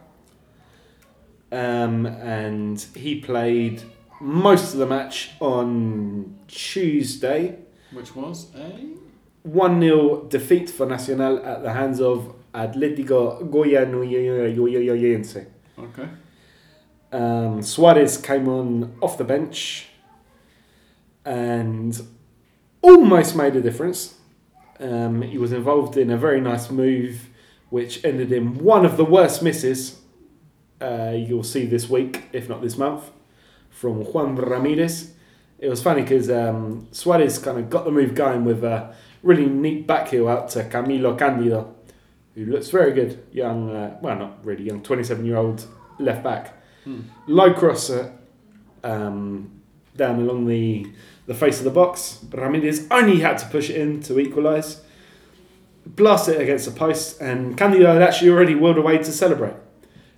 Um, 1.52 2.06
and 2.06 2.80
he 2.96 3.20
played 3.20 3.82
most 4.20 4.74
of 4.74 4.80
the 4.80 4.86
match 4.86 5.32
on 5.39 6.39
Tuesday. 6.47 7.59
Which 7.91 8.15
was 8.15 8.53
a 8.55 8.97
1 9.43 9.82
0 9.82 10.24
defeat 10.26 10.70
for 10.70 10.86
Nacional 10.86 11.43
at 11.45 11.63
the 11.63 11.74
hands 11.74 12.01
of 12.01 12.36
Atlético 12.53 13.49
Goianiense. 13.49 15.45
okay. 15.78 16.09
Um, 17.11 17.61
Suarez 17.63 18.17
came 18.17 18.47
on 18.47 18.95
off 19.01 19.17
the 19.17 19.24
bench 19.24 19.88
and 21.26 21.99
almost 22.82 23.36
made 23.36 23.55
a 23.55 23.61
difference. 23.61 24.15
Um, 24.80 25.24
he 25.24 25.38
was 25.38 25.51
involved 25.51 25.97
in 25.97 26.11
a 26.11 26.17
very 26.17 26.39
nice 26.39 26.70
move 26.70 27.30
which 27.70 28.03
ended 28.03 28.32
in 28.32 28.59
one 28.59 28.86
of 28.86 28.97
the 28.97 29.05
worst 29.05 29.43
misses 29.43 29.99
uh, 30.82 31.13
you'll 31.15 31.43
see 31.43 31.65
this 31.65 31.89
week, 31.89 32.24
if 32.32 32.47
not 32.47 32.61
this 32.61 32.78
month, 32.78 33.11
from 33.80 34.04
Juan 34.04 34.36
Ramirez. 34.36 35.14
It 35.58 35.70
was 35.70 35.82
funny 35.82 36.02
because 36.02 36.30
um, 36.30 36.90
Suarez 36.92 37.40
kind 37.40 37.58
of 37.58 37.70
got 37.70 37.86
the 37.86 37.92
move 37.92 38.14
going 38.14 38.44
with 38.44 38.62
a 38.62 38.94
really 39.24 39.46
neat 39.46 39.88
back 39.88 40.10
heel 40.10 40.28
out 40.28 40.50
to 40.50 40.66
Camilo 40.66 41.18
Candido, 41.18 41.74
who 42.36 42.46
looks 42.46 42.70
very 42.70 42.92
good. 42.92 43.24
Young, 43.32 43.74
uh, 43.74 43.98
well, 44.02 44.18
not 44.18 44.46
really 44.46 44.66
young, 44.66 44.84
27 44.84 45.26
year 45.26 45.38
old 45.38 45.66
left 45.98 46.24
back. 46.24 46.62
Hmm. 46.84 47.04
Low 47.26 47.54
crosser 47.54 48.14
um, 48.84 49.50
down 49.96 50.20
along 50.20 50.48
the, 50.48 50.86
the 51.26 51.34
face 51.34 51.60
of 51.60 51.64
the 51.64 51.72
box. 51.72 52.20
Ramirez 52.34 52.86
only 52.92 53.22
had 53.22 53.38
to 53.38 53.46
push 53.46 53.70
it 53.70 53.78
in 53.78 54.02
to 54.04 54.20
equalise. 54.20 54.82
Blast 55.86 56.28
it 56.28 56.42
against 56.42 56.66
the 56.66 56.72
post, 56.72 57.22
and 57.22 57.58
Candido 57.58 57.94
had 57.94 58.02
actually 58.02 58.30
already 58.32 58.56
whirled 58.56 58.78
away 58.78 58.98
to 58.98 59.12
celebrate. 59.12 59.56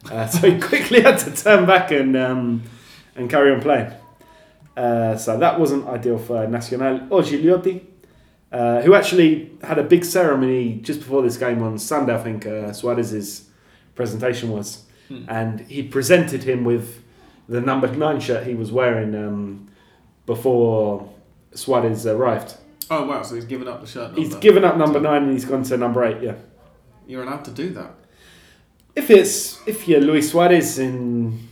Uh, 0.10 0.26
so 0.34 0.50
he 0.50 0.60
quickly 0.60 1.02
had 1.02 1.20
to 1.20 1.32
turn 1.32 1.68
back 1.68 1.92
and 1.92 2.18
um, 2.18 2.64
and 3.16 3.30
carry 3.30 3.52
on 3.54 3.62
playing. 3.62 3.92
Uh, 4.78 5.18
so 5.18 5.38
that 5.38 5.60
wasn't 5.60 5.88
ideal 5.88 6.18
for 6.18 6.48
Nacional 6.48 7.02
or 7.10 7.22
Gigliotti, 7.22 7.82
uh, 8.52 8.82
who 8.82 8.94
actually 8.96 9.52
had 9.64 9.78
a 9.78 9.84
big 9.84 10.04
ceremony 10.06 10.76
just 10.82 11.00
before 11.00 11.22
this 11.22 11.38
game 11.38 11.62
on 11.62 11.78
Sunday. 11.78 12.14
I 12.16 12.18
think 12.24 12.46
uh, 12.46 12.72
Suarez's 12.74 13.50
presentation 13.96 14.52
was, 14.52 14.86
Hmm. 15.10 15.26
and 15.28 15.60
he 15.62 15.84
presented 15.84 16.44
him 16.44 16.64
with 16.64 17.04
the 17.50 17.60
number 17.60 17.88
nine 17.94 18.22
shirt 18.22 18.48
he 18.48 18.56
was 18.56 18.72
wearing 18.72 19.14
um, 19.14 19.68
before 20.26 21.12
Suarez 21.54 22.06
arrived. 22.08 22.56
Oh 22.90 23.06
wow, 23.08 23.22
so 23.22 23.36
he's 23.36 23.46
given 23.46 23.68
up 23.68 23.82
the 23.82 23.88
shirt 23.88 24.08
number. 24.14 24.22
He's 24.22 24.36
given 24.36 24.64
up 24.64 24.78
number 24.78 25.00
nine 25.02 25.24
and 25.24 25.34
he's 25.34 25.46
gone 25.46 25.64
to 25.64 25.78
number 25.78 26.04
eight. 26.06 26.22
Yeah. 26.22 26.36
You're 27.08 27.24
allowed 27.24 27.44
to 27.46 27.52
do 27.52 27.70
that. 27.72 27.92
If 28.96 29.10
it's 29.10 29.60
if 29.68 29.88
you're 29.88 30.02
Luis 30.02 30.32
Suarez 30.32 30.78
in 30.80 31.48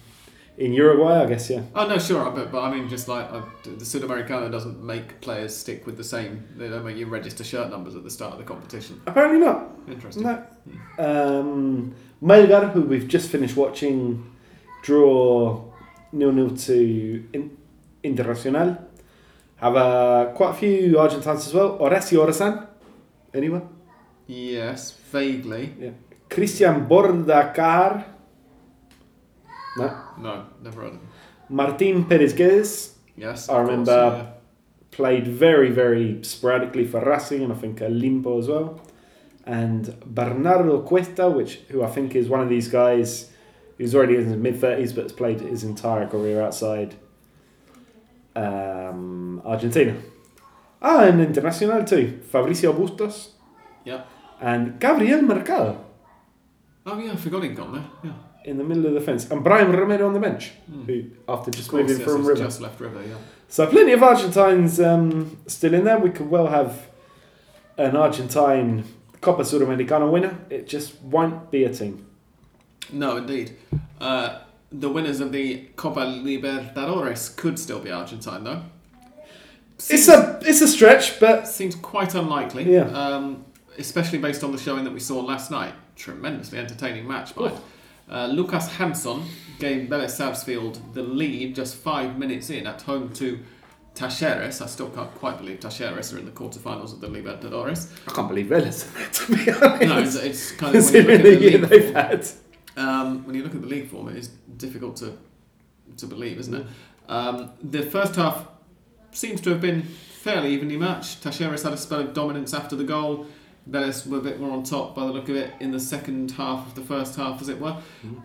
in 0.60 0.74
Uruguay, 0.74 1.24
I 1.24 1.26
guess 1.26 1.50
yeah. 1.50 1.62
Oh 1.74 1.88
no, 1.88 1.98
sure, 1.98 2.30
but 2.32 2.52
but 2.52 2.62
I 2.62 2.70
mean, 2.72 2.90
just 2.90 3.08
like 3.08 3.32
uh, 3.32 3.42
the 3.64 3.86
Sudamericana 3.86 4.52
doesn't 4.52 4.84
make 4.84 5.22
players 5.22 5.56
stick 5.56 5.86
with 5.86 5.96
the 5.96 6.04
same. 6.04 6.46
They 6.58 6.68
don't 6.70 6.84
make 6.86 6.98
you 6.98 7.08
register 7.08 7.46
shirt 7.46 7.70
numbers 7.70 7.96
at 7.96 8.04
the 8.04 8.10
start 8.12 8.34
of 8.34 8.40
the 8.40 8.44
competition. 8.44 9.02
Apparently 9.08 9.40
not. 9.40 9.70
Interesting. 9.88 10.24
No. 10.24 10.46
Um, 11.00 11.96
Melgar, 12.22 12.72
who 12.74 12.82
we've 12.82 13.08
just 13.08 13.30
finished 13.30 13.56
watching, 13.56 14.30
draw 14.84 15.64
nil 16.12 16.32
nil 16.34 16.56
to 16.56 17.26
in, 17.34 17.58
Internacional. 18.04 18.78
Have 19.58 19.76
uh, 19.76 20.26
quite 20.36 20.52
a 20.52 20.54
few 20.54 21.00
Argentines 21.00 21.48
as 21.48 21.54
well. 21.54 21.78
Horacio 21.80 22.26
Orzán, 22.26 22.68
Anyone? 23.34 23.68
Yes, 24.28 24.92
vaguely. 25.12 25.74
Yeah. 25.80 25.92
Christian 26.30 26.88
Bordacahar. 26.88 28.06
No. 29.78 30.09
No, 30.20 30.46
never 30.64 30.82
heard 30.82 30.94
of 30.96 31.00
him. 31.00 31.08
Martin 31.50 32.06
Perez 32.06 32.34
Guedes. 32.34 32.94
Yes, 33.16 33.50
I 33.50 33.60
remember- 33.62 34.12
course, 34.12 34.28
played 34.92 35.28
very, 35.28 35.70
very 35.72 36.24
sporadically 36.24 36.86
for 36.86 37.00
Racing 37.02 37.44
and 37.44 37.54
I 37.54 37.56
think 37.56 37.80
Limpo 37.80 38.40
as 38.40 38.48
well. 38.48 38.82
And 39.46 39.96
Bernardo 40.06 40.82
Cuesta, 40.82 41.30
which 41.30 41.60
who 41.70 41.84
I 41.84 41.88
think 41.88 42.16
is 42.16 42.28
one 42.30 42.42
of 42.42 42.50
these 42.50 42.68
guys 42.68 43.32
who's 43.78 43.96
already 43.96 44.16
in 44.16 44.26
his 44.26 44.36
mid 44.36 44.60
thirties 44.60 44.94
but 44.94 45.04
has 45.04 45.14
played 45.14 45.40
his 45.42 45.64
entire 45.64 46.08
career 46.08 46.42
outside 46.42 46.96
um, 48.36 49.42
Argentina. 49.46 49.96
Ah, 50.82 51.04
and 51.04 51.20
international 51.22 51.84
too. 51.84 52.20
Fabricio 52.32 52.74
Bustos. 52.78 53.30
Yeah. 53.86 54.04
And 54.42 54.80
Gabriel 54.80 55.22
Mercado. 55.22 55.84
Oh 56.86 56.98
yeah, 56.98 57.12
I 57.14 57.16
forgot 57.16 57.44
he'd 57.44 57.56
gone 57.56 57.74
there. 57.74 57.86
Yeah. 58.04 58.14
In 58.46 58.58
the 58.58 58.64
middle 58.64 58.86
of 58.86 58.94
the 58.94 59.02
fence. 59.02 59.30
And 59.30 59.44
Brian 59.44 59.72
Romero 59.72 60.08
on 60.08 60.14
the 60.14 60.20
bench, 60.20 60.52
Hmm. 60.72 60.84
who 60.84 61.04
after 61.28 61.52
just 61.52 61.70
course, 61.70 61.82
moving 61.82 61.98
yes, 62.00 62.06
from 62.12 62.26
River. 62.26 62.44
just 62.44 62.62
left 62.62 62.80
River. 62.80 63.02
Yeah. 63.08 63.16
So 63.48 63.66
plenty 63.68 63.92
of 63.94 64.02
Argentines 64.04 64.80
um, 64.80 65.38
still 65.48 65.74
in 65.74 65.84
there. 65.84 65.98
We 66.00 66.10
could 66.12 66.30
well 66.30 66.48
have 66.48 66.88
an 67.78 67.96
Argentine 67.96 68.84
Copa 69.22 69.42
Sudamericana 69.44 70.10
winner. 70.12 70.38
It 70.50 70.68
just 70.68 71.02
won't 71.02 71.50
be 71.52 71.64
a 71.64 71.74
team. 71.74 72.06
No, 72.92 73.18
indeed. 73.18 73.56
Uh, 74.00 74.40
the 74.72 74.90
winners 74.90 75.20
of 75.20 75.32
the 75.32 75.68
Copa 75.76 76.02
Libertadores 76.02 77.36
could 77.36 77.58
still 77.60 77.80
be 77.80 77.92
Argentine, 77.92 78.44
though. 78.44 78.62
It's 79.90 80.08
a 80.10 80.40
it's 80.44 80.62
a 80.62 80.68
stretch, 80.68 81.20
but 81.20 81.48
Seems 81.48 81.76
quite 81.76 82.14
unlikely. 82.16 82.72
Yeah. 82.72 82.82
Um, 82.92 83.46
especially 83.78 84.18
based 84.20 84.44
on 84.44 84.52
the 84.52 84.58
showing 84.58 84.84
that 84.84 84.94
we 84.94 85.00
saw 85.00 85.20
last 85.22 85.52
night. 85.52 85.74
Tremendously 85.96 86.60
entertaining 86.60 87.08
match, 87.08 87.34
by. 87.36 87.52
Uh, 88.10 88.28
Lucas 88.28 88.76
Janson 88.78 89.24
gave 89.60 89.90
Vélez 89.90 90.12
Sarsfield 90.12 90.80
the 90.94 91.04
lead 91.04 91.56
just 91.56 91.76
five 91.76 92.18
minutes 92.18 92.50
in 92.50 92.66
at 92.66 92.82
home 92.82 93.14
to 93.14 93.40
Talleres. 93.94 94.62
I 94.62 94.66
still 94.68 94.90
can't 94.90 95.14
quite 95.16 95.38
believe 95.38 95.60
Talleres 95.60 96.14
are 96.14 96.18
in 96.18 96.26
the 96.26 96.32
quarterfinals 96.32 96.94
of 96.94 97.02
the 97.02 97.08
Libertadores. 97.08 97.92
I 98.08 98.12
can't 98.14 98.28
believe 98.30 98.48
Vélez. 98.48 98.88
To 99.28 99.36
be 99.36 99.52
honest, 99.52 99.82
No, 99.84 100.00
it's, 100.00 100.16
it's 100.16 100.52
kind 100.54 100.76
of 100.76 100.84
when 100.86 100.94
you 100.94 101.02
considering 101.04 101.22
look 101.24 101.34
at 101.34 101.40
the 101.40 101.50
year 101.50 101.58
league 101.60 101.70
they've 101.70 101.84
form, 101.84 101.96
had. 101.96 102.28
um, 102.78 103.26
when 103.26 103.36
you 103.36 103.44
look 103.44 103.54
at 103.56 103.62
the 103.62 103.68
league 103.68 103.90
form, 103.90 104.10
it 104.10 104.18
is 104.18 104.28
difficult 104.58 104.96
to 104.98 105.18
to 105.98 106.06
believe, 106.06 106.38
isn't 106.40 106.54
it? 106.54 106.66
Um, 107.10 107.52
the 107.62 107.82
first 107.82 108.16
half 108.16 108.48
seems 109.12 109.42
to 109.42 109.50
have 109.50 109.60
been 109.60 109.82
fairly 109.84 110.54
evenly 110.54 110.78
matched. 110.78 111.24
Talleres 111.24 111.64
had 111.64 111.74
a 111.74 111.78
spell 111.78 112.00
of 112.02 112.14
dominance 112.14 112.54
after 112.54 112.76
the 112.76 112.84
goal. 112.84 113.26
Vélez 113.70 114.06
were 114.08 114.18
a 114.18 114.22
bit 114.22 114.40
more 114.40 114.52
on 114.52 114.64
top 114.64 114.96
by 114.96 115.06
the 115.06 115.12
look 115.12 115.30
of 115.30 115.36
it 115.36 115.52
in 115.60 115.72
the 115.72 115.80
second 115.80 116.32
half 116.32 116.68
of 116.68 116.76
the 116.76 116.82
first 116.82 117.16
half, 117.16 117.42
as 117.42 117.50
it 117.50 117.60
were. 117.60 117.78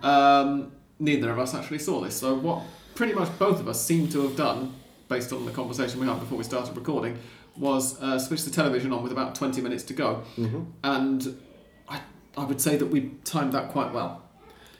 Um, 0.02 0.72
neither 0.98 1.30
of 1.30 1.38
us 1.38 1.54
actually 1.54 1.78
saw 1.78 2.00
this. 2.00 2.16
So 2.16 2.34
what 2.34 2.62
pretty 2.94 3.12
much 3.14 3.28
both 3.38 3.60
of 3.60 3.68
us 3.68 3.84
seem 3.84 4.08
to 4.10 4.22
have 4.22 4.36
done, 4.36 4.74
based 5.08 5.32
on 5.32 5.44
the 5.44 5.50
conversation 5.52 6.00
we 6.00 6.06
had 6.06 6.20
before 6.20 6.38
we 6.38 6.44
started 6.44 6.76
recording, 6.76 7.18
was 7.56 8.00
uh, 8.02 8.18
switch 8.18 8.42
the 8.44 8.50
television 8.50 8.92
on 8.92 9.02
with 9.02 9.12
about 9.12 9.34
20 9.34 9.60
minutes 9.60 9.84
to 9.84 9.92
go. 9.94 10.22
Mhm. 10.36 10.66
And 10.82 11.40
I, 11.88 12.00
I 12.36 12.44
would 12.44 12.60
say 12.60 12.76
that 12.76 12.86
we 12.86 13.12
timed 13.24 13.52
that 13.52 13.70
quite 13.70 13.92
well. 13.92 14.22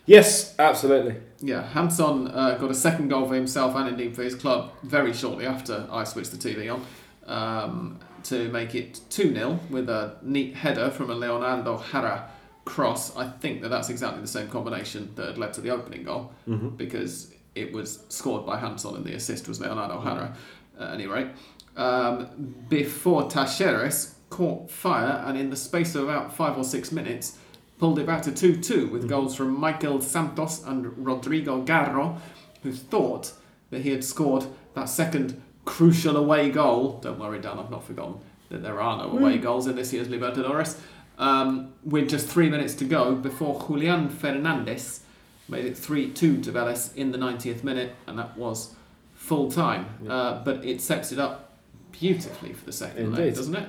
Yes, 0.07 0.55
absolutely. 0.59 1.17
Yeah, 1.41 1.67
Janson 1.73 2.29
uh, 2.29 2.57
got 2.61 2.71
a 2.71 2.75
second 2.75 3.09
goal 3.09 3.27
for 3.27 3.35
himself 3.35 3.75
and 3.75 3.89
indeed 3.89 4.15
for 4.15 4.23
his 4.23 4.35
club 4.35 4.71
very 4.83 5.13
shortly 5.15 5.47
after 5.47 5.87
I 5.91 6.05
switched 6.05 6.31
the 6.31 6.37
TV 6.37 6.71
on. 6.73 6.85
Um, 7.27 7.99
to 8.25 8.49
make 8.51 8.75
it 8.75 9.01
2 9.11 9.35
0 9.35 9.61
with 9.71 9.89
a 9.89 10.17
neat 10.23 10.55
header 10.55 10.91
from 10.91 11.11
a 11.11 11.15
Leonardo 11.15 11.83
Jara 11.93 12.31
cross. 12.65 13.17
I 13.17 13.29
think 13.29 13.63
that 13.63 13.69
that's 13.69 13.91
exactly 13.91 14.21
the 14.23 14.27
same 14.29 14.49
combination 14.49 15.13
that 15.17 15.27
had 15.27 15.39
led 15.39 15.53
to 15.55 15.61
the 15.61 15.71
opening 15.71 16.03
goal 16.05 16.33
Mm-hmm. 16.49 16.71
because 16.71 17.33
it 17.55 17.73
was 17.73 18.05
scored 18.09 18.45
by 18.47 18.59
Janson 18.61 18.97
and 18.97 19.05
the 19.05 19.15
assist 19.15 19.47
was 19.49 19.61
Leonardo 19.61 20.03
Jara 20.03 20.35
at 20.81 20.95
any 20.95 21.07
rate. 21.07 21.29
Um, 21.77 22.55
before 22.69 23.25
Talleres 23.25 24.15
caught 24.31 24.71
fire 24.71 25.23
and 25.27 25.37
in 25.39 25.51
the 25.51 25.57
space 25.57 25.95
of 25.95 26.05
about 26.05 26.35
five 26.35 26.57
or 26.57 26.65
six 26.65 26.91
minutes 26.93 27.39
pulled 27.79 27.99
it 27.99 28.07
back 28.07 28.23
to 28.23 28.33
2 28.33 28.57
2 28.61 28.89
with 28.89 29.09
goals 29.09 29.35
from 29.37 29.59
Michael 29.59 30.01
Santos 30.01 30.63
and 30.65 30.97
Rodrigo 31.07 31.65
Garro, 31.65 32.19
who 32.63 32.73
thought 32.73 33.33
that 33.71 33.83
he 33.83 33.91
had 33.91 34.05
scored 34.05 34.47
that 34.75 34.89
second 34.89 35.41
crucial 35.65 36.17
away 36.17 36.51
goal. 36.51 36.99
Don't 37.03 37.19
worry, 37.19 37.41
Dan, 37.41 37.59
I've 37.59 37.71
not 37.71 37.85
forgotten 37.85 38.17
that 38.51 38.63
there 38.63 38.81
are 38.81 38.99
no 38.99 39.11
away 39.11 39.39
goals 39.39 39.67
in 39.67 39.77
this 39.77 39.93
year's 39.93 40.09
Libertadores. 40.09 40.79
Um, 41.17 41.73
with 41.85 42.09
just 42.09 42.29
three 42.29 42.51
minutes 42.51 42.75
to 42.75 42.85
go 42.85 43.15
before 43.15 43.65
Julian 43.67 44.09
Fernandez 44.09 45.01
made 45.49 45.65
it 45.65 45.77
3 45.77 46.11
2 46.11 46.41
to 46.41 46.53
Vélez 46.53 46.95
in 46.97 47.13
the 47.13 47.19
90th 47.19 47.63
minute, 47.63 47.95
and 48.07 48.19
that 48.19 48.37
was 48.37 48.75
full 49.15 49.51
time. 49.51 49.87
Uh, 50.09 50.43
but 50.43 50.65
it 50.65 50.81
sets 50.81 51.13
it 51.13 51.19
up 51.19 51.59
beautifully 51.93 52.53
for 52.53 52.65
the 52.65 52.73
second 52.73 53.13
leg, 53.13 53.21
Indeed. 53.21 53.35
doesn't 53.37 53.55
it? 53.55 53.69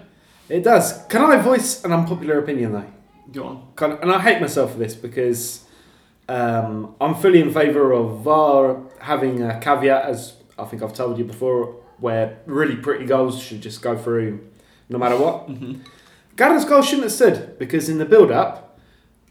It 0.49 0.63
does. 0.63 1.05
Can 1.07 1.21
I 1.23 1.37
voice 1.37 1.83
an 1.83 1.91
unpopular 1.91 2.39
opinion 2.39 2.73
though? 2.73 2.91
Go 3.31 3.43
on. 3.43 3.91
Of, 3.91 4.01
and 4.01 4.11
I 4.11 4.19
hate 4.19 4.41
myself 4.41 4.73
for 4.73 4.77
this 4.77 4.95
because 4.95 5.65
um, 6.29 6.95
I'm 7.01 7.15
fully 7.15 7.41
in 7.41 7.51
favour 7.51 7.91
of 7.91 8.21
VAR 8.21 8.81
having 8.99 9.41
a 9.43 9.59
caveat, 9.59 10.05
as 10.05 10.33
I 10.57 10.65
think 10.65 10.83
I've 10.83 10.93
told 10.93 11.17
you 11.17 11.25
before, 11.25 11.75
where 11.99 12.37
really 12.45 12.75
pretty 12.75 13.05
goals 13.05 13.41
should 13.41 13.61
just 13.61 13.81
go 13.81 13.97
through 13.97 14.45
no 14.89 14.97
matter 14.97 15.17
what. 15.17 15.47
Mm-hmm. 15.49 15.81
Garner's 16.35 16.65
goal 16.65 16.81
shouldn't 16.81 17.03
have 17.03 17.11
stood 17.11 17.57
because 17.57 17.87
in 17.89 17.97
the 17.97 18.05
build 18.05 18.31
up, 18.31 18.77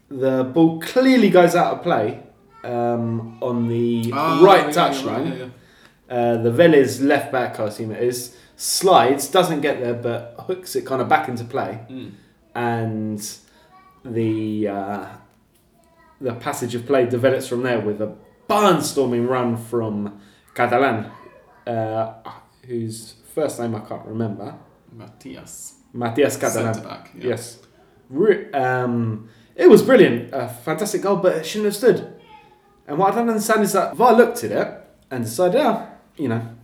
the 0.09 0.43
ball 0.43 0.79
clearly 0.79 1.29
goes 1.29 1.55
out 1.55 1.75
of 1.77 1.83
play 1.83 2.21
um, 2.63 3.37
on 3.41 3.67
the 3.67 4.11
right 4.11 4.67
touchline. 4.73 5.51
Uh, 6.09 6.37
the 6.37 6.51
Vélez 6.51 7.01
left 7.01 7.31
back, 7.31 7.59
I 7.59 7.65
assume 7.65 7.91
it 7.91 8.03
is, 8.03 8.35
slides, 8.57 9.27
doesn't 9.27 9.61
get 9.61 9.79
there, 9.81 9.93
but 9.93 10.35
hooks 10.47 10.75
it 10.75 10.85
kind 10.85 11.01
of 11.01 11.09
back 11.09 11.27
into 11.29 11.43
play 11.43 11.79
Mm. 11.89 12.11
and 12.53 13.37
the 14.03 14.67
uh, 14.67 15.05
the 16.21 16.33
passage 16.35 16.75
of 16.75 16.85
play 16.85 17.05
develops 17.07 17.47
from 17.47 17.63
there 17.63 17.79
with 17.79 18.01
a 18.01 18.15
barnstorming 18.47 19.27
run 19.27 19.57
from 19.57 20.19
Catalan, 20.53 21.11
uh, 21.67 22.13
whose 22.67 23.15
first 23.33 23.59
name 23.59 23.75
I 23.75 23.79
can't 23.79 24.05
remember, 24.05 24.55
Matthias. 24.91 25.75
Matthias 25.93 26.37
Catalan. 26.37 26.83
Yeah. 27.15 27.29
Yes, 27.29 27.59
Re- 28.09 28.51
um, 28.51 29.29
it 29.55 29.69
was 29.69 29.81
brilliant, 29.81 30.33
a 30.33 30.47
fantastic 30.47 31.01
goal, 31.01 31.17
but 31.17 31.37
it 31.37 31.45
shouldn't 31.45 31.65
have 31.65 31.75
stood. 31.75 32.13
And 32.87 32.97
what 32.97 33.13
I 33.13 33.15
don't 33.15 33.29
understand 33.29 33.63
is 33.63 33.73
that 33.73 33.95
VAR 33.95 34.13
looked 34.13 34.43
at 34.43 34.51
it 34.51 34.81
and 35.09 35.23
decided, 35.23 35.61
oh, 35.61 35.87
you 36.17 36.27
know, 36.27 36.55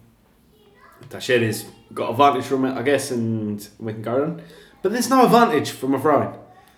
Talleres 1.09 1.65
got 1.93 2.11
advantage 2.11 2.45
from 2.45 2.65
it, 2.65 2.77
I 2.77 2.83
guess, 2.83 3.11
and 3.11 3.67
we 3.79 3.93
can 3.93 4.01
go 4.01 4.23
on. 4.23 4.41
But 4.81 4.91
there's 4.91 5.09
no 5.09 5.25
advantage 5.25 5.71
from 5.71 5.95
a 5.95 5.99
throw-in. 5.99 6.33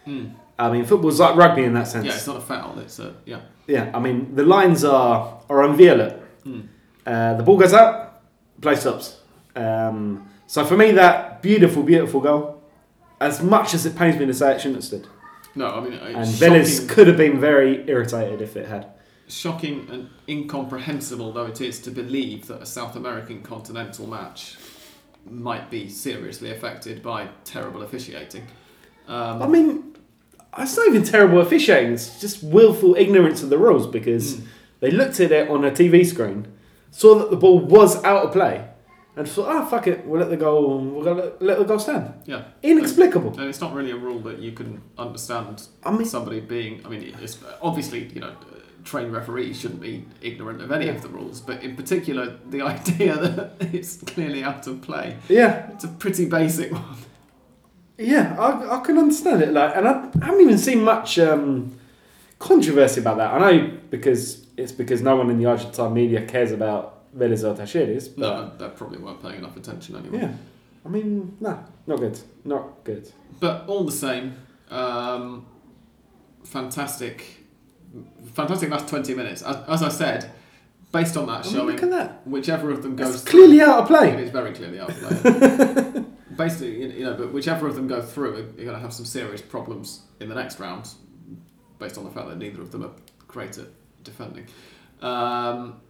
Mm. 0.08 0.36
I 0.58 0.72
mean, 0.72 0.86
football's 0.86 1.20
like 1.20 1.36
rugby 1.36 1.64
in 1.64 1.74
that 1.74 1.88
sense. 1.88 2.06
Yeah, 2.06 2.14
it's 2.14 2.28
not 2.28 2.38
a 2.38 2.42
foul. 2.42 2.78
It's 2.80 3.00
a 3.00 3.16
yeah. 3.26 3.42
Yeah, 3.68 3.92
I 3.94 4.00
mean, 4.00 4.36
the 4.36 4.44
lines 4.44 4.84
are, 4.84 5.42
are 5.50 5.64
inviolate. 5.64 6.16
Mm. 6.46 6.68
Uh, 7.06 7.34
the 7.36 7.44
ball 7.44 7.58
goes 7.58 7.74
out, 7.74 8.03
play 8.64 8.76
stops. 8.76 9.18
Um, 9.56 10.28
so 10.48 10.66
for 10.66 10.76
me, 10.78 10.92
that 10.92 11.42
beautiful, 11.42 11.84
beautiful 11.84 12.22
goal, 12.22 12.62
as 13.20 13.42
much 13.42 13.74
as 13.74 13.86
it 13.86 13.96
pains 13.96 14.18
me 14.18 14.26
to 14.26 14.34
say 14.34 14.56
it, 14.56 14.60
shouldn't 14.62 14.78
have 14.78 14.84
stood. 14.84 15.08
No, 15.56 15.68
I 15.68 15.80
mean, 15.82 15.94
And 15.94 16.28
shocking, 16.28 16.88
could 16.88 17.08
have 17.08 17.18
been 17.18 17.40
very 17.40 17.88
irritated 17.88 18.42
if 18.42 18.56
it 18.58 18.68
had. 18.68 18.88
shocking 19.28 19.88
and 19.92 20.10
incomprehensible 20.28 21.32
though 21.32 21.46
it 21.46 21.62
is 21.62 21.80
to 21.80 21.90
believe 21.92 22.48
that 22.48 22.62
a 22.62 22.66
South 22.66 22.96
American 22.96 23.42
continental 23.42 24.06
match 24.08 24.58
might 25.30 25.70
be 25.72 25.88
seriously 25.90 26.52
affected 26.52 27.02
by 27.02 27.28
terrible 27.46 27.82
officiating. 27.84 28.44
Um, 29.08 29.42
I 29.42 29.48
mean, 29.48 29.96
it's 30.58 30.76
not 30.78 30.88
even 30.88 31.04
terrible 31.04 31.40
officiating, 31.40 31.94
it's 31.94 32.20
just 32.20 32.44
willful 32.44 32.96
ignorance 32.96 33.42
of 33.44 33.50
the 33.50 33.58
rules 33.58 33.88
because 33.88 34.36
Mm. 34.36 34.42
they 34.82 34.92
looked 34.92 35.20
at 35.20 35.32
it 35.32 35.50
on 35.50 35.64
a 35.64 35.72
TV 35.72 36.04
screen, 36.06 36.48
saw 37.00 37.16
that 37.20 37.30
the 37.32 37.38
ball 37.38 37.58
was 37.60 38.02
out 38.04 38.26
of 38.26 38.32
play, 38.32 38.66
and 39.16 39.28
thought, 39.28 39.48
oh, 39.50 39.66
fuck 39.66 39.88
it, 39.88 40.06
we'll 40.06 40.20
let 40.22 40.30
the 40.30 40.38
goal, 40.38 40.78
we'll 40.80 41.04
let, 41.16 41.42
let 41.42 41.58
the 41.60 41.66
goal 41.66 41.80
stand. 41.80 42.14
yeah, 42.26 42.44
Inexplicable. 42.64 43.32
and 43.40 43.50
it's 43.50 43.62
not 43.62 43.74
really 43.74 43.92
a 43.92 43.96
rule 43.98 44.20
that 44.20 44.40
you 44.40 44.52
can 44.54 44.82
understand 44.98 45.68
I 45.84 45.92
mean, 45.92 46.06
somebody 46.06 46.40
being. 46.40 46.82
I 46.86 46.90
mean, 46.90 47.16
it's 47.22 47.38
obviously 47.62 48.08
you 48.14 48.22
know. 48.22 48.34
Trained 48.86 49.14
referees 49.14 49.58
shouldn't 49.62 49.80
be 49.80 50.04
ignorant 50.22 50.62
of 50.62 50.70
any 50.70 50.90
of 50.90 51.02
the 51.02 51.08
rules, 51.08 51.40
but 51.40 51.64
in 51.64 51.74
particular, 51.78 52.36
the 52.50 52.62
idea 52.76 53.16
that 53.16 53.54
it's 53.74 53.96
clearly 53.96 54.44
out 54.44 54.68
of 54.68 54.82
play. 54.82 55.16
yeah, 55.30 55.72
It's 55.72 55.86
a 55.86 55.88
pretty 55.88 56.26
basic 56.26 56.70
one. 56.74 56.98
Yeah, 57.98 58.36
I, 58.38 58.78
I 58.78 58.80
can 58.82 58.98
understand 58.98 59.42
it. 59.42 59.54
Like, 59.54 59.74
and 59.78 59.88
I, 59.88 60.10
I 60.22 60.26
haven't 60.26 60.42
even 60.42 60.58
seen 60.58 60.84
much 60.84 61.18
um, 61.18 61.78
controversy 62.40 63.00
about 63.00 63.16
that. 63.20 63.34
I 63.34 63.40
know 63.40 63.72
because 63.90 64.43
it's 64.58 64.72
because 64.72 65.02
no 65.02 65.16
one 65.16 65.30
in 65.30 65.38
the 65.38 65.46
Argentine 65.46 65.94
media 65.94 66.26
cares 66.26 66.52
about 66.52 67.14
Vélez 67.18 67.42
Talleres. 67.44 68.18
No, 68.18 68.52
they 68.58 68.68
probably 68.70 69.00
weren't 69.00 69.22
paying 69.22 69.36
enough 69.40 69.56
attention 69.58 69.96
anyway. 69.96 70.20
yeah, 70.20 70.34
I 70.86 70.90
mean, 70.90 71.38
no, 71.40 71.64
not 71.88 72.00
good, 72.00 72.20
not 72.44 72.84
good. 72.84 73.12
But 73.40 73.66
all 73.68 73.84
the 73.84 73.92
same, 73.92 74.36
um, 74.70 75.46
fantastic, 76.44 77.46
fantastic 78.34 78.70
last 78.70 78.88
20 78.88 79.14
minutes. 79.16 79.42
As, 79.42 79.58
as 79.68 79.84
I 79.84 79.90
said, 79.90 80.32
based 80.92 81.18
on 81.18 81.28
that 81.28 81.42
I 81.42 81.44
mean, 81.44 81.54
showing, 81.54 81.68
look 81.76 81.84
at 81.84 81.90
that. 81.92 82.28
whichever 82.28 82.70
of 82.72 82.84
them 82.84 82.94
It's 82.94 83.12
goes 83.12 83.24
clearly 83.24 83.62
out 83.62 83.80
of 83.80 83.88
play. 83.88 84.12
it 84.12 84.20
is 84.20 84.30
very 84.32 84.54
clearly 84.54 84.80
out 84.80 84.90
of 84.90 84.96
play. 85.22 86.04
Basically, 86.38 86.82
you 86.82 86.90
you 86.90 87.04
know, 87.06 87.14
but 87.14 87.32
whichever 87.32 87.68
of 87.68 87.76
them 87.76 87.88
go 87.88 88.02
through, 88.02 88.38
you're 88.56 88.66
going 88.66 88.76
to 88.76 88.80
have 88.80 88.94
some 88.94 89.06
serious 89.06 89.42
problems 89.42 90.02
in 90.20 90.30
the 90.30 90.36
next 90.36 90.60
round, 90.60 90.90
based 91.78 91.98
on 91.98 92.04
the 92.06 92.10
fact 92.10 92.28
that 92.28 92.38
neither 92.40 92.62
of 92.62 92.72
them 92.72 92.84
are 92.84 92.92
great 93.28 93.58
at 93.60 93.68
defending. 94.04 94.48
Um, 95.02 95.82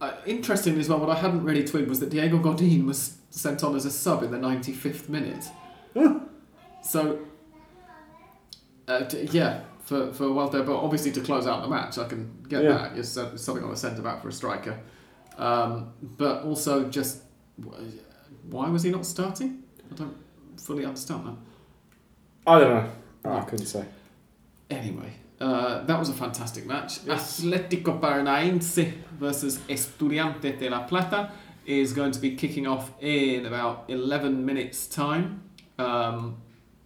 uh, 0.00 0.12
interestingly 0.26 0.80
as 0.80 0.88
well, 0.88 0.98
what 0.98 1.10
I 1.10 1.14
hadn't 1.20 1.44
really 1.44 1.64
twigged 1.64 1.88
was 1.88 2.00
that 2.00 2.10
Diego 2.10 2.38
Godin 2.38 2.86
was 2.86 3.16
sent 3.30 3.64
on 3.64 3.74
as 3.74 3.84
a 3.84 3.90
sub 3.90 4.22
in 4.22 4.30
the 4.30 4.38
95th 4.38 5.08
minute. 5.08 5.44
So, 6.82 7.20
uh, 8.88 9.00
d- 9.04 9.28
yeah, 9.32 9.60
for, 9.80 10.12
for 10.12 10.30
Walter, 10.32 10.62
but 10.62 10.76
obviously 10.76 11.10
to 11.12 11.20
close 11.20 11.46
out 11.46 11.62
the 11.62 11.68
match, 11.68 11.98
I 11.98 12.06
can 12.06 12.44
get 12.48 12.62
Yeah. 12.64 12.72
that. 12.72 12.94
You're 12.94 13.04
sub- 13.04 13.34
subbing 13.34 13.64
on 13.64 13.72
a 13.72 13.76
centre 13.76 14.02
back 14.02 14.20
for 14.22 14.28
a 14.28 14.32
striker. 14.32 14.78
Um, 15.38 15.92
but 16.02 16.42
also, 16.44 16.88
just 16.88 17.22
why 18.50 18.68
was 18.68 18.82
he 18.82 18.90
not 18.90 19.06
starting? 19.06 19.62
I 19.90 19.94
don't 19.94 20.16
fully 20.60 20.84
understand 20.84 21.26
that. 21.26 21.36
I 22.46 22.58
don't 22.58 22.70
know. 23.24 23.32
I 23.32 23.40
couldn't 23.44 23.66
say. 23.66 23.84
Anyway, 24.70 25.12
uh, 25.40 25.84
that 25.84 25.98
was 25.98 26.08
a 26.08 26.14
fantastic 26.14 26.66
match. 26.66 27.00
Yes. 27.04 27.40
Atlético 27.40 28.00
Paranaense 28.00 28.92
versus 29.18 29.58
Estudiantes 29.68 30.58
de 30.58 30.68
La 30.68 30.86
Plata 30.86 31.32
is 31.66 31.92
going 31.92 32.12
to 32.12 32.20
be 32.20 32.36
kicking 32.36 32.66
off 32.66 32.90
in 33.00 33.46
about 33.46 33.84
11 33.88 34.44
minutes' 34.44 34.86
time. 34.86 35.42
Um, 35.78 36.36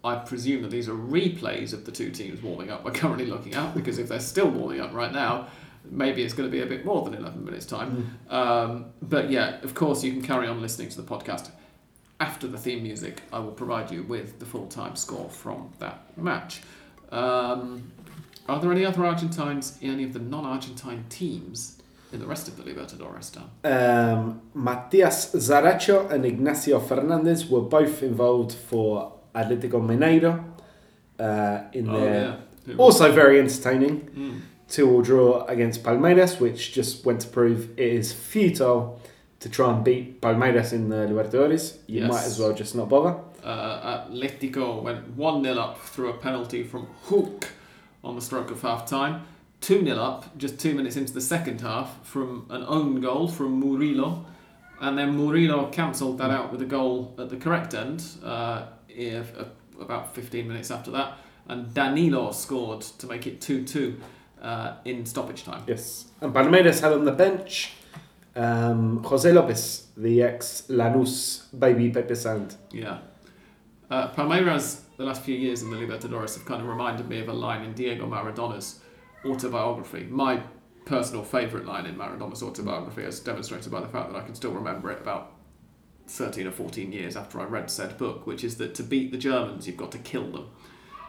I 0.04 0.16
presume 0.16 0.62
that 0.62 0.70
these 0.70 0.88
are 0.88 0.94
replays 0.94 1.72
of 1.72 1.84
the 1.84 1.92
two 1.92 2.10
teams 2.10 2.40
warming 2.42 2.70
up 2.70 2.84
we're 2.84 2.92
currently 2.92 3.26
looking 3.26 3.54
at, 3.54 3.74
because 3.74 3.98
if 3.98 4.08
they're 4.08 4.20
still 4.20 4.48
warming 4.48 4.80
up 4.80 4.94
right 4.94 5.12
now, 5.12 5.48
maybe 5.90 6.22
it's 6.22 6.34
going 6.34 6.48
to 6.48 6.52
be 6.52 6.62
a 6.62 6.66
bit 6.66 6.84
more 6.84 7.04
than 7.04 7.14
11 7.14 7.44
minutes' 7.44 7.66
time. 7.66 8.18
Um, 8.30 8.86
but 9.02 9.30
yeah, 9.30 9.60
of 9.62 9.74
course, 9.74 10.04
you 10.04 10.12
can 10.12 10.22
carry 10.22 10.46
on 10.46 10.60
listening 10.62 10.88
to 10.90 11.00
the 11.00 11.08
podcast. 11.08 11.50
After 12.20 12.48
the 12.48 12.58
theme 12.58 12.82
music, 12.82 13.22
I 13.32 13.38
will 13.38 13.52
provide 13.52 13.90
you 13.90 14.02
with 14.02 14.40
the 14.40 14.46
full 14.46 14.66
time 14.66 14.96
score 14.96 15.28
from 15.28 15.72
that 15.78 16.16
match. 16.16 16.62
Um, 17.12 17.92
are 18.48 18.60
there 18.60 18.72
any 18.72 18.84
other 18.84 19.04
Argentines 19.04 19.78
in 19.80 19.90
any 19.92 20.04
of 20.04 20.12
the 20.12 20.18
non 20.20 20.44
Argentine 20.44 21.04
teams 21.08 21.80
in 22.12 22.20
the 22.20 22.26
rest 22.26 22.48
of 22.48 22.56
the 22.56 22.62
Libertadores, 22.62 23.30
Dan? 23.32 23.48
Um, 23.64 24.40
Matias 24.54 25.32
Zaracho 25.34 26.10
and 26.10 26.24
Ignacio 26.24 26.80
Fernandez 26.80 27.48
were 27.48 27.60
both 27.60 28.02
involved 28.02 28.52
for 28.52 29.12
Atletico 29.34 29.80
Mineiro 29.80 30.42
uh, 31.18 31.64
in 31.72 31.86
their 31.92 32.38
Who- 32.66 32.76
also 32.76 33.12
very 33.12 33.38
entertaining 33.40 34.10
Mm. 34.16 34.40
two-all 34.68 35.02
draw 35.02 35.44
against 35.46 35.82
Palmeiras, 35.82 36.40
which 36.40 36.72
just 36.72 37.04
went 37.06 37.20
to 37.22 37.28
prove 37.28 37.70
it 37.78 37.92
is 38.00 38.12
futile 38.12 39.00
to 39.40 39.48
try 39.48 39.72
and 39.72 39.84
beat 39.84 40.20
Palmeiras 40.20 40.72
in 40.72 40.88
the 40.88 40.96
Libertadores. 41.06 41.76
You 41.86 42.00
Yes. 42.02 42.10
might 42.12 42.24
as 42.24 42.38
well 42.38 42.52
just 42.52 42.74
not 42.74 42.88
bother. 42.88 43.16
Uh, 43.44 44.08
Atletico 44.10 44.82
went 44.82 45.16
1 45.16 45.42
0 45.44 45.58
up 45.58 45.78
through 45.78 46.10
a 46.10 46.14
penalty 46.14 46.62
from 46.64 46.86
Hulk 47.08 47.46
on 48.08 48.16
the 48.16 48.22
stroke 48.22 48.50
of 48.50 48.62
half 48.62 48.86
time. 48.86 49.24
2 49.60 49.84
0 49.84 49.96
up 49.96 50.36
just 50.38 50.58
two 50.58 50.74
minutes 50.74 50.96
into 50.96 51.12
the 51.12 51.20
second 51.20 51.60
half 51.60 52.04
from 52.06 52.46
an 52.50 52.64
own 52.66 53.00
goal 53.00 53.28
from 53.28 53.58
Murillo. 53.60 54.24
And 54.80 54.96
then 54.96 55.16
Murillo 55.16 55.66
cancelled 55.70 56.18
that 56.18 56.30
out 56.30 56.52
with 56.52 56.62
a 56.62 56.64
goal 56.64 57.14
at 57.18 57.28
the 57.28 57.36
correct 57.36 57.74
end, 57.74 58.04
uh, 58.24 58.66
if, 58.88 59.36
uh, 59.36 59.44
about 59.80 60.14
15 60.14 60.46
minutes 60.46 60.70
after 60.70 60.92
that. 60.92 61.18
And 61.48 61.74
Danilo 61.74 62.30
scored 62.32 62.82
to 62.82 63.06
make 63.06 63.26
it 63.26 63.40
2 63.40 63.64
2 63.64 64.00
uh, 64.40 64.74
in 64.84 65.04
stoppage 65.04 65.44
time. 65.44 65.64
Yes. 65.66 66.06
And 66.20 66.32
Palmeiras 66.32 66.80
had 66.80 66.92
on 66.92 67.04
the 67.04 67.12
bench 67.12 67.72
um, 68.38 69.02
Jose 69.02 69.30
Lopez, 69.32 69.88
the 69.96 70.22
ex 70.22 70.64
Lanús 70.68 71.46
baby 71.58 71.90
Pepe 71.90 72.14
Sand. 72.14 72.54
Yeah. 72.70 72.98
Uh, 73.90 74.08
Palmeiras, 74.12 74.82
the 74.98 75.04
last 75.04 75.22
few 75.22 75.34
years 75.36 75.62
in 75.62 75.70
the 75.70 75.76
Libertadores, 75.76 76.34
have 76.34 76.44
kind 76.44 76.60
of 76.60 76.68
reminded 76.68 77.08
me 77.08 77.20
of 77.20 77.28
a 77.28 77.32
line 77.32 77.64
in 77.64 77.72
Diego 77.72 78.06
Maradona's 78.06 78.80
autobiography. 79.24 80.04
My 80.10 80.42
personal 80.84 81.22
favourite 81.24 81.66
line 81.66 81.86
in 81.86 81.96
Maradona's 81.96 82.42
autobiography, 82.42 83.04
as 83.04 83.20
demonstrated 83.20 83.70
by 83.72 83.80
the 83.80 83.88
fact 83.88 84.10
that 84.12 84.18
I 84.18 84.24
can 84.24 84.34
still 84.34 84.50
remember 84.52 84.90
it 84.90 85.00
about 85.00 85.32
13 86.08 86.46
or 86.46 86.50
14 86.50 86.92
years 86.92 87.16
after 87.16 87.40
I 87.40 87.44
read 87.44 87.70
said 87.70 87.96
book, 87.96 88.26
which 88.26 88.42
is 88.44 88.56
that 88.58 88.74
to 88.76 88.82
beat 88.82 89.10
the 89.12 89.18
Germans, 89.18 89.66
you've 89.66 89.76
got 89.76 89.92
to 89.92 89.98
kill 89.98 90.30
them. 90.30 90.48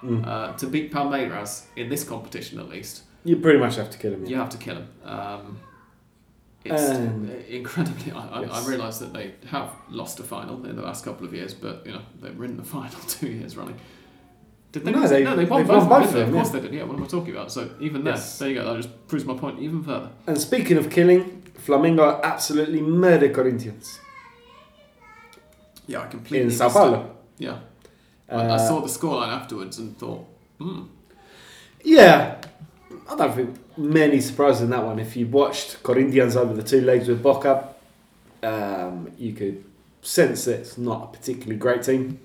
Mm. 0.03 0.25
Uh, 0.27 0.53
to 0.57 0.67
beat 0.67 0.93
Palmeiras, 0.93 1.65
in 1.75 1.89
this 1.89 2.03
competition 2.03 2.59
at 2.59 2.69
least, 2.69 3.03
You 3.25 3.37
pretty 3.37 3.59
much 3.59 3.75
have 3.75 3.89
to 3.89 3.97
kill 3.97 4.13
him. 4.13 4.25
you 4.25 4.35
have 4.37 4.49
to 4.49 4.57
kill 4.57 4.75
them. 4.75 4.89
Um, 5.03 5.59
it's 6.65 6.81
And- 6.83 7.29
incredibly. 7.49 8.11
I, 8.11 8.27
I, 8.27 8.41
Yes. 8.41 8.51
I 8.51 8.69
realise 8.69 8.97
that 8.99 9.13
they 9.13 9.33
have 9.47 9.71
lost 9.89 10.19
a 10.19 10.23
final 10.23 10.65
in 10.65 10.75
the 10.75 10.81
last 10.81 11.03
couple 11.05 11.25
of 11.25 11.33
years, 11.33 11.53
but 11.53 11.85
you 11.85 11.93
know 11.93 12.01
they 12.21 12.31
were 12.31 12.45
in 12.45 12.57
the 12.57 12.63
final 12.77 12.99
two 13.07 13.27
years 13.29 13.55
running. 13.57 13.79
Did 14.71 14.83
they? 14.85 14.91
No, 14.91 15.07
they- 15.07 15.23
no, 15.23 15.35
they 15.35 15.45
won 15.45 15.61
they've 15.61 15.67
both. 15.67 16.05
of 16.07 16.13
them, 16.13 16.27
of 16.29 16.33
course 16.33 16.49
they 16.49 16.59
did. 16.59 16.73
Yeah, 16.73 16.83
what 16.83 16.97
am 16.97 17.03
I 17.03 17.07
talking 17.07 17.31
about? 17.33 17.51
So 17.51 17.69
even 17.79 18.03
there, 18.03 18.13
Yes. 18.13 18.37
there 18.39 18.49
you 18.49 18.55
go. 18.55 18.65
That 18.73 18.81
just 18.83 19.07
proves 19.07 19.25
my 19.25 19.35
point 19.35 19.59
even 19.59 19.83
further. 19.83 20.09
And 20.27 20.37
speaking 20.39 20.77
of 20.77 20.89
killing, 20.91 21.41
Flamengo 21.65 22.21
absolutely 22.23 22.81
murdered 22.81 23.33
Corinthians 23.33 23.99
Yeah, 25.87 26.01
I 26.01 26.07
completely. 26.07 26.45
in 26.47 26.51
Sao. 26.51 26.69
Paulo. 26.69 27.15
Yeah, 27.39 27.59
I, 28.29 28.35
I 28.35 28.45
Uh, 28.49 28.57
saw 28.59 28.79
the 28.81 28.87
scoreline 28.87 29.29
afterwards 29.29 29.79
and 29.79 29.97
thought, 29.97 30.25
hmm, 30.59 30.81
Yeah, 31.83 32.39
I 33.09 33.15
don't 33.15 33.35
think 33.35 33.77
many 33.77 34.19
surprises 34.21 34.63
in 34.63 34.69
that 34.71 34.83
one. 34.83 34.99
If 34.99 35.15
you 35.15 35.27
watched 35.27 35.83
Corinthians 35.83 36.35
over 36.35 36.53
the 36.53 36.63
two 36.63 36.81
legs 36.81 37.07
with 37.07 37.21
Boca, 37.21 37.69
um, 38.43 39.11
you 39.17 39.33
could 39.33 39.63
sense 40.01 40.45
that 40.45 40.59
it's 40.59 40.77
not 40.77 41.03
a 41.03 41.17
particularly 41.17 41.57
great 41.57 41.83
team, 41.83 42.19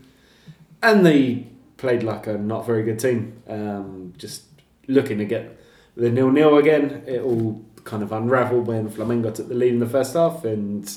and 0.82 1.04
they 1.04 1.46
played 1.76 2.02
like 2.02 2.26
a 2.26 2.34
not 2.34 2.66
very 2.66 2.82
good 2.82 2.98
team. 2.98 3.42
Um, 3.48 4.14
just 4.16 4.44
looking 4.86 5.18
to 5.18 5.24
get 5.24 5.58
the 5.96 6.10
nil 6.10 6.30
nil 6.30 6.58
again, 6.58 7.02
it 7.06 7.20
all 7.20 7.62
kind 7.84 8.02
of 8.02 8.12
unravelled 8.12 8.66
when 8.66 8.88
Flamengo 8.88 9.34
took 9.34 9.48
the 9.48 9.54
lead 9.54 9.72
in 9.72 9.80
the 9.80 9.86
first 9.86 10.14
half, 10.14 10.44
and 10.44 10.90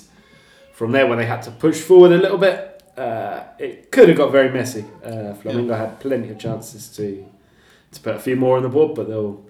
from 0.74 0.92
there 0.92 1.08
when 1.08 1.18
they 1.18 1.26
had 1.26 1.42
to 1.44 1.52
push 1.52 1.82
forward 1.82 2.12
a 2.12 2.18
little 2.18 2.38
bit, 2.38 2.84
uh, 2.98 3.44
it 3.60 3.92
could 3.92 4.08
have 4.08 4.18
got 4.18 4.32
very 4.32 4.50
messy. 4.50 4.86
Uh, 5.04 5.34
Flamengo 5.34 5.78
had 5.78 6.00
plenty 6.00 6.30
of 6.30 6.38
chances 6.40 6.90
to 6.96 7.26
to 7.92 8.00
put 8.02 8.16
a 8.16 8.20
few 8.20 8.36
more 8.36 8.58
on 8.58 8.64
the 8.64 8.70
board, 8.70 8.96
but 8.96 9.08
they'll 9.08 9.44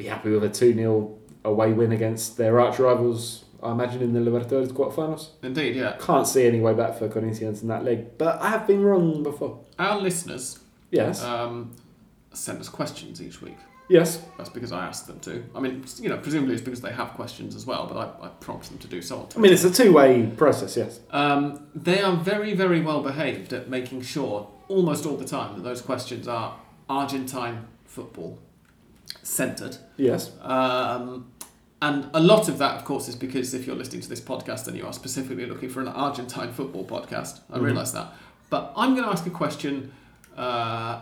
be 0.00 0.06
happy 0.08 0.30
with 0.30 0.42
a 0.44 0.48
2 0.48 0.74
0 0.74 1.16
away 1.44 1.72
win 1.72 1.92
against 1.92 2.36
their 2.36 2.58
arch 2.60 2.78
rivals, 2.78 3.44
I 3.62 3.72
imagine, 3.72 4.00
in 4.02 4.12
the 4.12 4.20
Libertadores 4.20 4.68
quarterfinals. 4.68 5.28
indeed, 5.42 5.76
yeah. 5.76 5.96
Can't 6.00 6.26
see 6.26 6.46
any 6.46 6.60
way 6.60 6.74
back 6.74 6.98
for 6.98 7.08
Corinthians 7.08 7.62
in 7.62 7.68
that 7.68 7.84
leg, 7.84 8.18
but 8.18 8.40
I 8.40 8.48
have 8.50 8.66
been 8.66 8.82
wrong 8.82 9.22
before. 9.22 9.60
Our 9.78 10.00
listeners 10.00 10.58
Yes. 10.90 11.22
um, 11.22 11.70
send 12.32 12.60
us 12.60 12.68
questions 12.68 13.22
each 13.22 13.40
week. 13.42 13.56
yes. 13.88 14.22
That's 14.38 14.50
because 14.50 14.72
I 14.72 14.86
asked 14.86 15.06
them 15.06 15.20
to. 15.20 15.42
I 15.54 15.60
mean, 15.60 15.84
you 15.98 16.08
know, 16.08 16.16
presumably 16.18 16.54
it's 16.54 16.62
because 16.64 16.80
they 16.80 16.92
have 16.92 17.10
questions 17.14 17.54
as 17.54 17.64
well, 17.66 17.86
but 17.86 17.96
I, 17.96 18.26
I 18.26 18.28
prompt 18.46 18.68
them 18.70 18.78
to 18.78 18.88
do 18.88 19.00
so. 19.02 19.28
I 19.36 19.38
mean, 19.38 19.52
it's 19.52 19.64
a 19.64 19.70
two 19.72 19.92
way 19.92 20.26
process, 20.36 20.76
yes. 20.76 21.00
Um, 21.10 21.66
they 21.74 22.00
are 22.00 22.16
very, 22.16 22.54
very 22.54 22.80
well 22.80 23.02
behaved 23.02 23.52
at 23.52 23.68
making 23.68 24.02
sure, 24.02 24.48
almost 24.68 25.06
all 25.06 25.16
the 25.16 25.24
time, 25.38 25.54
that 25.56 25.62
those 25.62 25.80
questions 25.82 26.26
are 26.28 26.56
Argentine 26.88 27.66
football 27.84 28.38
centred. 29.22 29.76
Yes. 29.96 30.30
Um, 30.42 31.30
and 31.82 32.08
a 32.12 32.20
lot 32.20 32.48
of 32.48 32.58
that, 32.58 32.76
of 32.76 32.84
course, 32.84 33.08
is 33.08 33.16
because 33.16 33.54
if 33.54 33.66
you're 33.66 33.76
listening 33.76 34.02
to 34.02 34.08
this 34.08 34.20
podcast 34.20 34.68
and 34.68 34.76
you 34.76 34.86
are 34.86 34.92
specifically 34.92 35.46
looking 35.46 35.68
for 35.70 35.80
an 35.80 35.88
Argentine 35.88 36.52
football 36.52 36.84
podcast, 36.84 37.40
I 37.50 37.58
Mhm. 37.58 37.62
realise 37.62 37.90
that. 37.92 38.12
But 38.50 38.72
I'm 38.76 38.94
going 38.94 39.04
to 39.04 39.10
ask 39.10 39.26
a 39.26 39.30
question 39.30 39.92
uh, 40.36 41.00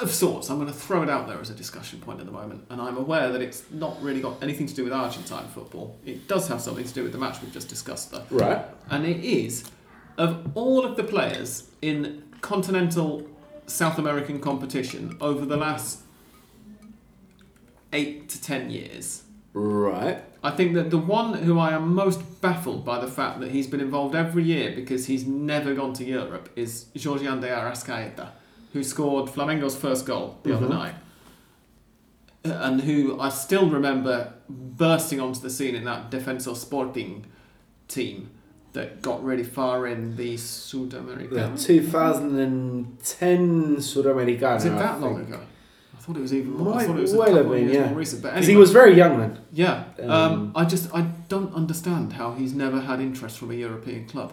of 0.00 0.10
sorts. 0.10 0.48
I'm 0.48 0.56
going 0.58 0.68
to 0.68 0.74
throw 0.74 1.02
it 1.02 1.10
out 1.10 1.26
there 1.26 1.40
as 1.40 1.50
a 1.50 1.54
discussion 1.54 1.98
point 2.00 2.20
at 2.20 2.26
the 2.26 2.32
moment, 2.32 2.64
and 2.70 2.80
I'm 2.80 2.96
aware 2.96 3.30
that 3.32 3.40
it's 3.42 3.64
not 3.70 4.00
really 4.02 4.20
got 4.20 4.42
anything 4.42 4.66
to 4.66 4.74
do 4.74 4.84
with 4.84 4.92
Argentine 4.92 5.46
football. 5.48 5.96
It 6.06 6.28
does 6.28 6.46
have 6.48 6.60
something 6.60 6.84
to 6.84 6.94
do 6.94 7.02
with 7.02 7.12
the 7.12 7.18
match 7.18 7.42
we've 7.42 7.52
just 7.52 7.68
discussed, 7.68 8.10
though 8.12 8.22
Right. 8.30 8.64
and 8.90 9.04
it 9.04 9.24
is 9.24 9.64
of 10.18 10.50
all 10.54 10.84
of 10.84 10.96
the 10.96 11.02
players 11.04 11.64
in 11.82 12.22
continental 12.42 13.26
South 13.66 13.98
American 13.98 14.40
competition 14.40 15.16
over 15.20 15.44
the 15.44 15.56
last 15.56 16.01
eight 17.92 18.28
to 18.30 18.42
ten 18.42 18.70
years. 18.70 19.22
Right. 19.54 20.22
I 20.42 20.50
think 20.50 20.74
that 20.74 20.90
the 20.90 20.98
one 20.98 21.34
who 21.34 21.58
I 21.58 21.72
am 21.72 21.94
most 21.94 22.40
baffled 22.40 22.84
by 22.84 22.98
the 22.98 23.06
fact 23.06 23.40
that 23.40 23.50
he's 23.50 23.66
been 23.66 23.80
involved 23.80 24.14
every 24.14 24.44
year 24.44 24.72
because 24.74 25.06
he's 25.06 25.26
never 25.26 25.74
gone 25.74 25.92
to 25.94 26.04
Europe 26.04 26.48
is 26.56 26.86
Giorgian 26.96 27.40
de 27.40 27.48
Arrascaeta, 27.48 28.28
who 28.72 28.82
scored 28.82 29.28
Flamengo's 29.30 29.76
first 29.76 30.06
goal 30.06 30.38
the 30.42 30.56
other 30.56 30.66
Mhm. 30.66 30.70
night. 30.70 30.94
And 32.44 32.80
who 32.80 33.20
I 33.20 33.28
still 33.28 33.68
remember 33.70 34.32
bursting 34.48 35.20
onto 35.20 35.40
the 35.40 35.50
scene 35.50 35.74
in 35.76 35.84
that 35.84 36.10
Defensor 36.10 36.56
Sporting 36.56 37.26
team 37.86 38.30
that 38.72 39.00
got 39.02 39.22
really 39.22 39.44
far 39.44 39.86
in 39.86 40.16
the 40.16 40.36
The 40.36 40.38
Sudamericano. 40.38 41.60
2010 41.60 43.76
Sudamericano. 43.76 44.54
Was 44.54 44.64
it 44.64 44.70
that 44.70 45.00
long 45.00 45.20
ago? 45.20 45.38
I 46.02 46.04
thought 46.04 46.16
it 46.16 46.20
was 46.20 46.34
even 46.34 46.52
more. 46.54 46.74
I 46.74 46.84
thought 46.84 46.96
it 46.98 47.02
was 47.02 47.12
a 47.14 47.18
well 47.18 47.28
couple 47.36 47.52
of 47.52 47.60
years 47.60 47.72
yeah. 47.74 47.86
more 47.86 47.94
recent. 47.98 48.22
But 48.22 48.30
Because 48.34 48.46
anyway, 48.48 48.52
he 48.54 48.60
was 48.60 48.72
very 48.72 48.94
young 48.96 49.20
then. 49.20 49.38
yeah. 49.52 49.84
Um, 50.00 50.10
Um, 50.10 50.52
I 50.56 50.64
just 50.64 50.92
I 50.92 51.02
don't 51.28 51.54
understand 51.54 52.14
how 52.14 52.32
he's 52.32 52.54
never 52.54 52.80
had 52.80 53.00
interest 53.00 53.38
from 53.38 53.52
a 53.52 53.54
European 53.54 54.06
club. 54.08 54.32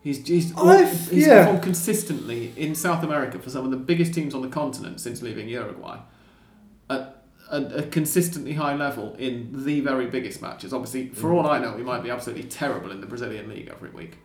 He's 0.00 0.26
he's, 0.26 0.56
I've- 0.56 1.14
he's 1.14 1.26
yeah. 1.26 1.40
performed 1.40 1.62
consistently 1.64 2.52
in 2.56 2.74
South 2.74 3.02
America 3.02 3.38
for 3.38 3.50
some 3.50 3.64
of 3.64 3.70
the 3.70 3.76
biggest 3.76 4.14
teams 4.14 4.34
on 4.34 4.42
the 4.42 4.48
continent 4.48 5.00
since 5.00 5.20
leaving 5.20 5.48
Uruguay. 5.48 5.98
At 6.88 7.24
a, 7.50 7.58
a 7.78 7.82
consistently 7.82 8.54
high 8.54 8.74
level 8.74 9.14
in 9.18 9.64
the 9.64 9.80
very 9.80 10.06
biggest 10.06 10.40
matches. 10.40 10.72
Obviously, 10.72 11.08
for 11.08 11.30
Mm. 11.30 11.34
all 11.44 11.46
I 11.50 11.58
know, 11.58 11.76
he 11.76 11.82
might 11.82 12.02
be 12.02 12.10
absolutely 12.10 12.44
terrible 12.44 12.90
in 12.90 13.00
the 13.00 13.06
Brazilian 13.06 13.48
league 13.48 13.68
every 13.68 13.90
week. 13.90 14.18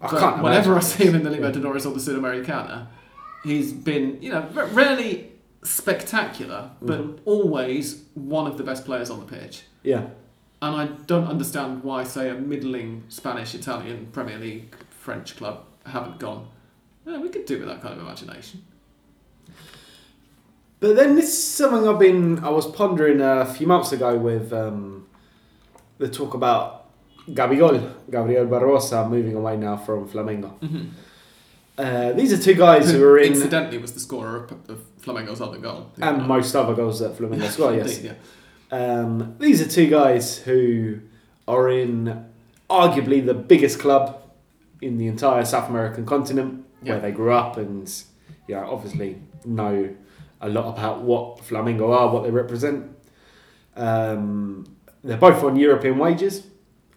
I 0.00 0.10
But 0.10 0.20
can't 0.20 0.42
whenever 0.42 0.76
I 0.76 0.80
see 0.80 1.04
him 1.06 1.14
in 1.14 1.22
the. 1.22 1.30
Libertadores 1.30 1.86
or 1.86 1.92
the 1.98 2.00
Sudamericana, 2.00 2.88
he's 3.44 3.72
been, 3.72 4.20
you 4.22 4.30
know, 4.32 4.46
rarely 4.72 5.32
spectacular, 5.62 6.70
but 6.80 7.00
Mhm. 7.00 7.18
always 7.24 8.02
one 8.14 8.46
of 8.50 8.56
the 8.58 8.64
best 8.64 8.84
players 8.84 9.10
on 9.10 9.20
the 9.20 9.26
pitch. 9.26 9.62
Yeah. 9.82 10.06
And 10.62 10.74
I 10.76 10.86
don't 11.06 11.26
understand 11.26 11.82
why, 11.84 12.04
say, 12.04 12.30
a 12.30 12.34
middling 12.34 13.02
Spanish, 13.08 13.54
Italian, 13.54 14.08
Premier 14.12 14.38
League, 14.38 14.74
French 14.90 15.36
club 15.36 15.60
haven't 15.84 16.18
gone. 16.18 16.46
Yeah, 17.06 17.18
we 17.18 17.28
could 17.28 17.44
do 17.46 17.58
with 17.58 17.68
that 17.68 17.82
kind 17.82 17.94
of 17.94 18.00
imagination. 18.00 18.62
But 20.80 20.96
then 20.96 21.14
this 21.14 21.28
is 21.28 21.42
something 21.44 21.88
I've 21.88 21.98
been 21.98 22.40
I 22.40 22.50
was 22.50 22.66
pondering 22.66 23.20
a 23.20 23.44
few 23.46 23.66
months 23.66 23.92
ago 23.92 24.16
with 24.18 24.52
um, 24.52 25.06
the 25.98 26.08
talk 26.08 26.34
about 26.34 26.84
Gabigol, 27.30 27.92
Gabriel 28.10 28.46
Barbosa 28.46 29.08
moving 29.08 29.34
away 29.34 29.56
now 29.56 29.76
from 29.76 30.08
Flamengo. 30.08 30.52
Uh, 31.78 32.12
these 32.12 32.32
are 32.32 32.38
two 32.38 32.54
guys 32.54 32.90
who 32.90 33.04
are 33.04 33.18
in 33.18 33.34
Incidentally, 33.34 33.78
was 33.78 33.92
the 33.92 34.00
scorer 34.00 34.44
of, 34.44 34.70
of 34.70 34.80
Flamengo's 35.02 35.40
other 35.40 35.58
goal. 35.58 35.90
and 36.00 36.26
most 36.26 36.54
other 36.54 36.74
goals 36.74 37.00
that 37.00 37.16
Flamengo 37.16 37.48
score. 37.50 37.74
Yes, 37.74 37.98
Indeed, 37.98 38.16
yeah. 38.72 38.76
um, 39.00 39.36
these 39.38 39.60
are 39.60 39.68
two 39.68 39.88
guys 39.88 40.38
who 40.38 41.00
are 41.46 41.68
in 41.68 42.24
arguably 42.70 43.24
the 43.24 43.34
biggest 43.34 43.78
club 43.78 44.22
in 44.80 44.96
the 44.98 45.06
entire 45.06 45.44
South 45.44 45.68
American 45.68 46.06
continent, 46.06 46.64
where 46.80 46.98
they 47.00 47.12
grew 47.12 47.32
up, 47.32 47.56
and 47.56 47.92
yeah, 48.48 48.64
obviously 48.64 49.20
know 49.44 49.94
a 50.40 50.48
lot 50.48 50.72
about 50.72 51.02
what 51.02 51.38
Flamengo 51.38 51.94
are, 51.94 52.08
what 52.12 52.22
they 52.22 52.30
represent. 52.30 52.90
Um, 53.76 54.66
they're 55.04 55.16
both 55.16 55.42
on 55.44 55.56
European 55.56 55.98
wages, 55.98 56.46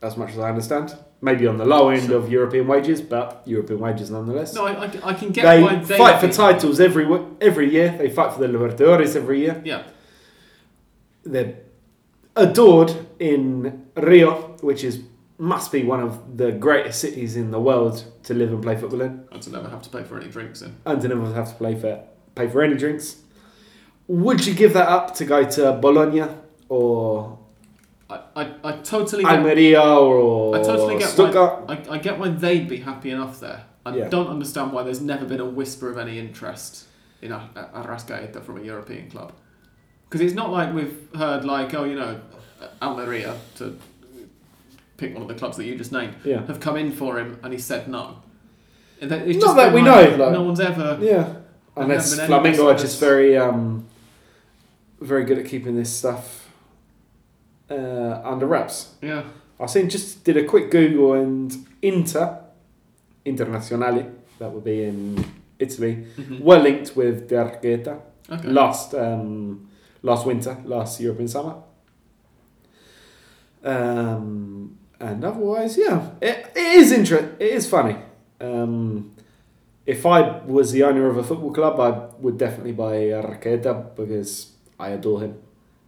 as 0.01 0.15
much 0.17 0.31
as 0.31 0.39
I 0.39 0.49
understand. 0.49 0.95
Maybe 1.21 1.47
on 1.47 1.57
the 1.57 1.65
low 1.65 1.89
end 1.89 2.07
Sure. 2.07 2.17
of 2.17 2.31
European 2.31 2.65
wages, 2.67 3.01
but 3.01 3.41
European 3.45 3.79
wages 3.79 4.09
nonetheless. 4.09 4.53
No, 4.55 4.65
I, 4.65 4.85
I, 4.85 4.89
I 5.03 5.13
can 5.13 5.31
get 5.31 5.43
they 5.43 5.61
why 5.61 5.75
they 5.75 5.97
fight 5.97 6.21
for 6.21 6.29
titles 6.29 6.79
every 6.79 7.05
every 7.41 7.69
year. 7.69 7.93
They 7.97 8.09
fight 8.09 8.31
for 8.33 8.39
the 8.39 8.47
Libertadores 8.47 9.15
every 9.17 9.39
year. 9.41 9.61
Yeah, 9.65 9.83
They're 11.23 11.55
adored 12.35 12.93
in 13.19 13.87
Rio, 13.95 14.55
which 14.61 14.83
is 14.83 15.01
must 15.37 15.71
be 15.71 15.83
one 15.83 16.01
of 16.01 16.37
the 16.37 16.51
greatest 16.51 16.99
cities 16.99 17.35
in 17.35 17.51
the 17.51 17.59
world 17.59 18.03
to 18.23 18.33
live 18.33 18.51
and 18.51 18.61
play 18.61 18.75
football 18.77 19.01
in, 19.01 19.25
and 19.31 19.41
to 19.41 19.49
never 19.49 19.69
have 19.69 19.81
to 19.81 19.89
pay 19.89 20.03
for 20.03 20.17
any 20.19 20.29
drinks 20.29 20.61
in. 20.61 20.75
and 20.85 21.01
to 21.01 21.07
never 21.07 21.33
have 21.33 21.49
to 21.49 21.55
play 21.55 21.75
for 21.75 22.01
pay 22.35 22.47
for 22.47 22.61
any 22.61 22.75
drinks. 22.75 23.17
Would 24.07 24.45
you 24.47 24.53
give 24.53 24.73
that 24.73 24.87
up 24.87 25.15
to 25.15 25.25
go 25.25 25.43
to 25.49 25.73
Bologna 25.73 26.23
or 26.69 27.37
I, 28.09 28.21
I, 28.35 28.53
I 28.63 28.71
totally 28.77 29.23
get, 29.23 29.33
Almeria 29.33 29.81
or 29.83 30.55
I 30.57 30.63
totally 30.63 30.97
get 30.97 31.09
Stuttgart. 31.09 31.67
why, 31.67 31.75
I, 31.75 31.95
I 31.95 31.97
get 31.99 32.17
why 32.17 32.29
they'd 32.29 32.67
be 32.67 32.77
happy 32.77 33.11
enough 33.11 33.39
there. 33.39 33.65
I 33.85 33.95
Yeah. 33.95 34.09
don't 34.09 34.27
understand 34.27 34.73
why 34.73 34.83
there's 34.83 35.01
never 35.01 35.25
been 35.25 35.39
a 35.39 35.45
whisper 35.45 35.89
of 35.91 35.97
any 35.97 36.17
interest 36.19 36.85
in 37.21 37.31
Ar- 37.31 37.49
Arrascaeta 37.75 38.43
from 38.43 38.57
a 38.59 38.63
European 38.63 39.09
club. 39.11 39.33
Because 40.07 40.21
it's 40.21 40.33
not 40.33 40.51
like 40.51 40.73
we've 40.73 40.97
heard 41.15 41.45
like, 41.45 41.73
oh, 41.75 41.83
you 41.83 41.95
know, 41.95 42.19
Almeria 42.81 43.35
to 43.57 43.77
pick 44.97 45.13
one 45.13 45.21
of 45.21 45.27
the 45.27 45.35
clubs 45.35 45.55
that 45.57 45.65
you 45.65 45.75
just 45.77 45.91
named 45.91 46.15
Yeah. 46.23 46.45
have 46.47 46.59
come 46.59 46.77
in 46.77 46.91
for 46.91 47.19
him 47.19 47.39
and 47.43 47.53
he 47.53 47.59
said 47.59 47.87
no. 47.87 48.21
It's 49.01 49.09
Not 49.11 49.23
just 49.41 49.55
that 49.55 49.73
we 49.73 49.81
like, 49.81 50.11
know, 50.17 50.25
like- 50.25 50.33
no 50.33 50.43
one's 50.43 50.59
ever. 50.59 50.97
Yeah. 51.01 51.35
Unless 51.77 52.19
Flamengo 52.19 52.65
are 52.73 52.77
just 52.77 52.99
very 52.99 53.37
um, 53.37 53.87
very 54.99 55.23
good 55.23 55.37
at 55.37 55.45
keeping 55.45 55.75
this 55.77 55.95
stuff 55.95 56.38
uh, 57.69 58.21
under 58.23 58.47
wraps. 58.47 58.95
Yeah. 59.01 59.23
I 59.59 59.65
seen 59.65 59.89
just 59.89 60.23
did 60.23 60.37
a 60.37 60.43
quick 60.45 60.71
Google 60.71 61.13
and 61.13 61.53
Inter 61.81 62.39
Internazionale 63.25 64.09
that 64.39 64.51
would 64.51 64.63
be 64.63 64.83
in 64.85 65.23
Italy 65.59 66.05
Mhm. 66.17 66.41
were 66.41 66.59
linked 66.59 66.95
with 66.95 67.27
De 67.27 67.35
Arqueta 67.35 67.99
Okay. 68.31 68.47
last 68.47 68.93
um, 68.93 69.67
last 70.01 70.25
winter, 70.25 70.57
last 70.65 70.99
European 71.01 71.27
summer. 71.27 71.55
Um, 73.63 74.77
and 74.99 75.23
otherwise, 75.23 75.77
yeah, 75.77 76.11
it, 76.21 76.51
it 76.55 76.67
is 76.81 76.91
inter- 76.91 77.35
It 77.39 77.51
is 77.51 77.67
funny. 77.67 77.97
Um, 78.39 79.11
if 79.85 80.05
I 80.05 80.39
was 80.45 80.71
the 80.71 80.83
owner 80.83 81.07
of 81.09 81.17
a 81.17 81.23
football 81.23 81.51
club, 81.51 81.79
I 81.79 81.89
would 82.21 82.37
definitely 82.37 82.71
buy 82.73 82.95
Arqueta 83.11 83.95
because 83.95 84.53
I 84.79 84.89
adore 84.89 85.21
him 85.21 85.35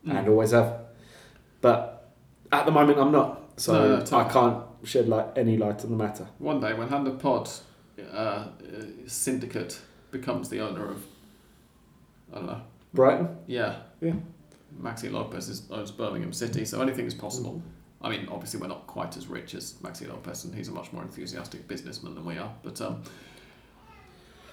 Mm. 0.06 0.18
and 0.18 0.28
always 0.30 0.52
have. 0.52 0.81
But 1.62 2.12
at 2.52 2.66
the 2.66 2.72
moment, 2.72 2.98
I'm 3.00 3.12
not, 3.12 3.60
so 3.60 3.74
No, 3.74 4.04
no, 4.04 4.18
I 4.18 4.24
can't 4.30 4.64
shed 4.84 5.08
like 5.08 5.28
any 5.38 5.58
light 5.58 5.84
on 5.84 5.92
the 5.92 5.98
matter. 5.98 6.28
One 6.40 6.60
day 6.60 6.74
when 6.74 6.92
of 6.92 7.20
Pod 7.20 7.50
uh, 8.00 8.16
uh, 8.16 8.48
Syndicate 9.06 9.80
becomes 10.10 10.50
the 10.50 10.60
owner 10.60 10.90
of, 10.90 11.04
I 12.32 12.38
don't 12.38 12.48
know, 12.48 12.62
Brighton, 12.94 13.38
yeah. 13.48 13.78
Yeah. 14.02 14.14
Maxi 14.82 15.12
Lopez 15.12 15.50
is, 15.50 15.64
owns 15.70 15.92
Birmingham 15.92 16.34
City, 16.34 16.66
so 16.66 16.82
anything 16.82 17.06
is 17.06 17.14
possible. 17.14 17.62
I 18.02 18.10
mean, 18.10 18.28
obviously, 18.32 18.60
we're 18.60 18.68
not 18.68 18.88
quite 18.88 19.16
as 19.16 19.28
rich 19.28 19.54
as 19.54 19.74
Maxi 19.84 20.08
Lopez, 20.10 20.44
and 20.46 20.56
he's 20.56 20.70
a 20.70 20.72
much 20.72 20.92
more 20.92 21.04
enthusiastic 21.04 21.68
businessman 21.68 22.16
than 22.16 22.26
we 22.26 22.38
are, 22.38 22.52
but 22.64 22.82
um, 22.82 23.04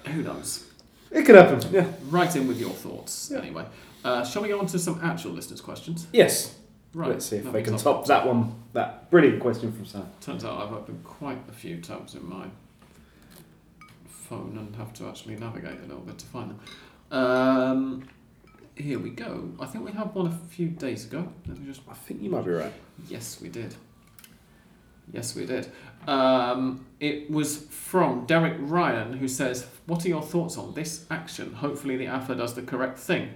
who 0.05 0.21
knows? 0.21 0.65
it 1.11 1.25
could 1.25 1.35
happen. 1.35 1.59
Yeah. 1.73 1.87
Write 2.09 2.35
in 2.35 2.47
with 2.47 2.59
your 2.59 2.69
thoughts, 2.69 3.31
Yeah. 3.33 3.39
anyway. 3.39 3.65
Uh, 4.03 4.23
shall 4.23 4.43
we 4.43 4.49
go 4.49 4.59
on 4.59 4.67
to 4.67 4.79
some 4.79 4.99
actual 5.03 5.31
listeners' 5.31 5.61
questions? 5.61 6.07
Yes. 6.13 6.55
Right. 6.93 7.09
Let's 7.09 7.25
see 7.25 7.37
if 7.37 7.51
they 7.51 7.61
can 7.61 7.77
topic. 7.77 7.83
top 7.83 8.05
that 8.07 8.25
one. 8.27 8.55
That 8.73 9.11
brilliant 9.11 9.39
question 9.39 9.71
from 9.71 9.85
Sam. 9.85 10.09
Turns 10.21 10.43
out 10.43 10.61
I've 10.61 10.73
opened 10.73 11.03
quite 11.03 11.37
a 11.47 11.51
few 11.51 11.77
tabs 11.81 12.15
in 12.15 12.27
my 12.27 12.47
phone 14.07 14.57
and 14.57 14.75
have 14.75 14.93
to 14.93 15.07
actually 15.07 15.35
navigate 15.35 15.79
a 15.79 15.87
little 15.87 16.01
bit 16.01 16.17
to 16.19 16.25
find 16.25 16.51
them. 16.51 16.59
Um, 17.11 18.07
here 18.75 18.99
we 18.99 19.09
go. 19.09 19.51
I 19.59 19.65
think 19.65 19.85
we 19.85 19.91
had 19.91 20.13
one 20.13 20.27
a 20.27 20.37
few 20.49 20.69
days 20.69 21.05
ago. 21.05 21.27
Let 21.47 21.59
me 21.59 21.65
just. 21.67 21.81
I 21.89 21.93
think 21.93 22.21
you 22.21 22.29
might 22.29 22.45
be 22.45 22.51
right. 22.51 22.73
Yes, 23.07 23.39
we 23.41 23.49
did. 23.49 23.75
Yes, 25.11 25.35
we 25.35 25.45
did. 25.45 25.71
Um, 26.07 26.85
it 26.99 27.29
was 27.31 27.57
from 27.57 28.25
Derek 28.25 28.55
Ryan, 28.59 29.13
who 29.13 29.27
says, 29.27 29.67
"What 29.85 30.05
are 30.05 30.09
your 30.09 30.21
thoughts 30.21 30.57
on 30.57 30.73
this 30.73 31.05
action? 31.09 31.53
Hopefully, 31.53 31.97
the 31.97 32.07
AFA 32.07 32.35
does 32.35 32.53
the 32.53 32.61
correct 32.61 32.99
thing." 32.99 33.29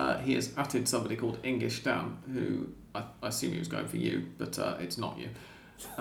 Uh, 0.00 0.16
he 0.20 0.32
has 0.34 0.54
atted 0.56 0.88
somebody 0.88 1.14
called 1.14 1.38
English 1.42 1.82
Dan, 1.82 2.16
who 2.32 2.66
I, 2.94 3.04
I 3.22 3.28
assume 3.28 3.52
he 3.52 3.58
was 3.58 3.68
going 3.68 3.86
for 3.86 3.98
you, 3.98 4.24
but 4.38 4.58
uh, 4.58 4.76
it's 4.80 4.96
not 4.96 5.18
you, 5.18 5.28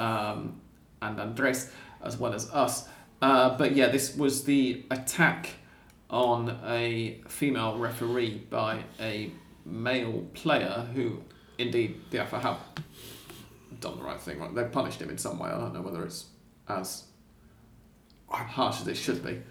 um, 0.01 0.61
and 1.01 1.19
Andres, 1.19 1.69
as 2.01 2.15
well 2.17 2.33
as 2.33 2.49
us. 2.51 2.87
Uh, 3.21 3.57
but 3.57 3.75
yeah, 3.75 3.89
this 3.89 4.15
was 4.15 4.45
the 4.45 4.85
attack 4.89 5.49
on 6.09 6.57
a 6.65 7.19
female 7.27 7.77
referee 7.77 8.47
by 8.49 8.83
a 9.01 9.33
male 9.65 10.25
player 10.33 10.87
who, 10.95 11.21
indeed, 11.57 11.99
the 12.09 12.19
AFA 12.19 12.39
have 12.39 12.59
done 13.81 13.97
the 13.97 14.03
right 14.03 14.21
thing. 14.21 14.39
Right, 14.39 14.55
they've 14.55 14.71
punished 14.71 15.01
him 15.01 15.09
in 15.09 15.17
some 15.17 15.37
way. 15.39 15.49
I 15.49 15.57
don't 15.57 15.73
know 15.73 15.81
whether 15.81 16.05
it's 16.05 16.27
as 16.69 17.03
harsh 18.29 18.79
as 18.79 18.87
it 18.87 18.95
should 18.95 19.25
be. 19.25 19.41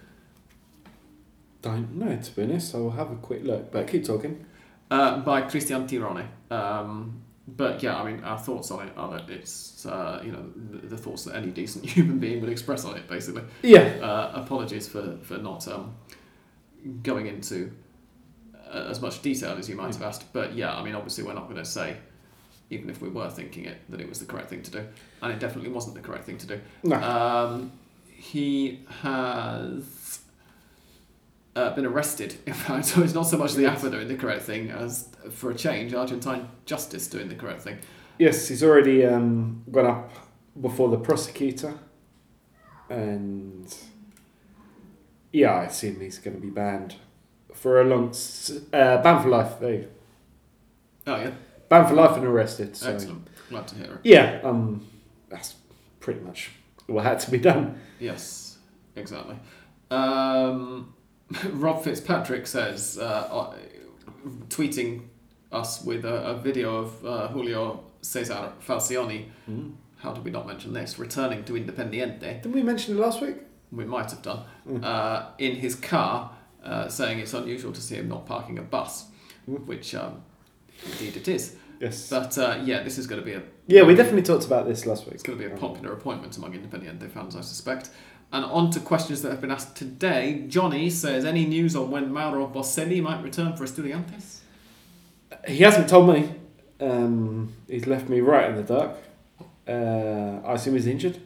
Don't 1.62 1.96
know 1.96 2.16
to 2.16 2.36
be 2.36 2.42
honest. 2.42 2.74
I 2.74 2.78
will 2.78 2.90
have 2.92 3.10
a 3.10 3.16
quick 3.16 3.44
look, 3.44 3.72
but 3.72 3.88
keep 3.88 4.04
talking. 4.04 4.46
Uh, 4.90 5.18
by 5.18 5.42
Christian 5.42 5.86
Tirone. 5.86 6.26
Um, 6.50 7.22
but 7.46 7.82
yeah, 7.82 8.00
I 8.00 8.10
mean, 8.10 8.22
our 8.24 8.38
thoughts 8.38 8.70
on 8.70 8.86
it 8.86 8.92
are 8.96 9.10
that 9.12 9.30
it's, 9.30 9.86
uh, 9.86 10.20
you 10.24 10.32
know, 10.32 10.44
the, 10.54 10.86
the 10.86 10.96
thoughts 10.96 11.24
that 11.24 11.34
any 11.34 11.48
decent 11.48 11.84
human 11.96 12.18
being 12.18 12.40
would 12.40 12.50
express 12.50 12.84
on 12.84 12.96
it, 12.96 13.08
basically. 13.08 13.42
Yeah. 13.62 13.80
Uh, 14.02 14.32
apologies 14.34 14.88
for, 14.88 15.18
for 15.22 15.38
not 15.38 15.66
um, 15.68 15.94
going 17.02 17.26
into 17.26 17.72
uh, 18.70 18.86
as 18.90 19.00
much 19.00 19.22
detail 19.22 19.56
as 19.58 19.68
you 19.68 19.76
might 19.76 19.94
have 19.94 20.02
asked. 20.02 20.32
But 20.32 20.54
yeah, 20.54 20.74
I 20.74 20.82
mean, 20.82 20.94
obviously, 20.94 21.24
we're 21.24 21.34
not 21.34 21.44
going 21.44 21.56
to 21.56 21.64
say, 21.64 21.96
even 22.70 22.90
if 22.90 23.00
we 23.00 23.08
were 23.08 23.30
thinking 23.30 23.64
it, 23.64 23.78
that 23.88 24.00
it 24.00 24.08
was 24.08 24.20
the 24.20 24.26
correct 24.26 24.50
thing 24.50 24.62
to 24.62 24.70
do. 24.70 24.86
And 25.22 25.32
it 25.32 25.38
definitely 25.38 25.70
wasn't 25.70 25.96
the 25.96 26.02
correct 26.02 26.24
thing 26.24 26.38
to 26.38 26.46
do. 26.46 26.60
No. 26.82 26.96
Um, 26.96 27.72
he 28.06 28.80
has 29.02 29.84
uh, 31.56 31.74
been 31.74 31.86
arrested, 31.86 32.36
in 32.46 32.54
fact. 32.54 32.86
So 32.86 33.02
it's 33.02 33.14
not 33.14 33.24
so 33.24 33.36
much 33.38 33.54
the 33.54 33.66
AFA 33.66 33.90
doing 33.90 34.08
the 34.08 34.16
correct 34.16 34.42
thing 34.42 34.70
as, 34.70 35.08
for 35.30 35.50
a 35.50 35.54
change, 35.54 35.94
Argentine 35.94 36.48
justice 36.66 37.06
doing 37.08 37.28
the 37.28 37.34
correct 37.34 37.62
thing. 37.62 37.78
yes, 38.18 38.48
he's 38.48 38.62
already 38.62 39.04
um, 39.04 39.64
gone 39.70 39.86
up 39.86 40.10
before 40.60 40.88
the 40.88 40.98
prosecutor, 40.98 41.74
and 42.90 43.74
yeah, 45.32 45.52
I 45.52 45.64
assume 45.64 46.00
he's 46.00 46.18
going 46.18 46.36
to 46.36 46.42
be 46.42 46.50
banned 46.50 46.94
for 47.54 47.80
a 47.80 47.84
long 47.84 48.14
uh, 48.72 49.02
ban 49.02 49.22
for 49.22 49.28
life. 49.28 49.54
Oh, 49.60 51.16
yeah. 51.16 51.30
ban 51.68 51.86
for 51.86 51.94
life 51.94 52.16
and 52.16 52.24
arrested. 52.26 52.76
So 52.76 52.92
Excellent. 52.92 53.28
Glad 53.48 53.66
to 53.68 53.74
hear 53.76 53.84
it. 53.94 54.00
yeah, 54.04 54.40
um, 54.44 54.86
that's 55.28 55.54
pretty 56.00 56.20
much 56.20 56.50
what 56.86 57.04
had 57.04 57.18
to 57.20 57.30
be 57.30 57.38
done. 57.38 57.80
Yes, 57.98 58.58
exactly. 58.96 59.36
Um, 59.90 60.92
Rob 61.52 61.82
Fitzpatrick 61.84 62.46
says, 62.46 62.98
uh, 63.00 63.04
uh, 63.04 63.54
tweeting 64.48 65.02
us 65.52 65.82
with 65.84 66.04
a, 66.04 66.28
a 66.28 66.36
video 66.38 66.76
of 66.76 67.04
uh, 67.04 67.28
Julio 67.28 67.84
Cesar 68.02 68.52
Falcioni. 68.66 69.26
How 69.98 70.12
did 70.12 70.24
we 70.24 70.30
not 70.30 70.46
mention 70.46 70.72
this? 70.72 70.98
Returning 70.98 71.44
to 71.44 71.54
Independiente. 71.54 72.20
Didn't 72.42 72.52
we 72.52 72.62
mention 72.62 72.96
it 72.96 73.00
last 73.00 73.20
week? 73.20 73.36
we 73.70 73.84
might 73.84 74.10
have 74.10 74.22
done, 74.22 74.44
Mm. 74.66 74.82
uh, 74.82 75.26
in 75.38 75.56
his 75.56 75.74
car, 75.74 76.30
uh, 76.64 76.88
saying 76.88 77.18
it's 77.18 77.34
unusual 77.34 77.70
to 77.72 77.80
see 77.82 77.96
him 77.96 78.08
not 78.08 78.24
parking 78.24 78.58
a 78.58 78.62
bus, 78.62 79.04
Mm. 79.46 79.66
which 79.66 79.94
um, 79.94 80.22
indeed 80.92 81.16
it 81.18 81.28
is. 81.28 81.54
Yes. 81.78 82.08
But 82.08 82.38
uh, 82.38 82.62
yeah, 82.64 82.82
this 82.82 82.96
is 82.96 83.06
going 83.06 83.20
to 83.20 83.24
be 83.26 83.34
a 83.34 83.42
yeah, 83.66 83.82
we 83.82 83.94
definitely 83.94 84.22
talked 84.22 84.46
about 84.46 84.66
this 84.66 84.86
last 84.86 85.04
week. 85.04 85.14
it's 85.14 85.22
going 85.22 85.38
to 85.38 85.46
be 85.48 85.52
a 85.54 85.56
popular 85.56 85.92
appointment 85.92 86.34
among 86.38 86.54
Independiente 86.54 87.10
fans, 87.10 87.36
I 87.36 87.42
suspect. 87.42 87.90
And 88.30 88.44
on 88.44 88.70
to 88.72 88.80
questions 88.80 89.22
that 89.22 89.30
have 89.30 89.40
been 89.40 89.50
asked 89.50 89.76
today. 89.76 90.44
Johnny 90.48 90.90
says, 90.90 91.24
any 91.24 91.46
news 91.46 91.74
on 91.74 91.90
when 91.90 92.12
Mauro 92.12 92.46
Boselli 92.46 93.02
might 93.02 93.22
return 93.22 93.56
for 93.56 93.64
Estudiantes? 93.64 94.40
He 95.46 95.58
hasn't 95.58 95.88
told 95.88 96.14
me. 96.14 96.34
Um, 96.80 97.52
he's 97.66 97.86
left 97.86 98.08
me 98.08 98.20
right 98.20 98.50
in 98.50 98.56
the 98.56 98.62
dark. 98.62 98.96
Uh, 99.66 100.46
I 100.46 100.54
assume 100.54 100.74
he's 100.74 100.86
injured. 100.86 101.20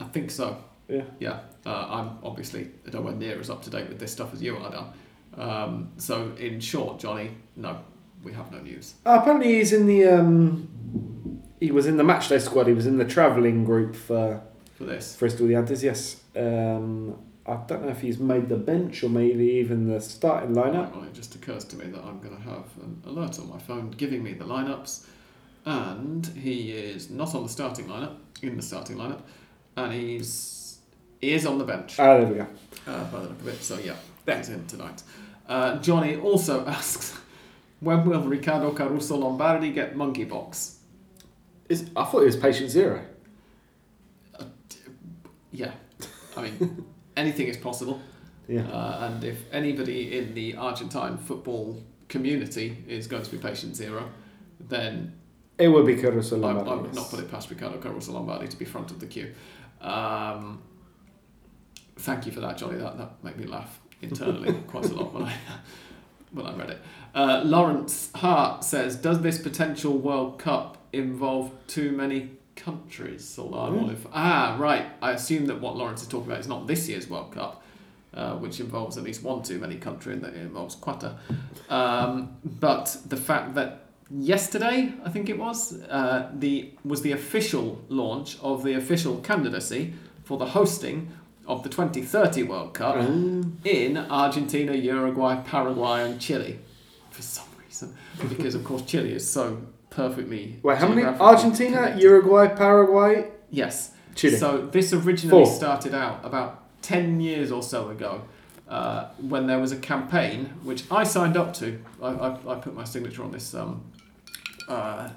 I 0.00 0.04
think 0.04 0.30
so. 0.30 0.62
Yeah. 0.88 1.04
Yeah, 1.18 1.40
uh, 1.64 1.86
I'm 1.88 2.18
obviously 2.22 2.70
nowhere 2.92 3.14
near 3.14 3.38
as 3.38 3.50
up 3.50 3.62
to 3.62 3.70
date 3.70 3.88
with 3.88 3.98
this 3.98 4.12
stuff 4.12 4.32
as 4.32 4.42
you 4.42 4.56
are, 4.56 4.70
Dan. 4.70 4.84
Um, 5.36 5.92
so, 5.98 6.32
in 6.38 6.58
short, 6.58 6.98
Johnny, 6.98 7.30
no, 7.54 7.78
we 8.24 8.32
have 8.32 8.50
no 8.50 8.58
news. 8.58 8.94
Uh, 9.06 9.18
apparently, 9.20 9.58
he's 9.58 9.72
in 9.72 9.86
the. 9.86 10.08
Um, 10.08 11.42
he 11.60 11.70
was 11.70 11.86
in 11.86 11.96
the 11.96 12.02
matchday 12.02 12.40
squad. 12.40 12.66
He 12.66 12.72
was 12.72 12.86
in 12.86 12.96
the 12.96 13.04
travelling 13.04 13.64
group 13.64 13.94
for 13.94 14.42
For 14.80 14.86
this, 14.86 15.14
for 15.14 15.28
Estudiantes. 15.28 15.82
Yes. 15.82 16.22
Um, 16.34 17.14
I 17.46 17.56
don't 17.66 17.82
know 17.82 17.90
if 17.90 18.00
he's 18.00 18.18
made 18.18 18.48
the 18.48 18.56
bench 18.56 19.04
or 19.04 19.10
maybe 19.10 19.44
even 19.44 19.86
the 19.86 20.00
starting 20.00 20.54
lineup. 20.54 20.94
Well, 20.96 21.04
it 21.04 21.12
just 21.12 21.34
occurs 21.34 21.64
to 21.66 21.76
me 21.76 21.84
that 21.88 22.02
I'm 22.02 22.18
going 22.20 22.34
to 22.34 22.42
have 22.42 22.64
an 22.82 23.02
alert 23.04 23.38
on 23.38 23.50
my 23.50 23.58
phone 23.58 23.90
giving 23.90 24.22
me 24.22 24.32
the 24.32 24.46
lineups, 24.46 25.04
and 25.66 26.26
he 26.28 26.70
is 26.72 27.10
not 27.10 27.34
on 27.34 27.42
the 27.42 27.50
starting 27.50 27.88
lineup, 27.88 28.16
in 28.40 28.56
the 28.56 28.62
starting 28.62 28.96
lineup, 28.96 29.20
and 29.76 29.92
he's 29.92 30.78
he 31.20 31.32
is 31.34 31.44
on 31.44 31.58
the 31.58 31.64
bench 31.64 31.98
Ah, 32.00 32.16
there 32.16 32.26
we 32.26 32.34
go. 32.36 32.46
uh, 32.86 33.04
by 33.10 33.18
the 33.20 33.28
look 33.28 33.40
of 33.40 33.48
it. 33.48 33.62
So 33.62 33.78
yeah, 33.78 33.96
that's 34.24 34.48
him 34.48 34.64
tonight. 34.66 35.02
Uh, 35.46 35.76
Johnny 35.78 36.16
also 36.16 36.64
asks, 36.78 37.18
when 37.80 38.06
will 38.08 38.22
Ricardo 38.22 38.72
Caruso 38.72 39.16
Lombardi 39.18 39.72
get 39.72 39.94
monkeypox? 39.94 40.76
Is 41.68 41.90
I 41.94 42.04
thought 42.04 42.20
he 42.20 42.26
was 42.26 42.36
patient 42.36 42.70
zero. 42.70 43.04
Yeah, 45.52 45.72
I 46.36 46.42
mean, 46.42 46.84
anything 47.16 47.48
is 47.48 47.56
possible. 47.56 48.00
Yeah. 48.48 48.62
Uh, 48.62 49.08
and 49.10 49.24
if 49.24 49.44
anybody 49.52 50.18
in 50.18 50.34
the 50.34 50.56
Argentine 50.56 51.18
football 51.18 51.80
community 52.08 52.76
is 52.88 53.06
going 53.06 53.22
to 53.22 53.30
be 53.30 53.38
patient 53.38 53.76
zero, 53.76 54.10
then 54.58 55.12
It 55.58 55.68
would 55.68 55.86
be 55.86 55.96
Caruso 55.96 56.36
I, 56.36 56.40
Lombardi. 56.40 56.70
I 56.70 56.74
would 56.74 56.86
yes. 56.86 56.94
not 56.96 57.10
put 57.10 57.20
it 57.20 57.30
past 57.30 57.50
Ricardo 57.50 57.78
Caruso 57.78 58.12
Lombardi 58.12 58.48
to 58.48 58.56
be 58.56 58.64
front 58.64 58.90
of 58.90 58.98
the 58.98 59.06
queue. 59.06 59.32
Um, 59.80 60.62
thank 61.96 62.26
you 62.26 62.32
for 62.32 62.40
that, 62.40 62.58
Johnny. 62.58 62.78
That 62.78 62.98
that 62.98 63.22
made 63.22 63.36
me 63.36 63.44
laugh 63.46 63.80
internally 64.02 64.52
quite 64.66 64.86
a 64.86 64.94
lot 64.94 65.12
when 65.14 65.24
I 65.24 65.34
when 66.32 66.46
I 66.46 66.54
read 66.56 66.70
it. 66.70 66.78
Uh, 67.14 67.42
Lawrence 67.44 68.10
Hart 68.16 68.64
says, 68.64 68.96
"Does 68.96 69.20
this 69.22 69.38
potential 69.40 69.96
World 69.98 70.38
Cup 70.38 70.78
involve 70.92 71.52
too 71.66 71.92
many 71.92 72.30
countries?" 72.64 73.24
Hmm. 73.36 74.08
ah 74.12 74.56
right. 74.58 74.86
I 75.02 75.12
assume 75.12 75.46
that 75.46 75.60
what 75.60 75.76
Lawrence 75.76 76.02
is 76.02 76.08
talking 76.08 76.28
about 76.30 76.40
is 76.40 76.48
not 76.48 76.66
this 76.66 76.88
year's 76.88 77.08
World 77.08 77.32
Cup. 77.32 77.62
Uh, 78.12 78.34
which 78.42 78.58
involves 78.58 78.98
at 78.98 79.04
least 79.04 79.22
one 79.22 79.40
too 79.40 79.56
many 79.60 79.76
country 79.76 80.12
and 80.12 80.20
that 80.22 80.34
involves 80.34 80.74
Qatar. 80.74 81.12
Um, 81.68 82.30
but 82.44 82.96
the 83.06 83.16
fact 83.16 83.54
that 83.54 83.84
yesterday, 84.10 84.92
I 85.04 85.10
think 85.10 85.28
it 85.28 85.38
was, 85.38 85.80
uh, 85.82 86.28
the 86.36 86.72
was 86.84 87.02
the 87.02 87.12
official 87.12 87.80
launch 87.88 88.36
of 88.42 88.64
the 88.64 88.74
official 88.74 89.18
candidacy 89.20 89.94
for 90.24 90.38
the 90.38 90.46
hosting 90.46 91.10
of 91.46 91.62
the 91.62 91.68
2030 91.68 92.42
World 92.42 92.74
Cup 92.74 92.96
Um, 92.96 93.58
in 93.64 93.96
Argentina, 93.96 94.74
Uruguay, 94.74 95.36
Paraguay, 95.44 96.02
and 96.10 96.20
Chile. 96.20 96.58
For 97.10 97.22
some 97.22 97.46
reason, 97.64 97.94
because 98.28 98.56
of 98.56 98.64
course 98.64 98.82
Chile 98.82 99.12
is 99.12 99.28
so 99.28 99.58
perfectly. 99.90 100.58
wait, 100.62 100.78
how 100.78 100.88
many? 100.88 101.02
Argentina, 101.04 101.76
connected. 101.76 102.02
Uruguay, 102.02 102.48
Paraguay, 102.48 103.30
Yes. 103.50 103.92
Chile. 104.14 104.36
So 104.36 104.66
this 104.66 104.92
originally 104.92 105.44
Four. 105.44 105.54
started 105.54 105.94
out 105.94 106.24
about 106.24 106.82
10 106.82 107.20
years 107.20 107.50
or 107.52 107.62
so 107.62 107.88
ago 107.90 108.22
uh, 108.68 109.08
when 109.18 109.46
there 109.46 109.58
was 109.58 109.72
a 109.72 109.76
campaign 109.76 110.46
which 110.62 110.84
I 110.90 111.04
signed 111.04 111.36
up 111.36 111.54
to. 111.54 111.78
I, 112.02 112.08
I, 112.08 112.28
I 112.52 112.54
put 112.60 112.74
my 112.74 112.84
signature 112.84 113.22
on 113.24 113.30
this. 113.32 113.54
Um, 113.54 113.82
uh, 114.68 115.08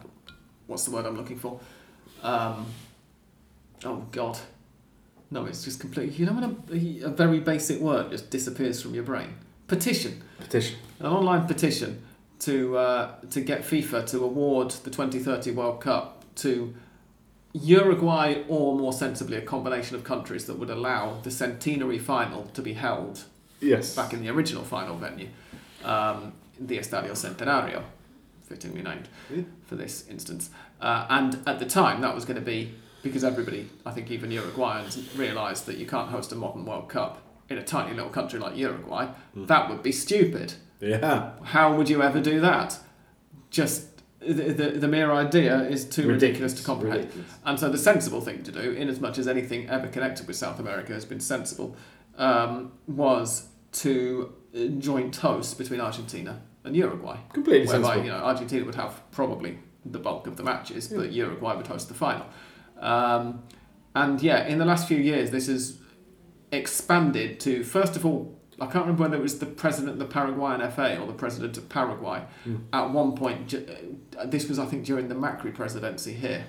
what's 0.68 0.86
the 0.86 0.92
word 0.92 1.06
I'm 1.06 1.18
looking 1.18 1.38
for? 1.38 1.60
Um, 2.24 2.66
oh, 3.86 4.06
God. 4.12 4.38
No, 5.32 5.46
it's 5.46 5.64
just 5.64 5.80
completely. 5.80 6.16
You 6.16 6.26
know 6.28 6.34
when 6.34 7.04
a, 7.04 7.08
a 7.08 7.10
very 7.10 7.40
basic 7.40 7.80
word 7.80 8.12
just 8.12 8.30
disappears 8.30 8.82
from 8.82 8.94
your 8.94 9.04
brain? 9.04 9.34
Petition 9.68 10.22
petition. 10.40 10.78
an 11.00 11.08
online 11.08 11.48
petition 11.48 12.04
to 12.46 12.78
uh, 12.78 13.12
to 13.32 13.42
get 13.42 13.62
FIFA 13.62 14.06
to 14.08 14.24
award 14.24 14.72
the 14.72 14.90
2030 14.90 15.52
World 15.52 15.82
Cup 15.82 16.24
to 16.36 16.74
Uruguay 17.54 18.44
or 18.48 18.78
more 18.78 18.94
sensibly 18.94 19.38
a 19.38 19.42
combination 19.42 19.96
of 19.96 20.04
countries 20.04 20.46
that 20.46 20.58
would 20.58 20.70
allow 20.70 21.20
the 21.22 21.30
centenary 21.32 22.00
final 22.00 22.46
to 22.54 22.62
be 22.62 22.74
held 22.74 23.24
Yes. 23.62 23.96
back 23.96 24.12
in 24.14 24.22
the 24.22 24.30
original 24.30 24.64
final 24.64 24.98
venue, 24.98 25.30
um, 25.86 26.34
the 26.60 26.78
Estadio 26.78 27.12
Centenario, 27.12 27.84
fittingly 28.44 28.82
named 28.82 29.08
Yeah. 29.34 29.44
for 29.66 29.76
this 29.76 30.06
instance. 30.10 30.50
Uh, 30.82 31.06
and 31.10 31.40
at 31.48 31.60
the 31.60 31.66
time, 31.66 32.02
that 32.02 32.14
was 32.14 32.26
going 32.26 32.36
to 32.40 32.46
be 32.46 32.74
because 33.04 33.24
everybody, 33.24 33.70
I 33.86 33.92
think 33.92 34.12
even 34.12 34.32
Uruguayans, 34.32 35.18
realised 35.18 35.66
that 35.68 35.78
you 35.78 35.86
can't 35.86 36.10
host 36.10 36.32
a 36.32 36.36
modern 36.36 36.66
World 36.66 36.90
Cup 36.90 37.22
in 37.50 37.58
a 37.58 37.64
tiny 37.64 37.94
little 37.94 38.10
country 38.10 38.40
like 38.40 38.58
Uruguay. 38.58 39.08
That 39.36 39.70
would 39.70 39.84
be 39.84 39.92
stupid. 39.92 40.54
Yeah. 40.80 41.32
How 41.44 41.76
would 41.76 41.90
you 41.90 42.02
ever 42.02 42.22
do 42.22 42.40
that? 42.42 42.80
Just 43.50 43.94
the, 44.20 44.34
the, 44.54 44.70
the 44.72 44.88
mere 44.88 45.12
idea 45.12 45.62
is 45.62 45.86
too 45.86 46.08
ridiculous, 46.08 46.54
to 46.54 46.64
comprehend. 46.64 47.02
Ridiculous. 47.02 47.32
And 47.46 47.60
so 47.60 47.70
the 47.70 47.78
sensible 47.78 48.22
thing 48.22 48.44
to 48.44 48.52
do, 48.52 48.72
in 48.72 48.90
as 48.90 49.00
much 49.00 49.18
as 49.18 49.28
anything 49.28 49.70
ever 49.70 49.88
connected 49.88 50.28
with 50.28 50.36
South 50.36 50.60
America 50.60 50.94
has 50.94 51.06
been 51.06 51.20
sensible, 51.20 51.76
um, 52.18 52.72
was 52.88 53.48
to 53.74 54.34
uh, 54.56 54.66
joint 54.78 55.16
host 55.18 55.58
between 55.58 55.82
Argentina 55.82 56.42
and 56.64 56.76
Uruguay. 56.76 57.18
Completely 57.34 57.68
Whereby 57.68 57.96
sensible. 57.96 58.06
you 58.06 58.12
know 58.12 58.18
Argentina 58.24 58.66
would 58.66 58.76
have 58.76 59.02
probably 59.12 59.60
the 59.86 60.00
bulk 60.00 60.28
of 60.28 60.38
the 60.38 60.44
matches, 60.44 60.88
but 60.88 61.12
Uruguay 61.12 61.56
would 61.56 61.68
host 61.68 61.88
the 61.90 61.94
final. 61.94 62.26
Um, 62.80 63.44
and 63.96 64.22
yeah, 64.22 64.46
in 64.46 64.58
the 64.58 64.66
last 64.66 64.88
few 64.88 64.98
years, 64.98 65.32
this 65.32 65.48
has 65.48 65.80
expanded 66.52 67.40
to 67.42 67.64
first 67.64 67.96
of 67.96 68.06
all, 68.06 68.40
I 68.64 68.72
can't 68.72 68.86
remember 68.86 69.04
whether 69.04 69.18
it 69.18 69.22
was 69.22 69.40
the 69.40 69.46
president 69.46 69.94
of 69.94 70.00
the 70.00 70.06
Paraguayan 70.06 70.62
FA 70.72 71.00
or 71.00 71.08
the 71.08 71.14
president 71.14 71.58
of 71.58 71.70
Paraguay. 71.70 72.24
Hmm. 72.44 72.56
At 72.72 72.92
one 72.92 73.16
point, 73.16 73.54
uh, 73.54 74.26
this 74.26 74.48
was 74.50 74.58
I 74.60 74.66
think 74.66 74.86
during 74.86 75.08
the 75.10 75.16
Macri 75.16 75.54
presidency 75.54 76.14
here, 76.14 76.46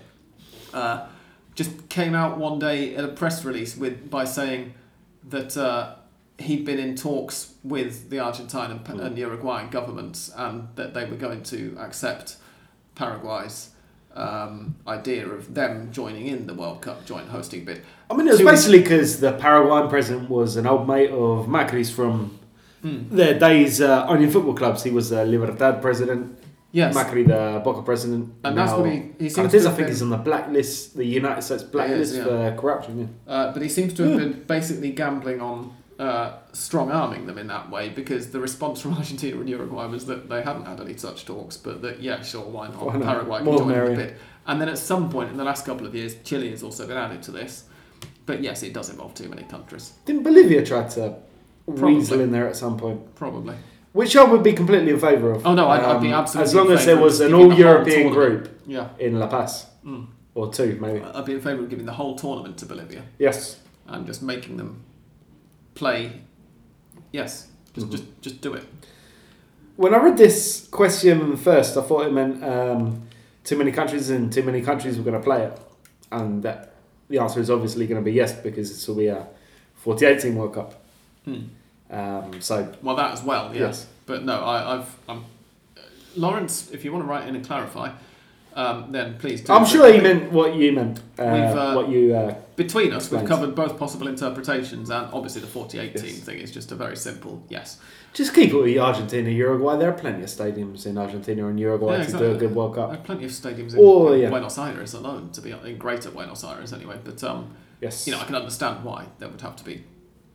uh, 0.73 1.07
just 1.55 1.89
came 1.89 2.15
out 2.15 2.39
one 2.39 2.59
day 2.59 2.95
at 2.97 3.05
a 3.05 3.09
press 3.09 3.45
release 3.45 3.77
with 3.77 4.11
by 4.11 4.25
saying 4.25 4.75
that. 5.29 5.57
Uh, 5.57 5.97
He'd 6.37 6.65
been 6.65 6.81
in 6.81 6.97
talks 6.97 7.55
with 7.63 8.11
the 8.11 8.19
Argentine 8.19 8.73
and, 8.73 8.81
Hmm. 8.85 8.99
and 8.99 9.17
Uruguayan 9.17 9.71
governments, 9.71 10.33
and 10.37 10.67
that 10.75 10.93
they 10.93 11.05
were 11.05 11.15
going 11.15 11.45
to 11.45 11.77
accept 11.79 12.39
Paraguay's 12.97 13.71
um, 14.15 14.75
idea 14.87 15.27
of 15.29 15.55
them 15.55 15.91
joining 15.93 16.27
in 16.29 16.47
the 16.47 16.55
World 16.55 16.81
Cup 16.83 17.05
joint 17.05 17.29
hosting 17.29 17.65
bid. 17.65 17.83
I 18.11 18.15
mean, 18.17 18.27
it 18.29 18.31
was 18.31 18.41
Two- 18.41 18.47
basically 18.47 18.79
because 18.81 19.21
the 19.21 19.33
Paraguayan 19.33 19.89
president 19.89 20.31
was 20.31 20.57
an 20.57 20.67
old 20.67 20.87
mate 20.89 21.11
of 21.11 21.47
Macri's 21.47 21.91
from 21.91 22.39
Hmm. 22.83 23.17
their 23.17 23.39
days 23.39 23.81
uh, 23.81 24.07
owning 24.09 24.31
football 24.31 24.53
clubs. 24.55 24.83
He 24.83 24.91
was 24.91 25.09
the 25.09 25.25
Libertad 25.25 25.81
president, 25.81 26.39
Yes, 26.71 26.95
Macri 26.95 27.27
the 27.27 27.63
Boca 27.65 27.81
president. 27.81 28.35
and 28.45 28.59
that's 28.59 28.73
now 28.73 28.81
what 28.81 28.91
he, 28.91 29.11
he 29.19 29.29
seems 29.31 29.51
to 29.53 29.59
I 29.59 29.63
think, 29.63 29.77
been, 29.79 29.89
is 29.89 30.03
on 30.03 30.11
the 30.11 30.19
blacklist, 30.19 30.95
the 30.95 31.05
United 31.07 31.41
States 31.41 31.63
blacklist 31.63 32.15
yeah. 32.15 32.25
for 32.25 32.57
corruption. 32.61 32.93
Yeah. 33.27 33.33
uh, 33.35 33.53
but 33.55 33.63
he 33.63 33.71
seems 33.71 33.95
to 33.95 34.03
have 34.03 34.19
been 34.19 34.43
basically 34.47 34.91
gambling 34.93 35.41
on 35.41 35.73
uh, 35.99 36.39
strong 36.53 36.91
arming 36.91 37.27
them 37.27 37.39
in 37.39 37.47
that 37.49 37.71
way 37.71 37.89
because 37.89 38.31
the 38.31 38.41
response 38.41 38.81
from 38.81 38.95
Argentina 38.99 39.39
and 39.41 39.49
Uruguay 39.49 39.87
was 39.87 40.07
that 40.07 40.29
they 40.29 40.43
hadn't 40.43 40.67
had 40.67 40.81
any 40.81 40.97
such 40.97 41.25
talks, 41.25 41.57
but 41.57 41.83
that 41.83 42.01
yeah, 42.01 42.23
sure, 42.23 42.43
why 42.45 42.69
not? 42.69 42.85
Why 42.85 42.95
not? 42.97 43.03
Paraguay 43.05 43.37
can 43.39 43.45
More 43.47 43.59
join 43.59 43.71
in 43.71 43.75
merrier. 43.77 43.97
bid. 43.97 44.17
And 44.47 44.61
then 44.61 44.69
at 44.69 44.79
some 44.79 45.09
point 45.11 45.31
in 45.31 45.37
the 45.37 45.45
last 45.45 45.65
couple 45.65 45.87
of 45.87 45.95
years, 45.95 46.17
Chile 46.25 46.51
has 46.51 46.63
also 46.63 46.87
been 46.87 46.97
added 46.97 47.23
to 47.25 47.31
this. 47.31 47.65
But 48.27 48.43
yes, 48.43 48.63
it 48.63 48.73
does 48.73 48.91
involve 48.91 49.15
too 49.15 49.29
many 49.29 49.43
countries, 49.45 49.93
Didn't 50.07 50.23
Bolivia 50.23 50.65
try 50.65 50.89
to 50.89 51.17
Probably. 51.67 51.95
weasel 51.95 52.21
in 52.21 52.31
there 52.33 52.49
at 52.49 52.57
some 52.57 52.77
point? 52.79 53.15
probably. 53.15 53.55
Which 53.93 54.17
I 54.17 54.25
would 54.25 54.43
be 54.43 54.53
completely 54.55 54.91
in 54.91 54.99
favour 54.99 55.31
of. 55.33 55.47
Oh 55.47 55.55
no, 55.55 55.69
I'd, 55.69 55.83
I'd 55.85 56.01
be 56.03 56.09
Um, 56.09 56.15
absolutely 56.23 56.49
As 56.49 56.55
long 56.55 56.71
as 56.73 56.85
there 56.87 56.97
was 56.97 57.21
an 57.21 57.31
giving 57.31 57.49
the 57.51 57.55
whole 57.55 57.65
all-European 57.67 58.13
group 58.13 58.61
Yeah, 58.67 58.89
in 58.99 59.21
La 59.21 59.29
Paz, 59.29 59.67
mm. 59.87 60.07
or 60.35 60.53
two 60.53 60.77
maybe. 60.81 61.01
I'd 61.05 61.25
be 61.25 61.35
in 61.35 61.41
favour 61.41 61.63
of 61.63 61.69
giving 61.71 61.87
the 61.87 61.93
whole 61.93 62.17
tournament 62.17 62.57
to 62.59 62.67
Bolivia. 62.67 63.03
Yes. 63.19 63.61
and 63.87 64.05
just 64.07 64.23
making 64.23 64.57
them 64.57 64.83
play. 65.75 66.13
Yes, 67.13 67.49
just 67.75 67.87
Mhm. 67.89 67.91
just 67.93 68.05
just 68.23 68.41
do 68.41 68.55
it. 68.55 68.65
When 69.77 69.93
I 69.95 69.99
read 69.99 70.17
this 70.17 70.69
question 70.71 71.37
first, 71.37 71.77
I 71.77 71.83
thought 71.83 72.07
it 72.07 72.13
meant 72.13 72.43
um, 72.45 73.03
too 73.43 73.57
many 73.57 73.73
countries 73.73 74.11
and 74.11 74.33
too 74.33 74.43
many 74.43 74.61
countries 74.63 74.97
were 74.97 75.05
going 75.05 75.17
to 75.21 75.23
play 75.25 75.45
it, 75.45 75.59
and 76.13 76.43
that 76.45 76.75
the 77.09 77.19
answer 77.19 77.41
is 77.41 77.51
obviously 77.51 77.87
going 77.87 78.01
to 78.01 78.05
be 78.05 78.13
yes 78.13 78.33
because 78.33 78.69
this 78.71 78.87
will 78.89 78.95
be 78.97 79.09
a 79.09 79.27
48 79.75 80.21
team 80.21 80.37
World 80.37 80.55
Cup. 80.55 80.81
Um, 81.91 82.41
so 82.41 82.73
Well, 82.83 82.97
that 82.97 83.13
as 83.13 83.23
well, 83.23 83.51
yes. 83.53 83.61
Yes. 83.61 83.87
But 84.07 84.25
no, 84.25 84.41
I, 84.43 84.77
I've 84.77 84.97
I'm, 85.09 85.25
Lawrence. 86.17 86.71
If 86.73 86.85
you 86.85 86.93
want 86.93 87.05
to 87.05 87.09
write 87.11 87.29
in 87.29 87.35
and 87.37 87.45
clarify, 87.45 87.91
um, 88.55 88.93
then 88.93 89.19
please. 89.19 89.41
do. 89.41 89.53
I'm 89.53 89.67
sure 89.67 89.93
he 89.93 90.01
meant 90.01 90.31
what 90.33 90.55
you 90.55 90.73
meant. 90.73 90.99
Uh, 91.19 91.23
We've, 91.23 91.57
uh, 91.57 91.75
what 91.75 91.89
you 91.89 92.15
uh, 92.15 92.35
Between 92.57 92.93
us, 92.93 93.11
we've 93.11 93.25
covered 93.27 93.55
both 93.55 93.79
possible 93.79 94.07
interpretations, 94.09 94.91
and 94.91 95.09
obviously 95.13 95.41
the 95.41 95.47
48 95.49 95.93
Yes. 95.95 96.19
thing 96.21 96.39
is 96.39 96.51
just 96.53 96.71
a 96.73 96.75
very 96.77 96.97
simple 96.97 97.43
yes. 97.49 97.79
just 98.13 98.33
keep 98.35 98.51
it 98.53 98.57
with 98.57 98.79
Argentina, 98.79 99.29
Uruguay. 99.31 99.77
There 99.77 99.89
are 99.91 99.99
plenty 99.99 100.23
of 100.23 100.29
stadiums 100.29 100.87
in 100.87 100.97
Argentina 100.99 101.47
and 101.49 101.59
Uruguay 101.59 101.99
Yeah, 101.99 102.05
to 102.07 102.19
do 102.19 102.31
a 102.33 102.39
good 102.39 102.55
World 102.55 102.75
There 102.77 102.85
Cup. 102.87 102.93
are 102.95 103.03
plenty 103.03 103.25
of 103.25 103.33
stadiums 103.33 103.73
in, 103.75 103.79
Oh, 103.81 104.13
in 104.13 104.21
yeah. 104.21 104.31
Buenos 104.31 104.57
Aires 104.59 104.95
alone, 104.95 105.31
to 105.33 105.41
be 105.41 105.51
in 105.51 105.79
Greater 105.79 106.11
Buenos 106.11 106.45
Aires 106.45 106.73
anyway. 106.73 106.99
But 107.03 107.23
um, 107.25 107.55
Yes, 107.81 108.07
you 108.07 108.13
know, 108.13 108.21
I 108.21 108.25
can 108.25 108.37
understand 108.37 108.85
why 108.85 109.07
there 109.19 109.29
would 109.29 109.41
have 109.41 109.57
to 109.57 109.65
be 109.65 109.83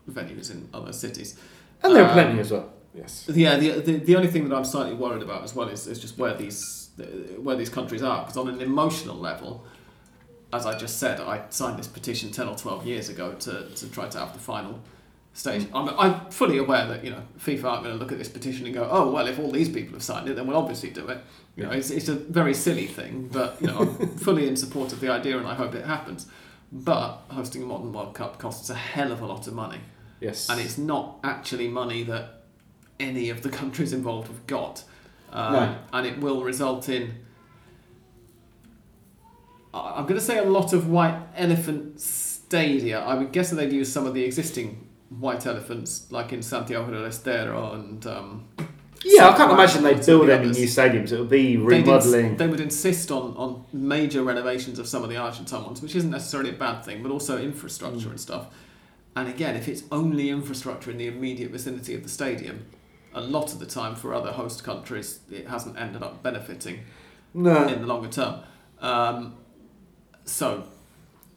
venues 0.09 0.51
in 0.51 0.67
other 0.73 0.91
cities. 0.93 1.37
and 1.83 1.95
there 1.95 2.03
are 2.03 2.09
um, 2.09 2.13
plenty 2.13 2.39
as 2.39 2.51
well. 2.51 2.71
Yes. 2.93 3.29
Yeah, 3.33 3.55
the, 3.57 3.69
the 3.81 3.93
the 3.97 4.15
only 4.15 4.27
thing 4.27 4.49
that 4.49 4.55
I'm 4.55 4.65
slightly 4.65 4.95
worried 4.95 5.21
about 5.21 5.43
as 5.43 5.53
well 5.55 5.69
is, 5.69 5.85
is 5.87 5.99
just 5.99 6.17
where 6.17 6.33
these 6.35 6.78
where 7.43 7.55
these 7.55 7.69
countries 7.69 8.03
are 8.03 8.21
because 8.21 8.37
on 8.37 8.47
an 8.47 8.61
emotional 8.61 9.15
level, 9.15 9.65
as 10.53 10.65
I 10.65 10.77
just 10.77 10.99
said, 10.99 11.19
I 11.19 11.43
signed 11.49 11.77
this 11.79 11.87
petition 11.87 12.31
ten 12.31 12.47
or 12.47 12.55
twelve 12.55 12.85
years 12.85 13.09
ago 13.09 13.33
to, 13.33 13.69
to 13.69 13.89
try 13.91 14.07
to 14.09 14.19
have 14.19 14.33
the 14.33 14.39
final 14.39 14.79
stage. 15.33 15.63
Mm. 15.63 15.69
I'm, 15.89 15.99
I'm 15.99 16.29
fully 16.31 16.57
aware 16.57 16.87
that 16.87 17.03
you 17.03 17.11
know 17.11 17.21
FIFA 17.39 17.63
aren't 17.65 17.83
going 17.83 17.95
to 17.95 17.99
look 17.99 18.11
at 18.11 18.17
this 18.17 18.29
petition 18.29 18.65
and 18.65 18.73
go, 18.73 18.87
oh 18.89 19.11
well, 19.11 19.27
if 19.27 19.39
all 19.39 19.51
these 19.51 19.69
people 19.69 19.93
have 19.93 20.03
signed 20.03 20.27
it, 20.29 20.35
then 20.35 20.47
we'll 20.47 20.57
obviously 20.57 20.89
do 20.89 21.07
it. 21.07 21.19
You 21.55 21.63
know, 21.65 21.71
it's, 21.71 21.89
it's 21.91 22.07
a 22.07 22.15
very 22.15 22.53
silly 22.53 22.87
thing, 22.87 23.29
but 23.31 23.61
you 23.61 23.67
know, 23.67 23.79
I'm 23.79 24.07
fully 24.17 24.47
in 24.47 24.55
support 24.55 24.93
of 24.93 25.01
the 25.01 25.09
idea 25.09 25.37
and 25.37 25.45
I 25.47 25.55
hope 25.55 25.75
it 25.75 25.85
happens. 25.85 26.27
But 26.71 27.23
hosting 27.29 27.63
a 27.63 27.65
modern 27.65 27.91
World 27.91 28.13
Cup 28.13 28.37
costs 28.37 28.69
a 28.69 28.75
hell 28.75 29.11
of 29.11 29.21
a 29.21 29.25
lot 29.25 29.47
of 29.47 29.53
money 29.53 29.79
Yes. 30.21 30.49
and 30.49 30.59
it's 30.61 30.77
not 30.77 31.17
actually 31.23 31.67
money 31.67 32.03
that 32.03 32.43
any 32.99 33.29
of 33.29 33.41
the 33.41 33.49
countries 33.49 33.91
involved 33.91 34.27
have 34.27 34.45
got. 34.47 34.83
Um, 35.31 35.53
No. 35.53 35.75
And 35.93 36.07
it 36.07 36.19
will 36.19 36.43
result 36.43 36.89
in, 36.89 37.13
I'm 39.73 40.03
going 40.03 40.15
to 40.19 40.25
say 40.25 40.37
a 40.39 40.43
lot 40.43 40.73
of 40.73 40.89
white 40.89 41.17
elephant 41.35 41.99
stadia. 42.01 42.99
I 42.99 43.13
would 43.15 43.31
guess 43.31 43.49
that 43.51 43.57
they'd 43.57 43.71
use 43.71 43.91
some 43.91 44.07
of 44.07 44.13
the 44.13 44.23
existing 44.23 44.87
white 45.09 45.45
elephants, 45.45 46.11
like 46.11 46.33
in 46.33 46.41
Santiago 46.41 46.91
del 46.91 47.05
Estero 47.05 47.73
and 47.73 48.05
um, 48.07 48.47
Yeah, 49.03 49.29
I 49.29 49.37
can't 49.37 49.51
imagine 49.51 49.83
they'd 49.83 50.03
build 50.05 50.27
the 50.27 50.33
any 50.33 50.45
others. 50.45 50.57
new 50.57 50.65
stadiums. 50.65 51.11
It 51.11 51.19
would 51.19 51.29
be 51.29 51.57
remodeling. 51.57 52.37
they 52.37 52.47
would 52.47 52.59
insist 52.59 53.11
on, 53.11 53.35
on 53.37 53.63
major 53.71 54.23
renovations 54.23 54.79
of 54.79 54.87
some 54.87 55.03
of 55.03 55.09
the 55.09 55.17
Argentine 55.17 55.63
ones, 55.63 55.81
which 55.81 55.95
isn't 55.95 56.09
necessarily 56.11 56.49
a 56.49 56.53
bad 56.53 56.83
thing, 56.83 57.03
but 57.03 57.11
also 57.11 57.37
infrastructure 57.37 58.07
Mm. 58.07 58.11
and 58.11 58.19
stuff. 58.19 58.47
And 59.15 59.27
again, 59.27 59.55
if 59.55 59.67
it's 59.67 59.83
only 59.91 60.29
infrastructure 60.29 60.89
in 60.91 60.97
the 60.97 61.07
immediate 61.07 61.51
vicinity 61.51 61.93
of 61.95 62.03
the 62.03 62.09
stadium, 62.09 62.65
a 63.13 63.21
lot 63.21 63.51
of 63.53 63.59
the 63.59 63.65
time 63.65 63.95
for 63.95 64.13
other 64.13 64.31
host 64.31 64.63
countries, 64.63 65.19
it 65.31 65.47
hasn't 65.47 65.77
ended 65.79 66.03
up 66.03 66.21
benefiting 66.23 66.81
No. 67.33 67.67
in 67.67 67.81
the 67.81 67.87
longer 67.87 68.09
term. 68.09 68.41
Um, 68.79 69.35
so 70.25 70.63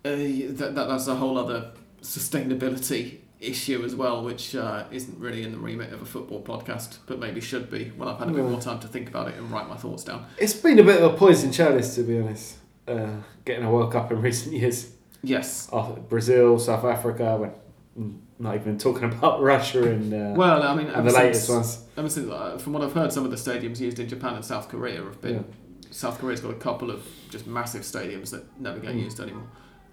uh, 0.04 0.08
that, 0.10 0.72
that, 0.74 0.88
that's 0.88 1.06
a 1.08 1.14
whole 1.16 1.38
other 1.38 1.72
sustainability 2.02 3.18
issue 3.40 3.82
as 3.84 3.94
well, 3.94 4.22
which 4.22 4.54
uh, 4.54 4.84
isn't 4.92 5.18
really 5.18 5.42
in 5.42 5.50
the 5.52 5.58
remit 5.58 5.92
of 5.92 6.00
a 6.02 6.04
football 6.04 6.42
podcast, 6.42 6.98
but 7.06 7.18
maybe 7.18 7.40
should 7.40 7.70
be 7.70 7.86
when 7.96 8.08
I've 8.08 8.18
had 8.18 8.28
a 8.28 8.32
bit 8.32 8.44
No. 8.44 8.50
more 8.50 8.60
time 8.60 8.78
to 8.80 8.86
think 8.88 9.08
about 9.08 9.28
it 9.28 9.36
and 9.36 9.50
write 9.50 9.68
my 9.68 9.76
thoughts 9.76 10.04
down. 10.04 10.26
It's 10.38 10.52
been 10.54 10.78
a 10.78 10.84
bit 10.84 11.02
of 11.02 11.12
a 11.14 11.16
poison 11.16 11.50
chalice, 11.52 11.94
to 11.96 12.02
be 12.04 12.18
honest. 12.20 12.58
Uh, 12.86 13.08
getting 13.44 13.64
a 13.64 13.70
World 13.70 13.92
Cup 13.92 14.12
in 14.12 14.20
recent 14.30 14.54
years. 14.54 14.92
Yes. 15.22 15.70
Brazil, 16.08 16.58
South 16.58 16.84
Africa, 16.84 17.36
when, 17.36 17.50
mm, 17.98 18.18
not 18.42 18.54
even 18.56 18.76
talking 18.78 19.04
about 19.12 19.40
Russia 19.52 19.82
and, 19.94 20.12
uh, 20.12 20.34
Well, 20.36 20.62
I 20.62 20.74
mean, 20.74 20.88
and 20.88 21.06
the 21.08 21.12
latest 21.12 21.46
since, 21.46 21.50
ones. 21.76 21.84
ever 21.96 22.08
since 22.08 22.28
uh, 22.30 22.58
from 22.58 22.72
what 22.74 22.82
I've 22.82 22.92
heard, 22.92 23.12
some 23.12 23.24
of 23.24 23.30
the 23.30 23.36
stadiums 23.36 23.78
used 23.80 23.98
in 23.98 24.08
Japan 24.08 24.34
and 24.34 24.44
South 24.44 24.68
Korea 24.68 24.96
have 25.02 25.20
been. 25.20 25.34
Yeah. 25.34 25.42
South 25.90 26.18
Korea's 26.18 26.40
got 26.40 26.50
a 26.50 26.62
couple 26.68 26.90
of 26.90 27.00
just 27.30 27.46
massive 27.46 27.82
stadiums 27.82 28.30
that 28.30 28.42
never 28.60 28.78
get 28.80 28.92
Mm. 28.94 29.04
used 29.04 29.20
anymore. 29.20 29.46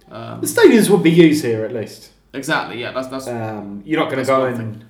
Um, 0.09 0.41
The 0.41 0.47
stadiums 0.47 0.89
would 0.89 1.03
be 1.03 1.11
used 1.11 1.43
here 1.45 1.63
at 1.65 1.73
least. 1.73 2.11
exactly. 2.33 2.79
Yeah. 2.81 2.91
That's 2.93 3.07
that's 3.07 3.27
Um, 3.27 3.81
you're 3.85 3.99
not 3.99 4.09
going 4.11 4.23
to 4.25 4.27
go 4.35 4.45
and 4.45 4.85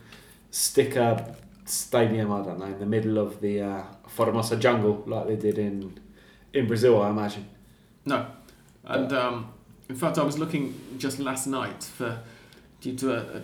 stick 0.52 0.96
a 0.96 1.36
stadium, 1.66 2.32
I 2.32 2.42
don't 2.46 2.60
know, 2.60 2.66
in 2.66 2.80
the 2.80 2.86
middle 2.86 3.18
of 3.18 3.42
the 3.42 3.62
uh, 3.62 3.84
Formosa 4.08 4.56
jungle 4.56 5.04
like 5.06 5.28
they 5.28 5.36
did 5.36 5.58
in 5.58 6.00
in 6.54 6.66
Brazil, 6.68 7.02
I 7.02 7.10
imagine. 7.10 7.46
No. 8.06 8.26
And 8.86 9.12
um, 9.14 9.36
in 9.90 9.96
fact, 9.96 10.18
I 10.18 10.24
was 10.24 10.38
looking 10.40 10.74
just 10.98 11.20
last 11.20 11.46
night 11.48 11.84
for 11.84 12.20
due 12.82 12.96
to 12.96 13.14
a, 13.14 13.38
a 13.40 13.42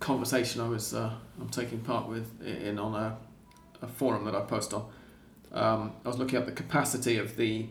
conversation 0.00 0.60
I 0.60 0.68
was 0.68 0.94
uh, 0.94 1.12
I'm 1.40 1.48
taking 1.48 1.80
part 1.80 2.08
with 2.08 2.42
in 2.42 2.78
on 2.78 2.94
a, 2.94 3.16
a 3.82 3.86
forum 3.86 4.24
that 4.24 4.34
I 4.34 4.40
post 4.40 4.72
on. 4.74 4.86
Um, 5.52 5.92
I 6.04 6.08
was 6.08 6.18
looking 6.18 6.38
at 6.38 6.46
the 6.46 6.52
capacity 6.52 7.16
of 7.18 7.36
the 7.36 7.66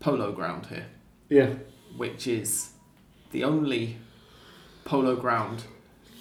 polo 0.00 0.32
ground 0.32 0.66
here, 0.66 0.86
Yeah. 1.28 1.54
which 1.96 2.26
is 2.26 2.70
the 3.30 3.44
only 3.44 3.96
polo 4.84 5.16
ground. 5.16 5.64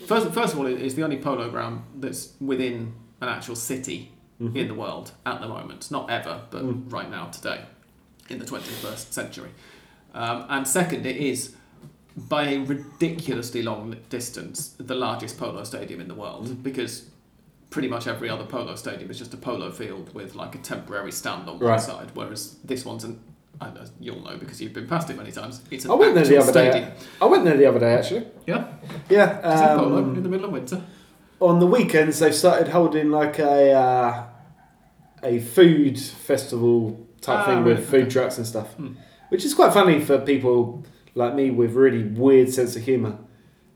First, 0.08 0.30
first 0.32 0.54
of 0.54 0.60
all, 0.60 0.66
it 0.68 0.82
is 0.82 0.96
the 0.96 1.04
only 1.04 1.18
polo 1.18 1.50
ground 1.50 1.82
that's 1.96 2.34
within 2.40 2.94
an 3.22 3.28
actual 3.30 3.56
city 3.56 4.12
Mhm. 4.42 4.56
in 4.56 4.68
the 4.68 4.74
world 4.74 5.12
at 5.26 5.42
the 5.42 5.48
moment. 5.48 5.90
Not 5.92 6.10
ever, 6.10 6.42
but 6.50 6.64
Mm. 6.64 6.92
right 6.92 7.10
now, 7.10 7.28
today, 7.28 7.66
in 8.30 8.40
the 8.40 8.46
21st 8.46 9.14
century. 9.14 9.52
Um, 10.14 10.46
and 10.50 10.68
second, 10.68 11.06
it 11.06 11.18
is 11.18 11.56
by 12.16 12.44
a 12.50 12.60
ridiculously 12.60 13.64
long 13.64 13.96
distance 14.10 14.76
the 14.80 14.96
largest 14.96 15.38
polo 15.38 15.64
stadium 15.64 16.00
in 16.00 16.08
the 16.08 16.14
world 16.16 16.48
Mm. 16.48 16.64
because 16.64 17.10
pretty 17.70 17.88
much 17.88 18.06
every 18.08 18.30
other 18.30 18.46
polo 18.46 18.76
stadium 18.76 19.10
is 19.10 19.18
just 19.18 19.34
a 19.34 19.38
polo 19.38 19.72
field 19.72 20.14
with 20.14 20.36
like 20.36 20.54
a 20.54 20.60
temporary 20.60 21.12
stand 21.12 21.50
on 21.50 21.56
one 21.60 21.70
Right. 21.72 21.82
side, 21.82 22.12
whereas 22.14 22.58
this 22.64 22.86
one's 22.86 23.04
an 23.04 23.20
I 23.62 23.68
know 23.70 23.82
you'll 24.00 24.22
know 24.22 24.36
because 24.38 24.60
you've 24.62 24.74
been 24.74 24.88
past 24.88 25.10
it 25.12 25.16
many 25.18 25.32
times. 25.32 25.62
It's 25.72 25.86
an 25.86 25.92
I 25.92 25.94
went 25.94 26.16
there 26.16 26.26
the 26.26 26.38
other 26.40 26.52
day. 26.52 26.70
stadium. 26.72 26.92
I 27.22 27.26
went 27.26 27.46
there 27.46 27.56
the 27.56 27.66
other 27.68 27.80
day 27.80 27.94
actually. 27.94 28.26
Yeah, 28.48 28.66
Yeah. 29.10 29.74
in 29.74 29.80
polo 29.80 29.98
um, 30.00 30.16
in 30.16 30.24
the 30.24 30.30
middle 30.30 30.46
of 30.48 30.52
winter. 30.52 30.82
on 31.40 31.60
the 31.60 31.68
weekends 31.68 32.20
they've 32.20 32.34
started 32.36 32.68
holding 32.70 33.10
like 33.12 33.38
a 33.40 33.72
uh, 33.74 34.24
a 35.24 35.40
food 35.40 35.98
festival 36.00 37.00
type 37.22 37.40
Ah, 37.40 37.46
thing 37.46 37.64
really? 37.64 37.76
with 37.76 37.90
food 37.90 38.10
trucks 38.10 38.38
and 38.38 38.46
stuff, 38.48 38.74
Hmm. 38.76 38.94
which 39.30 39.46
is 39.46 39.54
quite 39.54 39.72
funny 39.74 40.00
for 40.00 40.18
people 40.20 40.84
like 41.16 41.36
me 41.36 41.52
with 41.52 41.74
really 41.74 42.04
weird 42.04 42.50
sense 42.52 42.76
of 42.76 42.84
humour. 42.84 43.18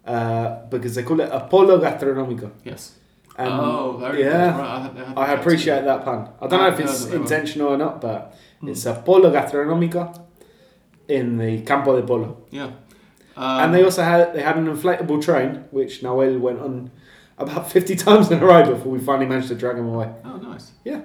Uh, 0.05 0.65
because 0.69 0.95
they 0.95 1.03
call 1.03 1.19
it 1.19 1.29
a 1.31 1.41
polo 1.49 1.79
gastronomico. 1.79 2.49
Yes. 2.63 2.95
And 3.37 3.51
oh, 3.53 3.97
very 3.99 4.23
yeah, 4.23 4.31
good. 4.31 4.59
Right, 4.59 5.17
I, 5.17 5.25
had 5.25 5.37
I 5.37 5.39
appreciate 5.39 5.83
that 5.83 6.03
pun. 6.05 6.29
I 6.41 6.47
don't 6.47 6.59
know 6.61 6.67
if 6.69 6.79
it's 6.79 7.03
heard 7.03 7.09
of 7.09 7.13
it. 7.13 7.21
intentional 7.21 7.67
or 7.73 7.77
not, 7.77 8.01
but 8.01 8.33
Hmm. 8.61 8.69
it's 8.69 8.85
a 8.87 8.93
polo 8.95 9.29
gastronomico 9.31 10.19
in 11.07 11.37
the 11.37 11.61
Campo 11.61 11.99
de 11.99 12.07
Polo. 12.07 12.37
Yeah. 12.49 12.71
and 13.35 13.65
Um, 13.65 13.71
they 13.73 13.83
also 13.83 14.01
had 14.01 14.33
they 14.33 14.41
had 14.41 14.57
an 14.57 14.65
inflatable 14.65 15.21
train, 15.21 15.65
which 15.71 16.01
Noel 16.01 16.39
went 16.39 16.59
on 16.59 16.89
about 17.37 17.69
fifty 17.75 17.95
times 17.95 18.31
in 18.31 18.39
a 18.39 18.45
row 18.45 18.63
before 18.65 18.91
we 18.91 18.99
finally 18.99 19.27
managed 19.27 19.49
to 19.49 19.55
drag 19.55 19.77
him 19.77 19.87
away. 19.87 20.09
Oh, 20.25 20.37
nice. 20.37 20.71
Yeah. 20.83 21.01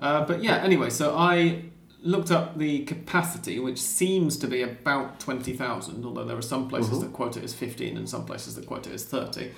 Uh, 0.00 0.24
but 0.24 0.42
yeah, 0.42 0.56
anyway, 0.62 0.88
so 0.90 1.14
I 1.18 1.64
looked 2.02 2.30
up 2.30 2.56
the 2.58 2.84
capacity, 2.84 3.58
which 3.58 3.80
seems 3.80 4.36
to 4.38 4.46
be 4.46 4.62
about 4.62 5.18
20,000, 5.20 6.04
although 6.04 6.24
there 6.24 6.36
are 6.36 6.42
some 6.42 6.68
places 6.68 6.98
Mhm. 6.98 7.00
that 7.02 7.12
quote 7.12 7.36
it 7.36 7.44
as 7.44 7.54
15 7.54 7.96
and 7.96 8.08
some 8.08 8.24
places 8.24 8.54
that 8.54 8.66
quote 8.66 8.86
it 8.86 8.92
as 8.92 9.04
30. 9.04 9.50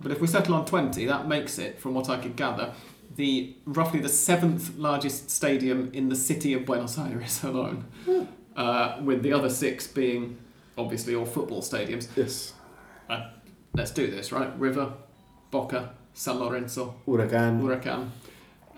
But 0.00 0.12
if 0.12 0.20
we 0.20 0.26
settle 0.26 0.54
on 0.54 0.64
20, 0.66 1.04
that 1.06 1.26
makes 1.28 1.58
it, 1.58 1.78
from 1.80 1.94
what 1.94 2.08
I 2.08 2.16
could 2.18 2.36
gather, 2.36 2.72
the 3.16 3.54
roughly 3.66 3.98
the 4.00 4.08
seventh 4.08 4.76
largest 4.78 5.30
stadium 5.30 5.90
in 5.92 6.08
the 6.08 6.14
city 6.16 6.54
of 6.54 6.64
Buenos 6.64 6.96
Aires 6.96 7.42
alone, 7.44 7.84
Hmm. 8.04 8.22
uh, 8.56 8.98
with 9.02 9.22
the 9.22 9.32
other 9.32 9.50
six 9.50 9.86
being 9.88 10.38
obviously 10.78 11.14
all 11.14 11.26
football 11.26 11.60
stadiums. 11.60 12.06
Yes. 12.16 12.54
Let's 13.74 13.90
do 13.92 14.10
this, 14.10 14.32
right? 14.32 14.56
River, 14.58 14.92
Boca, 15.50 15.90
San 16.14 16.38
Lorenzo, 16.38 16.94
Huracan. 17.06 17.60
Huracan. 17.62 18.08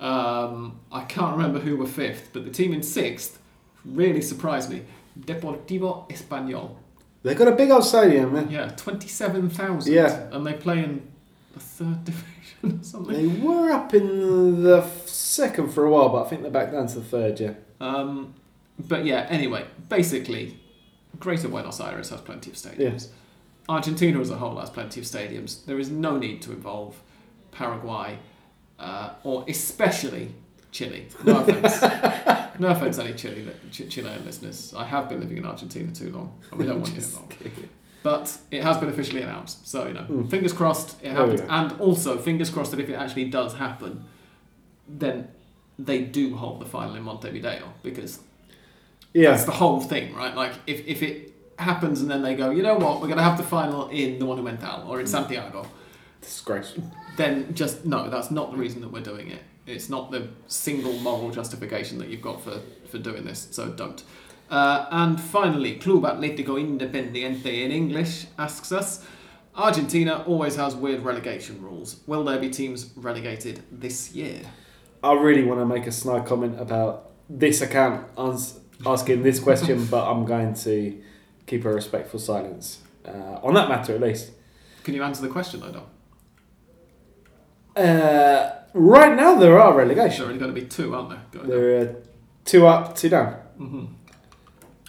Um, 0.02 0.80
I 0.90 1.04
can't 1.04 1.36
remember 1.36 1.60
who 1.60 1.76
were 1.76 1.86
fifth, 1.86 2.30
but 2.32 2.44
the 2.44 2.50
team 2.50 2.72
in 2.72 2.82
sixth 2.82 3.38
really 3.84 4.20
surprised 4.20 4.68
me. 4.68 4.82
Deportivo 5.18 6.10
Español. 6.10 6.74
They 7.22 7.36
got 7.36 7.46
a 7.46 7.52
big 7.52 7.70
old 7.70 7.84
stadium, 7.84 8.32
man. 8.32 8.50
Yeah, 8.50 8.68
27,000. 8.76 9.92
Yeah. 9.92 10.28
And 10.32 10.44
they 10.44 10.54
play 10.54 10.82
in 10.82 11.08
the 11.54 11.60
third 11.60 12.04
division 12.04 12.80
or 12.80 12.84
something. 12.84 13.14
They 13.14 13.46
were 13.46 13.70
up 13.70 13.94
in 13.94 14.64
the 14.64 14.82
second 15.06 15.72
for 15.72 15.84
a 15.84 15.90
while, 15.90 16.08
but 16.08 16.26
I 16.26 16.28
think 16.28 16.42
they're 16.42 16.50
back 16.50 16.72
down 16.72 16.88
to 16.88 16.94
the 16.96 17.04
third. 17.04 17.38
Yeah. 17.38 17.54
Um, 17.80 18.34
but 18.80 19.04
yeah, 19.04 19.26
anyway, 19.30 19.66
basically, 19.88 20.58
Greater 21.20 21.46
Buenos 21.46 21.80
Aires 21.80 22.10
has 22.10 22.20
plenty 22.20 22.50
of 22.50 22.56
stadiums. 22.56 23.08
Argentina 23.68 24.18
as 24.20 24.30
a 24.30 24.36
whole 24.36 24.58
has 24.58 24.70
plenty 24.70 24.98
of 24.98 25.06
stadiums. 25.06 25.64
There 25.64 25.78
is 25.78 25.90
no 25.90 26.18
need 26.18 26.42
to 26.42 26.50
involve 26.50 27.00
Paraguay 27.52 28.18
uh, 28.82 29.10
or 29.24 29.44
especially 29.48 30.34
Chile. 30.70 31.06
No 31.24 31.38
offense. 31.40 31.80
no 32.58 32.68
offense, 32.68 32.98
any 32.98 33.14
Chile, 33.14 33.46
Ch- 33.70 33.88
Chilean 33.88 34.24
listeners. 34.24 34.74
I 34.76 34.84
have 34.84 35.08
been 35.08 35.20
living 35.20 35.36
in 35.38 35.44
Argentina 35.46 35.92
too 35.92 36.10
long, 36.10 36.28
and 36.50 36.58
we 36.60 36.66
don't 36.66 36.80
want 36.80 36.90
you 36.96 37.02
involved. 37.02 37.36
But 38.02 38.36
it 38.50 38.62
has 38.64 38.76
been 38.78 38.88
officially 38.88 39.22
announced, 39.22 39.68
so 39.68 39.86
you 39.86 39.94
know, 39.94 40.06
Mm. 40.10 40.28
fingers 40.28 40.52
crossed 40.52 40.96
it 41.04 41.12
happens. 41.12 41.40
we 41.42 41.46
go. 41.46 41.52
And 41.52 41.80
also, 41.80 42.18
fingers 42.18 42.50
crossed 42.50 42.70
that 42.72 42.80
if 42.80 42.88
it 42.88 42.94
actually 42.94 43.26
does 43.26 43.54
happen, 43.54 44.04
then 44.88 45.28
they 45.78 46.00
do 46.02 46.34
hold 46.36 46.60
the 46.60 46.66
final 46.66 46.94
in 46.96 47.02
Montevideo 47.04 47.62
because 47.82 48.18
Yeah. 49.14 49.30
that's 49.30 49.44
the 49.44 49.52
whole 49.52 49.80
thing, 49.80 50.14
right? 50.14 50.34
Like 50.34 50.52
if, 50.66 50.86
if 50.86 51.02
it 51.02 51.32
happens 51.58 52.00
and 52.02 52.10
then 52.10 52.22
they 52.22 52.34
go, 52.34 52.50
you 52.50 52.62
know 52.62 52.74
what, 52.76 52.94
we're 53.00 53.06
going 53.12 53.18
to 53.18 53.28
have 53.30 53.36
the 53.38 53.44
final 53.44 53.88
in 53.88 54.18
the 54.18 54.24
Monumental 54.24 54.88
or 54.88 55.00
in 55.00 55.06
Santiago, 55.06 55.64
Disgrace. 56.20 56.72
Then 57.16 57.54
just 57.54 57.84
no, 57.84 58.08
that's 58.08 58.30
not 58.30 58.52
the 58.52 58.56
reason 58.56 58.80
that 58.80 58.92
we're 58.92 59.02
doing 59.02 59.30
it. 59.30 59.42
It's 59.66 59.88
not 59.88 60.10
the 60.10 60.28
single 60.48 60.94
moral 60.94 61.30
justification 61.30 61.98
that 61.98 62.08
you've 62.08 62.22
got 62.22 62.42
for, 62.42 62.60
for 62.88 62.98
doing 62.98 63.24
this, 63.24 63.48
so 63.50 63.68
don't. 63.70 64.02
Uh, 64.50 64.86
and 64.90 65.20
finally, 65.20 65.76
Club 65.78 66.02
Atlético 66.02 66.58
Independiente 66.60 67.64
in 67.64 67.70
English 67.70 68.26
asks 68.38 68.72
us 68.72 69.04
Argentina 69.54 70.24
always 70.26 70.56
has 70.56 70.74
weird 70.74 71.02
relegation 71.02 71.60
rules. 71.62 72.00
Will 72.06 72.24
there 72.24 72.38
be 72.38 72.48
teams 72.48 72.90
relegated 72.96 73.62
this 73.70 74.12
year? 74.12 74.40
I 75.04 75.12
really 75.12 75.44
want 75.44 75.60
to 75.60 75.66
make 75.66 75.86
a 75.86 75.92
snide 75.92 76.26
comment 76.26 76.60
about 76.60 77.10
this 77.28 77.60
account 77.60 78.08
ans- 78.18 78.60
asking 78.84 79.22
this 79.22 79.40
question, 79.40 79.86
but 79.90 80.10
I'm 80.10 80.24
going 80.24 80.54
to 80.54 81.02
keep 81.46 81.64
a 81.64 81.72
respectful 81.72 82.18
silence 82.18 82.80
uh, 83.04 83.40
on 83.42 83.54
that 83.54 83.68
matter, 83.68 83.94
at 83.94 84.00
least. 84.00 84.30
Can 84.84 84.94
you 84.94 85.02
answer 85.02 85.22
the 85.22 85.28
question 85.28 85.60
though, 85.60 85.72
Dom? 85.72 85.84
Uh, 87.76 88.50
right 88.74 89.16
now, 89.16 89.34
there 89.36 89.58
are 89.60 89.74
relegations. 89.76 90.18
There's 90.18 90.20
relegation. 90.20 90.24
already 90.24 90.38
going 90.38 90.54
to 90.54 90.60
be 90.60 90.66
two, 90.66 90.94
aren't 90.94 91.10
there? 91.10 91.22
Going 91.32 91.48
There 91.48 91.80
are 91.80 91.96
two 92.44 92.66
up, 92.66 92.94
two 92.96 93.08
down. 93.08 93.34
hmm 93.56 93.84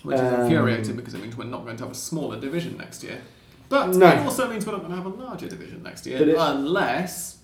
Which 0.03 0.15
is 0.15 0.21
Um, 0.21 0.41
infuriating 0.41 0.95
because 0.95 1.13
it 1.13 1.21
means 1.21 1.37
we're 1.37 1.45
not 1.45 1.63
going 1.65 1.77
to 1.77 1.83
have 1.83 1.91
a 1.91 1.95
smaller 1.95 2.39
division 2.39 2.77
next 2.77 3.03
year. 3.03 3.19
But 3.69 3.95
No. 3.95 4.07
it 4.07 4.19
also 4.19 4.49
means 4.49 4.65
we're 4.65 4.73
not 4.73 4.81
going 4.81 4.91
to 4.91 4.97
have 4.97 5.05
a 5.05 5.09
larger 5.09 5.47
division 5.47 5.81
next 5.83 6.05
year, 6.05 6.17
it- 6.21 6.35
unless 6.37 7.37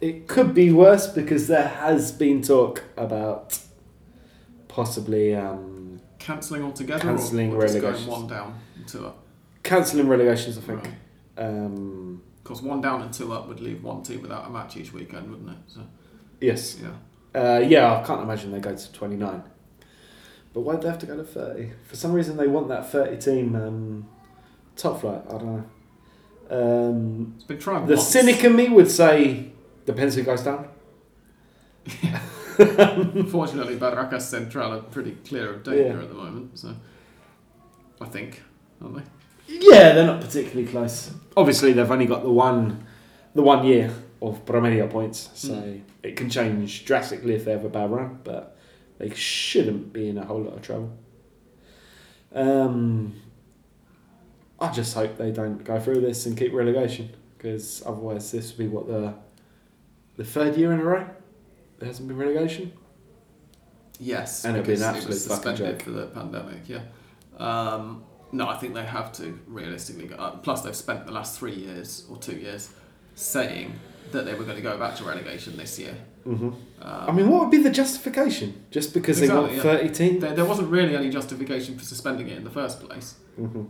It 0.00 0.28
could 0.28 0.52
be 0.54 0.70
worse 0.72 1.06
because 1.06 1.46
there 1.48 1.68
has 1.68 2.12
been 2.12 2.42
talk 2.42 2.84
about 2.98 3.58
possibly 4.68 5.34
um, 5.34 6.00
cancelling 6.18 6.62
altogether 6.62 7.00
Cancelling 7.02 7.52
or, 7.54 7.64
or 7.64 7.80
going 7.80 8.06
one 8.06 8.26
down 8.26 8.54
two 8.86 9.06
up. 9.06 9.16
cancelling 9.62 10.06
relegations, 10.08 10.58
I 10.58 10.60
think. 10.60 10.82
Right. 10.84 10.94
Um, 11.46 12.22
Of 12.46 12.50
course, 12.50 12.62
one 12.62 12.80
down 12.80 13.02
and 13.02 13.12
two 13.12 13.32
up 13.32 13.48
would 13.48 13.58
leave 13.58 13.82
one 13.82 14.04
team 14.04 14.22
without 14.22 14.46
a 14.46 14.50
match 14.50 14.76
each 14.76 14.92
weekend, 14.92 15.28
wouldn't 15.28 15.50
it? 15.50 15.56
So 15.66 15.80
Yes. 16.40 16.78
Yeah. 16.80 16.90
Uh, 17.34 17.58
yeah, 17.58 17.98
I 17.98 18.06
can't 18.06 18.22
imagine 18.22 18.52
they 18.52 18.60
go 18.60 18.72
to 18.72 18.92
29. 18.92 19.42
But 20.54 20.60
why'd 20.60 20.80
they 20.80 20.86
have 20.88 21.00
to 21.00 21.06
go 21.06 21.16
to 21.16 21.24
30? 21.24 21.72
For 21.88 21.96
some 21.96 22.12
reason, 22.12 22.36
they 22.36 22.46
want 22.46 22.68
that 22.68 22.88
30 22.88 23.16
team 23.16 23.56
um, 23.56 24.08
top 24.76 25.00
flight. 25.00 25.22
I 25.28 25.32
don't 25.32 25.66
know. 26.48 26.88
Um, 26.88 27.32
It's 27.34 27.42
been 27.42 27.58
tried 27.58 27.88
the 27.88 27.96
once. 27.96 28.06
cynic 28.06 28.44
in 28.44 28.54
me 28.54 28.68
would 28.68 28.92
say 28.92 29.50
depends 29.84 30.14
who 30.14 30.22
goes 30.22 30.44
down. 30.44 30.68
Unfortunately, 32.58 33.74
Barracas 33.80 34.22
Central 34.28 34.72
are 34.72 34.82
pretty 34.82 35.16
clear 35.28 35.52
of 35.54 35.64
danger 35.64 35.96
Yeah. 35.96 36.02
at 36.02 36.08
the 36.08 36.14
moment, 36.14 36.56
so 36.60 36.76
I 38.00 38.04
think, 38.06 38.40
aren't 38.80 38.98
they? 38.98 39.02
Yeah, 39.48 39.94
they're 39.94 40.06
not 40.06 40.20
particularly 40.20 40.68
close. 40.70 41.10
Obviously, 41.36 41.72
they've 41.72 41.90
only 41.90 42.06
got 42.06 42.22
the 42.22 42.30
one, 42.32 42.86
the 43.34 43.42
one 43.42 43.64
year 43.66 43.92
of 44.22 44.44
Promedio 44.46 44.88
points, 44.90 45.28
so 45.34 45.52
Mm. 45.52 45.82
it 46.02 46.16
can 46.16 46.30
change 46.30 46.84
drastically 46.86 47.34
if 47.34 47.44
they 47.44 47.52
have 47.52 47.64
a 47.64 47.68
bad 47.68 47.90
run. 47.90 48.20
But 48.24 48.56
they 48.98 49.10
shouldn't 49.10 49.92
be 49.92 50.08
in 50.08 50.16
a 50.18 50.24
whole 50.24 50.40
lot 50.42 50.54
of 50.54 50.62
trouble. 50.62 50.90
Um, 52.34 53.14
I 54.58 54.70
just 54.72 54.94
hope 54.94 55.16
they 55.18 55.30
don't 55.30 55.62
go 55.64 55.78
through 55.78 56.00
this 56.00 56.24
and 56.26 56.36
keep 56.36 56.52
relegation, 56.52 57.10
because 57.36 57.82
otherwise, 57.84 58.30
this 58.32 58.52
will 58.56 58.64
be 58.64 58.68
what 58.68 58.86
the 58.86 59.14
the 60.16 60.24
third 60.24 60.56
year 60.56 60.72
in 60.72 60.80
a 60.80 60.84
row 60.84 61.06
there 61.78 61.88
hasn't 61.88 62.08
been 62.08 62.16
relegation. 62.16 62.72
Yes, 64.00 64.44
And 64.46 64.56
it'd 64.56 64.66
be 64.66 64.72
an 64.72 64.78
because 64.78 64.82
it 64.82 64.96
absolute 64.96 65.08
was 65.08 65.26
fucking 65.26 65.56
suspended 65.56 65.82
for 65.82 65.90
the 65.90 66.06
pandemic. 66.06 66.68
Yeah. 66.68 66.80
Um, 67.38 68.02
no, 68.32 68.48
I 68.48 68.56
think 68.56 68.74
they 68.74 68.84
have 68.84 69.12
to 69.14 69.38
realistically 69.46 70.06
go. 70.08 70.16
Uh, 70.16 70.30
plus, 70.38 70.62
they've 70.62 70.74
spent 70.76 71.06
the 71.06 71.12
last 71.12 71.38
three 71.38 71.54
years 71.54 72.04
or 72.10 72.16
two 72.18 72.36
years 72.36 72.70
saying 73.14 73.72
that 74.12 74.24
they 74.24 74.34
were 74.34 74.44
going 74.44 74.56
to 74.56 74.62
go 74.62 74.76
back 74.78 74.96
to 74.96 75.04
relegation 75.04 75.56
this 75.56 75.78
year. 75.78 75.94
Mm-hmm. 76.26 76.46
Um, 76.46 76.56
I 76.82 77.12
mean, 77.12 77.28
what 77.28 77.40
would 77.42 77.50
be 77.50 77.62
the 77.62 77.70
justification? 77.70 78.64
Just 78.70 78.92
because 78.92 79.20
they 79.20 79.28
want 79.28 79.52
Exactly, 79.52 79.56
yeah. 79.56 79.76
thirty 79.78 79.94
teams? 79.94 80.20
there, 80.22 80.34
there 80.34 80.44
wasn't 80.44 80.68
really 80.70 80.96
any 80.96 81.08
justification 81.10 81.78
for 81.78 81.84
suspending 81.84 82.28
it 82.28 82.36
in 82.36 82.44
the 82.44 82.50
first 82.50 82.80
place. 82.80 83.14
Mm-hmm. 83.40 83.64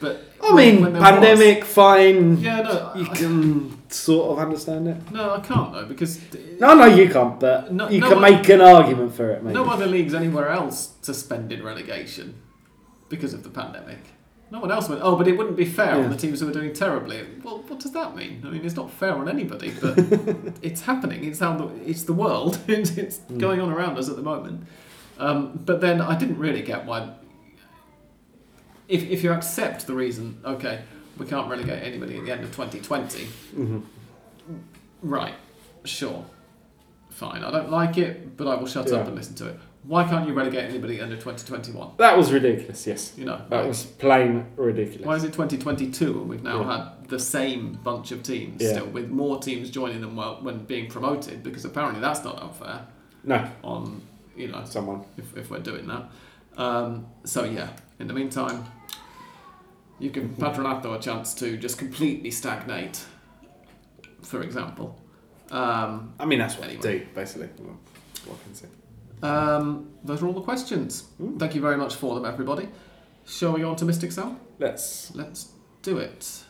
But 0.00 0.24
I 0.42 0.54
mean, 0.54 0.80
when 0.80 0.94
pandemic, 0.94 1.64
fine. 1.64 2.38
yeah, 2.38 2.62
no, 2.62 2.92
You 2.96 3.06
I- 3.10 3.14
can 3.14 3.90
sort 3.90 4.30
of 4.30 4.38
understand 4.38 4.88
it. 4.88 5.10
no, 5.12 5.34
I 5.34 5.40
can't 5.40 5.72
though 5.74 5.84
because 5.84 6.18
No, 6.58 6.74
no, 6.74 6.86
you 6.86 7.10
can't, 7.10 7.38
but 7.38 7.70
No- 7.72 7.88
you 7.90 8.00
no 8.00 8.08
can 8.08 8.20
one- 8.22 8.32
make 8.32 8.48
an 8.48 8.62
argument 8.62 9.14
for 9.14 9.30
it, 9.30 9.42
maybe. 9.42 9.54
no 9.54 9.64
other 9.66 9.86
leagues 9.86 10.14
anywhere 10.14 10.48
else 10.48 10.94
suspended 11.02 11.60
relegation 11.62 12.34
because 13.10 13.34
of 13.34 13.42
the 13.42 13.50
pandemic. 13.50 13.98
No 14.50 14.58
one 14.60 14.72
else 14.72 14.88
went. 14.88 15.00
Oh, 15.04 15.14
but 15.14 15.28
it 15.28 15.36
wouldn't 15.36 15.56
be 15.56 15.64
fair 15.64 15.96
Yeah. 15.96 16.04
on 16.04 16.10
the 16.10 16.16
teams 16.16 16.40
who 16.40 16.48
are 16.48 16.52
doing 16.52 16.72
terribly. 16.72 17.24
Well, 17.44 17.58
what 17.68 17.78
does 17.78 17.92
that 17.92 18.16
mean? 18.16 18.42
I 18.44 18.50
mean, 18.50 18.64
it's 18.64 18.74
not 18.74 18.90
fair 18.90 19.14
on 19.14 19.28
anybody, 19.28 19.70
but 19.80 19.94
it's 20.62 20.80
happening. 20.80 21.22
It's 21.24 21.38
how 21.38 21.56
the, 21.56 21.68
it's 21.88 22.02
the 22.04 22.12
world. 22.14 22.58
It's, 22.68 22.96
it's 22.96 23.18
Mm. 23.18 23.38
going 23.38 23.60
on 23.60 23.70
around 23.70 23.98
us 23.98 24.08
at 24.08 24.16
the 24.16 24.22
moment. 24.22 24.66
Um, 25.18 25.60
but 25.66 25.80
then 25.80 26.00
I 26.00 26.16
didn't 26.18 26.38
really 26.38 26.62
get 26.62 26.86
why. 26.86 27.10
If 28.88 29.02
if 29.04 29.22
you 29.22 29.32
accept 29.32 29.86
the 29.86 29.94
reason, 29.94 30.40
okay, 30.44 30.80
we 31.18 31.26
can't 31.26 31.48
relegate 31.48 31.82
anybody 31.84 32.16
at 32.18 32.24
the 32.24 32.32
end 32.32 32.42
of 32.42 32.50
2020. 32.56 33.26
Mhm. 33.56 33.82
Right, 35.02 35.34
sure, 35.84 36.24
fine. 37.10 37.44
I 37.44 37.50
don't 37.52 37.70
like 37.70 37.98
it, 37.98 38.36
but 38.36 38.48
I 38.48 38.54
will 38.56 38.66
shut 38.66 38.88
Yeah. 38.88 38.96
up 38.96 39.06
and 39.06 39.14
listen 39.16 39.34
to 39.36 39.46
it. 39.48 39.58
Why 39.82 40.04
can't 40.04 40.28
you 40.28 40.34
relegate 40.34 40.64
anybody 40.68 41.00
under 41.00 41.16
2021? 41.16 41.92
That 41.96 42.16
was 42.16 42.30
ridiculous, 42.32 42.86
yes. 42.86 43.14
You 43.16 43.24
know, 43.24 43.38
That 43.48 43.56
like, 43.60 43.66
was 43.66 43.84
plain 43.84 44.46
ridiculous. 44.56 45.06
why 45.06 45.14
is 45.16 45.24
it 45.24 45.32
2022 45.32 46.20
and 46.20 46.28
we've 46.28 46.42
now 46.42 46.60
Yeah. 46.60 46.76
had 46.98 47.08
the 47.08 47.18
same 47.18 47.78
bunch 47.82 48.12
of 48.12 48.22
teams 48.22 48.60
Yeah. 48.62 48.72
still 48.72 48.86
with 48.86 49.08
more 49.10 49.40
teams 49.40 49.70
joining 49.70 50.02
them 50.02 50.16
when 50.16 50.64
being 50.66 50.88
promoted? 50.90 51.42
Because 51.42 51.64
apparently 51.64 52.00
that's 52.00 52.22
not 52.22 52.42
unfair 52.42 52.86
No, 53.24 53.48
on 53.64 54.02
you 54.36 54.48
know 54.48 54.62
someone. 54.64 55.02
if, 55.16 55.34
if 55.36 55.50
we're 55.50 55.58
doing 55.60 55.86
that. 55.86 56.10
Um, 56.58 57.06
so 57.24 57.44
yeah, 57.44 57.70
in 57.98 58.06
the 58.06 58.12
meantime, 58.14 58.64
you 59.98 60.10
give 60.10 60.24
Patronato 60.38 60.94
a 60.94 61.00
chance 61.00 61.32
to 61.34 61.56
just 61.56 61.78
completely 61.78 62.30
stagnate. 62.30 63.02
For 64.22 64.42
example. 64.42 64.98
Um, 65.50 66.12
I 66.20 66.26
mean, 66.26 66.38
that's 66.38 66.56
what 66.56 66.68
Anyway. 66.68 66.82
they 66.82 66.98
do, 67.00 67.06
basically. 67.14 67.48
Well, 67.58 67.78
What 68.26 68.42
can 68.42 68.52
I 68.52 68.54
say? 68.54 68.66
Um, 69.22 69.90
those 70.02 70.22
are 70.22 70.26
all 70.26 70.32
the 70.32 70.40
questions. 70.40 71.08
Mm. 71.20 71.38
Thank 71.38 71.54
you 71.54 71.60
very 71.60 71.76
much 71.76 71.94
for 71.94 72.14
them, 72.14 72.24
everybody. 72.24 72.68
Shall 73.26 73.52
we 73.52 73.60
go 73.60 73.70
on 73.70 73.76
to 73.76 73.84
Mystic 73.84 74.12
Cell? 74.12 74.38
Let's. 74.58 75.14
Let's 75.14 75.52
do 75.82 75.98
it. 75.98 76.44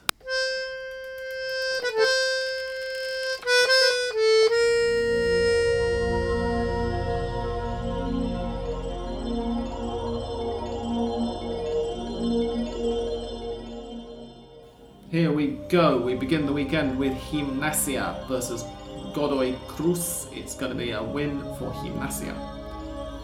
Here 15.11 15.33
we 15.33 15.59
go. 15.69 16.01
We 16.01 16.15
begin 16.15 16.47
the 16.47 16.53
weekend 16.53 16.97
with 16.97 17.13
Gimnasia 17.15 18.29
versus 18.29 18.65
Godoy 19.13 19.57
Cruz. 19.67 20.29
It's 20.31 20.55
going 20.55 20.71
to 20.71 20.79
be 20.79 20.93
a 20.93 21.03
win 21.03 21.41
for 21.59 21.73
Gimnasia. 21.83 22.60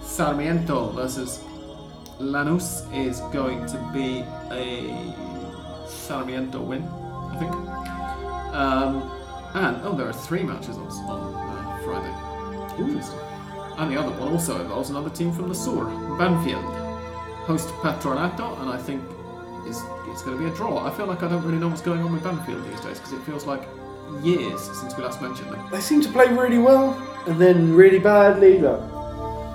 Sarmiento 0.06 0.90
versus 0.90 1.42
Lanús 2.18 2.86
is 2.94 3.20
going 3.32 3.66
to 3.66 3.76
be 3.92 4.24
a 4.50 5.12
Sarmiento 5.86 6.62
win, 6.62 6.82
I 6.82 7.36
think. 7.38 7.52
Um, 8.54 9.10
and 9.54 9.76
oh, 9.84 9.94
there 9.96 10.08
are 10.08 10.12
three 10.12 10.42
matches 10.42 10.78
on, 10.78 10.86
on 10.86 11.34
uh, 11.34 11.78
Friday. 11.84 12.82
Interesting. 12.82 13.18
And 13.76 13.92
the 13.92 14.00
other 14.00 14.10
one 14.18 14.32
also 14.32 14.58
involves 14.60 14.88
another 14.88 15.10
team 15.10 15.32
from 15.32 15.48
the 15.48 15.54
Sur, 15.54 15.84
Banfield, 16.16 16.64
host 17.44 17.68
Patronato, 17.82 18.58
and 18.62 18.70
I 18.70 18.78
think 18.78 19.02
is 19.66 19.82
it's 20.06 20.22
going 20.22 20.38
to 20.38 20.42
be 20.42 20.50
a 20.50 20.54
draw. 20.54 20.86
I 20.86 20.90
feel 20.96 21.06
like 21.06 21.22
I 21.22 21.28
don't 21.28 21.44
really 21.44 21.58
know 21.58 21.68
what's 21.68 21.82
going 21.82 22.00
on 22.00 22.12
with 22.12 22.22
Banfield 22.22 22.64
these 22.70 22.80
days 22.80 22.98
because 22.98 23.12
it 23.12 23.20
feels 23.22 23.44
like 23.44 23.68
years 24.22 24.62
since 24.62 24.96
we 24.96 25.02
last 25.02 25.20
mentioned 25.20 25.50
them. 25.50 25.68
They 25.70 25.80
seem 25.80 26.00
to 26.00 26.08
play 26.08 26.28
really 26.32 26.58
well 26.58 26.94
and 27.26 27.38
then 27.38 27.74
really 27.74 27.98
badly. 27.98 28.60
Like, 28.60 28.80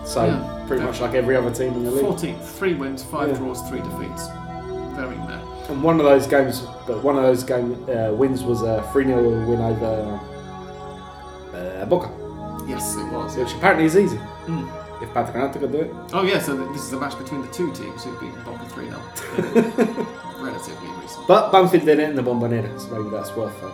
so, 0.05 0.25
Yeah. 0.25 0.63
pretty 0.67 0.83
much 0.83 0.99
like 1.01 1.13
every 1.13 1.35
other 1.35 1.51
team 1.51 1.73
in 1.73 1.83
the 1.83 1.91
league. 1.91 2.05
14th, 2.05 2.41
three 2.57 2.73
wins, 2.75 3.03
five 3.03 3.29
Yeah. 3.29 3.35
draws, 3.37 3.61
three 3.69 3.79
defeats. 3.81 4.27
Very 4.95 5.15
meh. 5.17 5.39
And 5.69 5.81
one 5.83 5.99
of 5.99 6.05
those 6.05 6.27
games, 6.27 6.63
but 6.87 7.01
one 7.03 7.15
of 7.17 7.23
those 7.23 7.43
game 7.43 7.77
uh, 7.89 8.11
wins 8.13 8.43
was 8.43 8.61
a 8.61 8.83
3 8.91 9.05
0 9.05 9.21
win 9.47 9.61
over 9.61 10.19
uh, 11.55 11.85
Boca, 11.85 12.09
Yes, 12.67 12.95
it 12.95 13.05
was. 13.11 13.35
which 13.37 13.53
apparently 13.53 13.85
is 13.85 13.97
easy. 13.97 14.17
Mm. 14.47 14.67
If 15.01 15.09
Patronato 15.15 15.59
could 15.59 15.71
do 15.71 15.79
it. 15.79 15.93
Oh 16.13 16.21
yeah, 16.23 16.39
so 16.39 16.55
this 16.73 16.83
is 16.83 16.93
a 16.93 16.99
match 16.99 17.17
between 17.17 17.41
the 17.41 17.47
two 17.47 17.71
teams 17.73 18.03
who've 18.03 18.19
beaten 18.19 18.39
Boca 18.43 18.65
3 18.69 18.85
0. 18.85 18.99
Relatively 20.39 20.89
recent. 21.01 21.27
But 21.27 21.51
Banfield 21.51 21.85
did 21.85 21.99
it 21.99 22.09
in 22.09 22.15
the 22.15 22.21
Bombonera, 22.21 22.79
so 22.79 22.87
maybe 22.95 23.09
that's 23.09 23.35
worth 23.35 23.61
an 23.63 23.71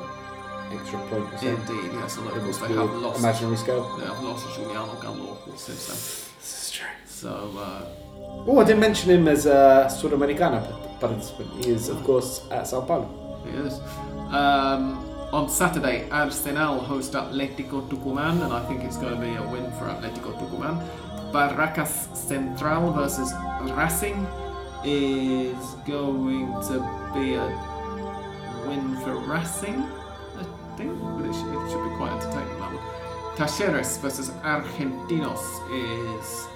extra 0.74 1.00
point 1.08 1.34
or 1.34 1.38
something. 1.38 1.78
Indeed, 1.78 1.92
yes, 1.94 2.18
although 2.18 2.32
of 2.36 2.44
course 2.44 2.58
they 2.60 2.74
have 2.74 2.94
lost. 2.96 3.20
imaginary 3.20 3.58
scale. 3.58 3.98
They 3.98 4.06
have 4.06 4.22
lost 4.24 4.46
Giuliano 4.56 4.94
Galoppo 5.04 5.58
since 5.58 5.88
then. 5.88 5.98
This 6.40 6.64
is 6.64 6.72
true. 6.72 6.88
So, 7.06 7.30
uh, 7.58 7.86
Oh, 8.46 8.60
I 8.60 8.64
didn't 8.66 8.82
mention 8.82 9.10
him 9.12 9.28
as 9.28 9.46
a 9.46 9.88
Sudamericana 9.90 11.00
participant. 11.00 11.50
He 11.66 11.72
is, 11.72 11.90
of 11.90 12.04
course, 12.04 12.42
at 12.52 12.68
Sao 12.68 12.82
Paulo. 12.82 13.08
he 13.46 13.52
is. 13.58 13.80
Um, 14.34 15.04
on 15.34 15.50
Saturday, 15.50 16.08
Arsenal 16.12 16.80
host 16.80 17.14
Atletico 17.14 17.88
Tucumán, 17.90 18.44
and 18.44 18.54
I 18.54 18.64
think 18.68 18.84
it's 18.84 18.98
going 18.98 19.14
to 19.16 19.20
be 19.20 19.36
a 19.36 19.42
win 19.44 19.70
for 19.78 19.86
Atletico 19.88 20.38
Tucumán. 20.40 20.82
Barracas 21.34 22.08
Central 22.16 22.92
versus 22.94 23.34
Racing 23.76 24.26
is 24.86 25.58
going 25.86 26.54
to 26.70 26.80
be 27.14 27.34
a 27.36 27.48
win 28.68 28.96
for 29.04 29.16
Racing, 29.28 29.84
I 30.78 30.82
think, 30.82 31.00
but 31.02 31.26
it 31.26 31.34
should, 31.34 31.48
it 31.48 31.72
should 31.72 31.90
be 31.90 31.96
quite 31.96 32.12
entertaining 32.12 32.60
that 32.60 32.72
one. 32.72 33.36
Talleres 33.36 34.00
versus 34.00 34.30
Argentinos 34.44 35.42
is 35.74 36.48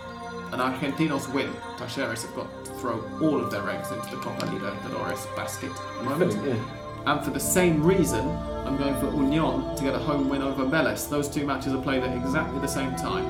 an 0.53 0.59
Argentinos 0.59 1.33
win. 1.33 1.51
Talleres 1.77 2.21
have 2.21 2.35
got 2.35 2.65
to 2.65 2.71
throw 2.73 3.03
all 3.19 3.41
of 3.41 3.49
their 3.49 3.67
eggs 3.67 3.91
into 3.91 4.15
the 4.15 4.17
Copa 4.17 4.45
Libertadores 4.45 5.35
basket 5.35 5.71
at 5.71 5.97
the 5.97 6.03
moment. 6.03 6.45
Yeah. 6.45 7.11
And 7.11 7.25
for 7.25 7.31
the 7.31 7.39
same 7.39 7.81
reason, 7.81 8.29
I'm 8.63 8.77
going 8.77 8.93
for 8.99 9.07
Union 9.07 9.75
to 9.75 9.83
get 9.83 9.95
a 9.95 9.99
home 9.99 10.29
win 10.29 10.43
over 10.43 10.65
Vélez. 10.65 11.09
Those 11.09 11.27
two 11.27 11.47
matches 11.47 11.73
are 11.73 11.81
played 11.81 12.03
at 12.03 12.15
exactly 12.15 12.59
the 12.59 12.67
same 12.67 12.95
time. 12.97 13.25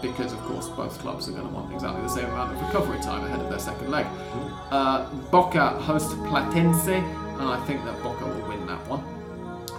Because, 0.00 0.32
of 0.32 0.38
course, 0.40 0.70
both 0.70 0.98
clubs 1.00 1.28
are 1.28 1.32
going 1.32 1.46
to 1.46 1.52
want 1.52 1.70
exactly 1.74 2.00
the 2.00 2.08
same 2.08 2.24
amount 2.26 2.56
of 2.56 2.62
recovery 2.62 2.98
time 3.00 3.26
ahead 3.26 3.40
of 3.40 3.50
their 3.50 3.58
second 3.58 3.90
leg. 3.90 4.06
Uh, 4.70 5.06
Boca 5.30 5.68
host 5.80 6.16
Platense, 6.28 6.88
and 6.88 7.48
I 7.48 7.62
think 7.66 7.84
that 7.84 8.02
Boca 8.02 8.24
will 8.24 8.48
win 8.48 8.66
that 8.66 8.86
one. 8.88 9.04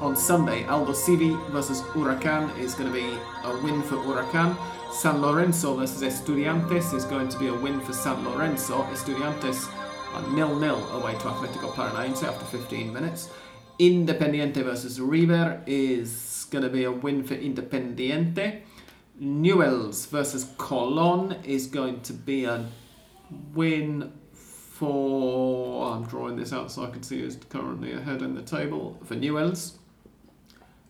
On 0.01 0.15
Sunday, 0.15 0.63
Aldosivi 0.63 1.35
versus 1.49 1.81
Huracan 1.81 2.57
is 2.57 2.73
going 2.73 2.89
to 2.89 2.93
be 2.93 3.17
a 3.43 3.57
win 3.61 3.81
for 3.83 3.97
Huracan. 3.97 4.55
San 4.93 5.21
Lorenzo 5.21 5.75
versus 5.75 6.01
Estudiantes 6.01 6.93
is 6.93 7.03
going 7.03 7.27
to 7.27 7.37
be 7.37 7.47
a 7.47 7.53
win 7.53 7.81
for 7.81 7.91
San 7.91 8.23
Lorenzo. 8.23 8.83
Estudiantes 8.83 9.69
are 10.13 10.25
nil-nil 10.31 10.87
away 10.91 11.11
to 11.15 11.27
Atletico 11.27 11.73
Paranaense 11.73 12.23
after 12.23 12.45
15 12.45 12.93
minutes. 12.93 13.29
Independiente 13.77 14.63
versus 14.63 15.01
River 15.01 15.61
is 15.65 16.47
going 16.49 16.63
to 16.63 16.69
be 16.69 16.85
a 16.85 16.91
win 16.91 17.21
for 17.21 17.35
Independiente. 17.35 18.61
Newells 19.21 20.07
versus 20.07 20.49
Colon 20.57 21.35
is 21.43 21.67
going 21.67 21.99
to 22.01 22.13
be 22.13 22.45
a 22.45 22.65
win 23.53 24.13
for. 24.31 25.93
I'm 25.93 26.05
drawing 26.05 26.37
this 26.37 26.53
out 26.53 26.71
so 26.71 26.85
I 26.85 26.89
can 26.89 27.03
see 27.03 27.19
who's 27.19 27.35
currently 27.49 27.91
ahead 27.91 28.21
in 28.21 28.33
the 28.33 28.41
table 28.41 28.97
for 29.03 29.15
Newells. 29.15 29.78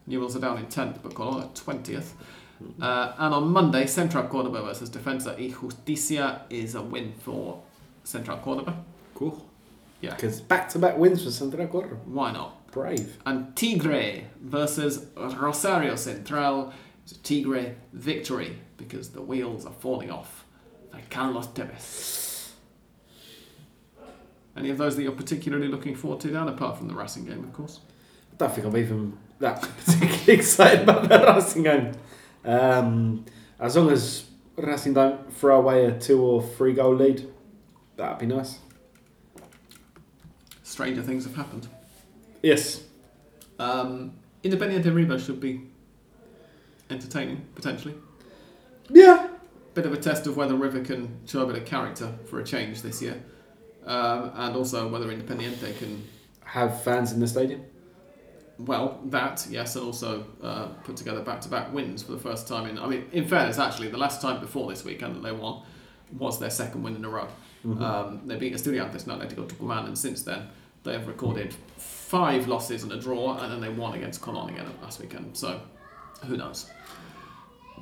Newells 0.10 0.36
are 0.36 0.40
down 0.40 0.58
in 0.58 0.66
10th, 0.66 1.02
but 1.04 1.14
Colon 1.14 1.44
are 1.44 1.48
20th. 1.48 2.12
Uh, 2.82 3.14
and 3.18 3.34
on 3.34 3.48
Monday, 3.50 3.86
Central 3.86 4.28
Cordoba 4.28 4.62
versus 4.62 4.90
Defensa 4.90 5.38
y 5.38 5.48
Justicia 5.50 6.46
is 6.50 6.76
a 6.76 6.82
win 6.82 7.14
for 7.20 7.62
Central 8.04 8.38
Cordoba. 8.38 8.84
Cool. 9.16 9.46
Yeah. 10.02 10.16
Because 10.16 10.42
back 10.42 10.70
to 10.70 10.80
back 10.80 10.98
wins 10.98 11.24
for 11.24 11.32
Central 11.32 11.68
Córdoba. 11.68 12.04
Why 12.06 12.32
not? 12.32 12.72
Brave. 12.72 13.18
And 13.26 13.56
Tigre 13.56 14.26
versus 14.42 15.06
Rosario 15.16 15.96
Central. 15.96 16.74
It's 17.04 17.14
a 17.14 17.18
Tigre 17.20 17.76
victory 17.94 18.58
because 18.78 19.10
the 19.10 19.22
wheels 19.22 19.66
are 19.66 19.74
falling 19.74 20.12
off 20.12 20.46
for 20.92 21.00
Carlos 21.10 21.48
Tevez. 21.48 22.52
Any 24.56 24.70
of 24.70 24.78
those 24.78 24.96
that 24.96 25.04
you're 25.04 25.12
particularly 25.12 25.68
looking 25.68 25.96
forward 25.96 26.20
to, 26.22 26.32
Dan, 26.32 26.48
apart 26.48 26.78
from 26.78 26.88
the 26.88 26.94
Racing 26.94 27.26
game, 27.26 27.44
of 27.44 27.54
course? 27.54 27.80
I 28.34 28.36
don't 28.36 28.54
think 28.54 28.68
I'm 28.68 28.76
even 28.76 29.18
that 29.40 29.62
particularly 29.86 30.34
excited 30.34 30.82
about 30.82 31.10
the 31.10 31.34
Racing 31.34 31.64
game. 31.64 31.92
Um, 32.46 33.26
as 33.60 33.76
long 33.76 33.90
as 33.92 34.26
Racing 34.56 34.94
don't 34.94 35.34
throw 35.34 35.58
away 35.60 35.86
a 35.86 35.98
two 35.98 36.22
or 36.22 36.42
three 36.42 36.74
goal 36.74 36.96
lead, 36.96 37.28
that'd 37.96 38.20
be 38.20 38.26
nice. 38.26 38.60
Stranger 40.64 41.02
things 41.02 41.26
have 41.26 41.36
happened. 41.36 41.68
Yes. 42.42 42.84
Um, 43.58 44.14
Independiente 44.44 44.94
River 44.94 45.20
should 45.20 45.40
be 45.40 45.62
entertaining, 46.90 47.46
potentially. 47.56 47.96
Yeah. 48.90 49.28
Bit 49.74 49.86
of 49.86 49.94
a 49.94 49.98
test 49.98 50.28
of 50.28 50.38
whether 50.38 50.56
River 50.56 50.82
can 50.82 51.20
show 51.26 51.42
a 51.42 51.46
bit 51.46 51.58
of 51.58 51.66
character 51.66 52.14
for 52.26 52.40
a 52.40 52.44
change 52.44 52.82
this 52.82 53.02
year. 53.02 53.22
Um, 53.86 54.32
and 54.36 54.56
also 54.56 54.88
whether 54.88 55.08
Independiente 55.08 55.78
can 55.78 56.08
Have 56.44 56.84
fans 56.84 57.12
in 57.12 57.20
the 57.20 57.28
stadium. 57.28 57.64
Well, 58.60 59.00
that 59.06 59.48
yes, 59.50 59.76
and 59.78 59.86
also 59.86 60.26
uh, 60.44 60.68
put 60.84 60.98
together 60.98 61.22
back-to-back 61.22 61.74
wins 61.74 62.04
for 62.04 62.12
the 62.12 62.20
first 62.20 62.46
time 62.46 62.70
in. 62.70 62.78
I 62.78 62.88
mean, 62.88 63.06
in 63.14 63.26
fairness, 63.26 63.58
actually, 63.58 63.88
the 63.88 63.98
last 63.98 64.22
time 64.22 64.42
before 64.42 64.70
this 64.70 64.84
weekend 64.84 65.16
that 65.16 65.24
they 65.24 65.32
won 65.32 65.64
was 66.18 66.40
their 66.40 66.50
second 66.50 66.84
win 66.84 66.96
in 66.96 67.06
a 67.06 67.10
row. 67.10 67.28
Um, 67.64 68.22
they 68.26 68.36
beat 68.36 68.54
Estudiantes 68.54 69.08
and 69.08 69.22
Atletico 69.22 69.48
Tucumán, 69.48 69.86
and 69.86 69.98
since 69.98 70.24
then 70.24 70.50
they 70.84 70.94
have 70.94 71.08
recorded 71.08 71.54
five 71.78 72.48
losses 72.48 72.84
and 72.84 72.92
a 72.92 73.00
draw, 73.00 73.38
and 73.38 73.52
then 73.52 73.62
they 73.62 73.70
won 73.70 73.94
against 73.96 74.22
Colón 74.22 74.50
again 74.50 74.66
last 74.82 75.00
weekend. 75.00 75.38
So, 75.38 75.62
who 76.26 76.36
knows? 76.36 76.70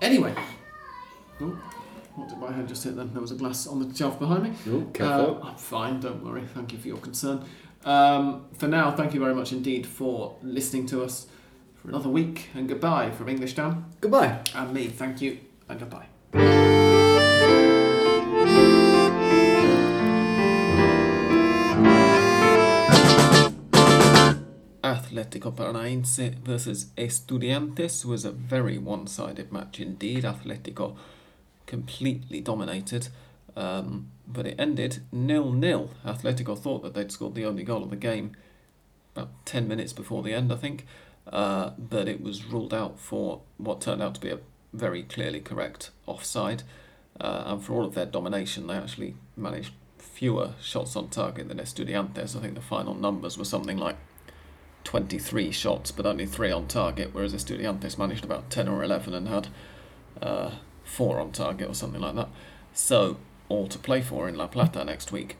Anyway, 0.02 0.36
oh, 1.41 1.60
what 2.16 2.30
did 2.30 2.38
my 2.38 2.52
hand 2.52 2.68
just 2.68 2.84
hit? 2.84 2.95
Then 2.95 3.14
there 3.14 3.22
was 3.22 3.32
a 3.32 3.36
glass 3.36 3.68
on 3.68 3.80
the 3.80 3.95
shelf 3.95 4.20
behind 4.20 4.44
me. 4.44 4.52
Oh, 4.70 4.82
careful. 4.94 5.41
Uh, 5.44 5.48
I'm 5.48 5.56
fine, 5.56 5.99
don't 5.99 6.24
worry. 6.24 6.44
Thank 6.54 6.74
you 6.74 6.80
for 6.80 6.88
your 6.88 6.98
concern. 6.98 7.44
Um, 7.88 8.47
for 8.57 8.68
now, 8.68 8.91
thank 8.91 9.14
you 9.14 9.19
very 9.22 9.34
much 9.34 9.53
indeed 9.53 9.88
for 9.88 10.35
listening 10.43 10.85
to 10.88 11.03
us 11.03 11.27
for 11.76 11.88
another 11.88 12.09
week, 12.09 12.49
and 12.53 12.68
goodbye 12.68 13.11
from 13.11 13.30
English 13.30 13.53
Dan 13.55 13.85
Goodbye. 14.01 14.39
and 14.53 14.73
me. 14.73 14.88
Thank 14.88 15.22
you, 15.22 15.39
and 15.69 15.80
goodbye. 15.80 16.07
Atletico 24.84 25.51
Paranaense 25.53 26.35
versus 26.43 26.88
Estudiantes 26.97 28.05
was 28.05 28.26
a 28.26 28.31
very 28.31 28.77
one 28.77 29.07
sided 29.07 29.51
match 29.51 29.80
indeed. 29.80 30.23
Atletico 30.23 30.95
completely 31.65 32.39
dominated, 32.41 33.09
um, 33.55 34.11
but 34.28 34.45
it 34.45 34.56
ended 34.60 35.02
nil 35.12 35.52
nil. 35.52 35.91
Atletico 36.06 36.58
thought 36.58 36.84
that 36.84 36.94
they'd 36.94 37.12
scored 37.12 37.36
the 37.36 37.45
only 37.45 37.64
goal 37.64 37.84
of 37.84 37.90
the 37.90 37.95
game 37.95 38.34
about 39.16 39.30
10 39.45 39.68
minutes 39.68 39.94
before 39.94 40.22
the 40.22 40.34
end, 40.34 40.52
I 40.52 40.56
think, 40.56 40.86
uh, 41.32 41.72
but 41.78 42.08
it 42.08 42.22
was 42.22 42.45
ruled 42.45 42.74
out 42.74 42.99
for 42.99 43.41
what 43.58 43.82
turned 43.82 44.02
out 44.02 44.16
to 44.16 44.22
be 44.22 44.30
a 44.30 44.40
very 44.74 45.04
clearly 45.04 45.40
correct 45.40 45.91
offside. 46.06 46.64
Uh, 47.20 47.44
and 47.48 47.64
for 47.64 47.74
all 47.74 47.86
of 47.86 47.95
their 47.95 48.06
domination, 48.06 48.68
they 48.68 48.76
actually 48.76 49.16
managed 49.36 49.74
fewer 49.98 50.54
shots 50.62 50.95
on 50.95 51.10
target 51.10 51.48
than 51.48 51.58
Estudiantes. 51.58 52.36
I 52.36 52.41
think 52.41 52.54
the 52.54 52.62
final 52.62 52.94
numbers 52.94 53.38
were 53.38 53.45
something 53.45 53.78
like 53.78 53.98
23 54.84 55.52
shots, 55.52 55.91
but 55.91 56.06
only 56.06 56.26
three 56.26 56.52
on 56.52 56.68
target, 56.68 57.10
whereas 57.12 57.34
Estudiantes 57.34 57.98
managed 57.98 58.24
about 58.24 58.49
10 58.49 58.68
or 58.68 58.84
11 58.84 59.14
and 59.14 59.28
had 59.28 59.48
uh, 60.22 60.52
four 60.84 61.20
on 61.20 61.32
target 61.32 61.70
or 61.70 61.74
something 61.74 62.02
like 62.02 62.16
that. 62.16 62.30
So, 62.74 63.18
all 63.49 63.68
to 63.68 63.80
play 63.80 64.02
for 64.02 64.28
in 64.28 64.36
La 64.36 64.48
Plata 64.48 64.84
next 64.84 65.11
week. 65.11 65.38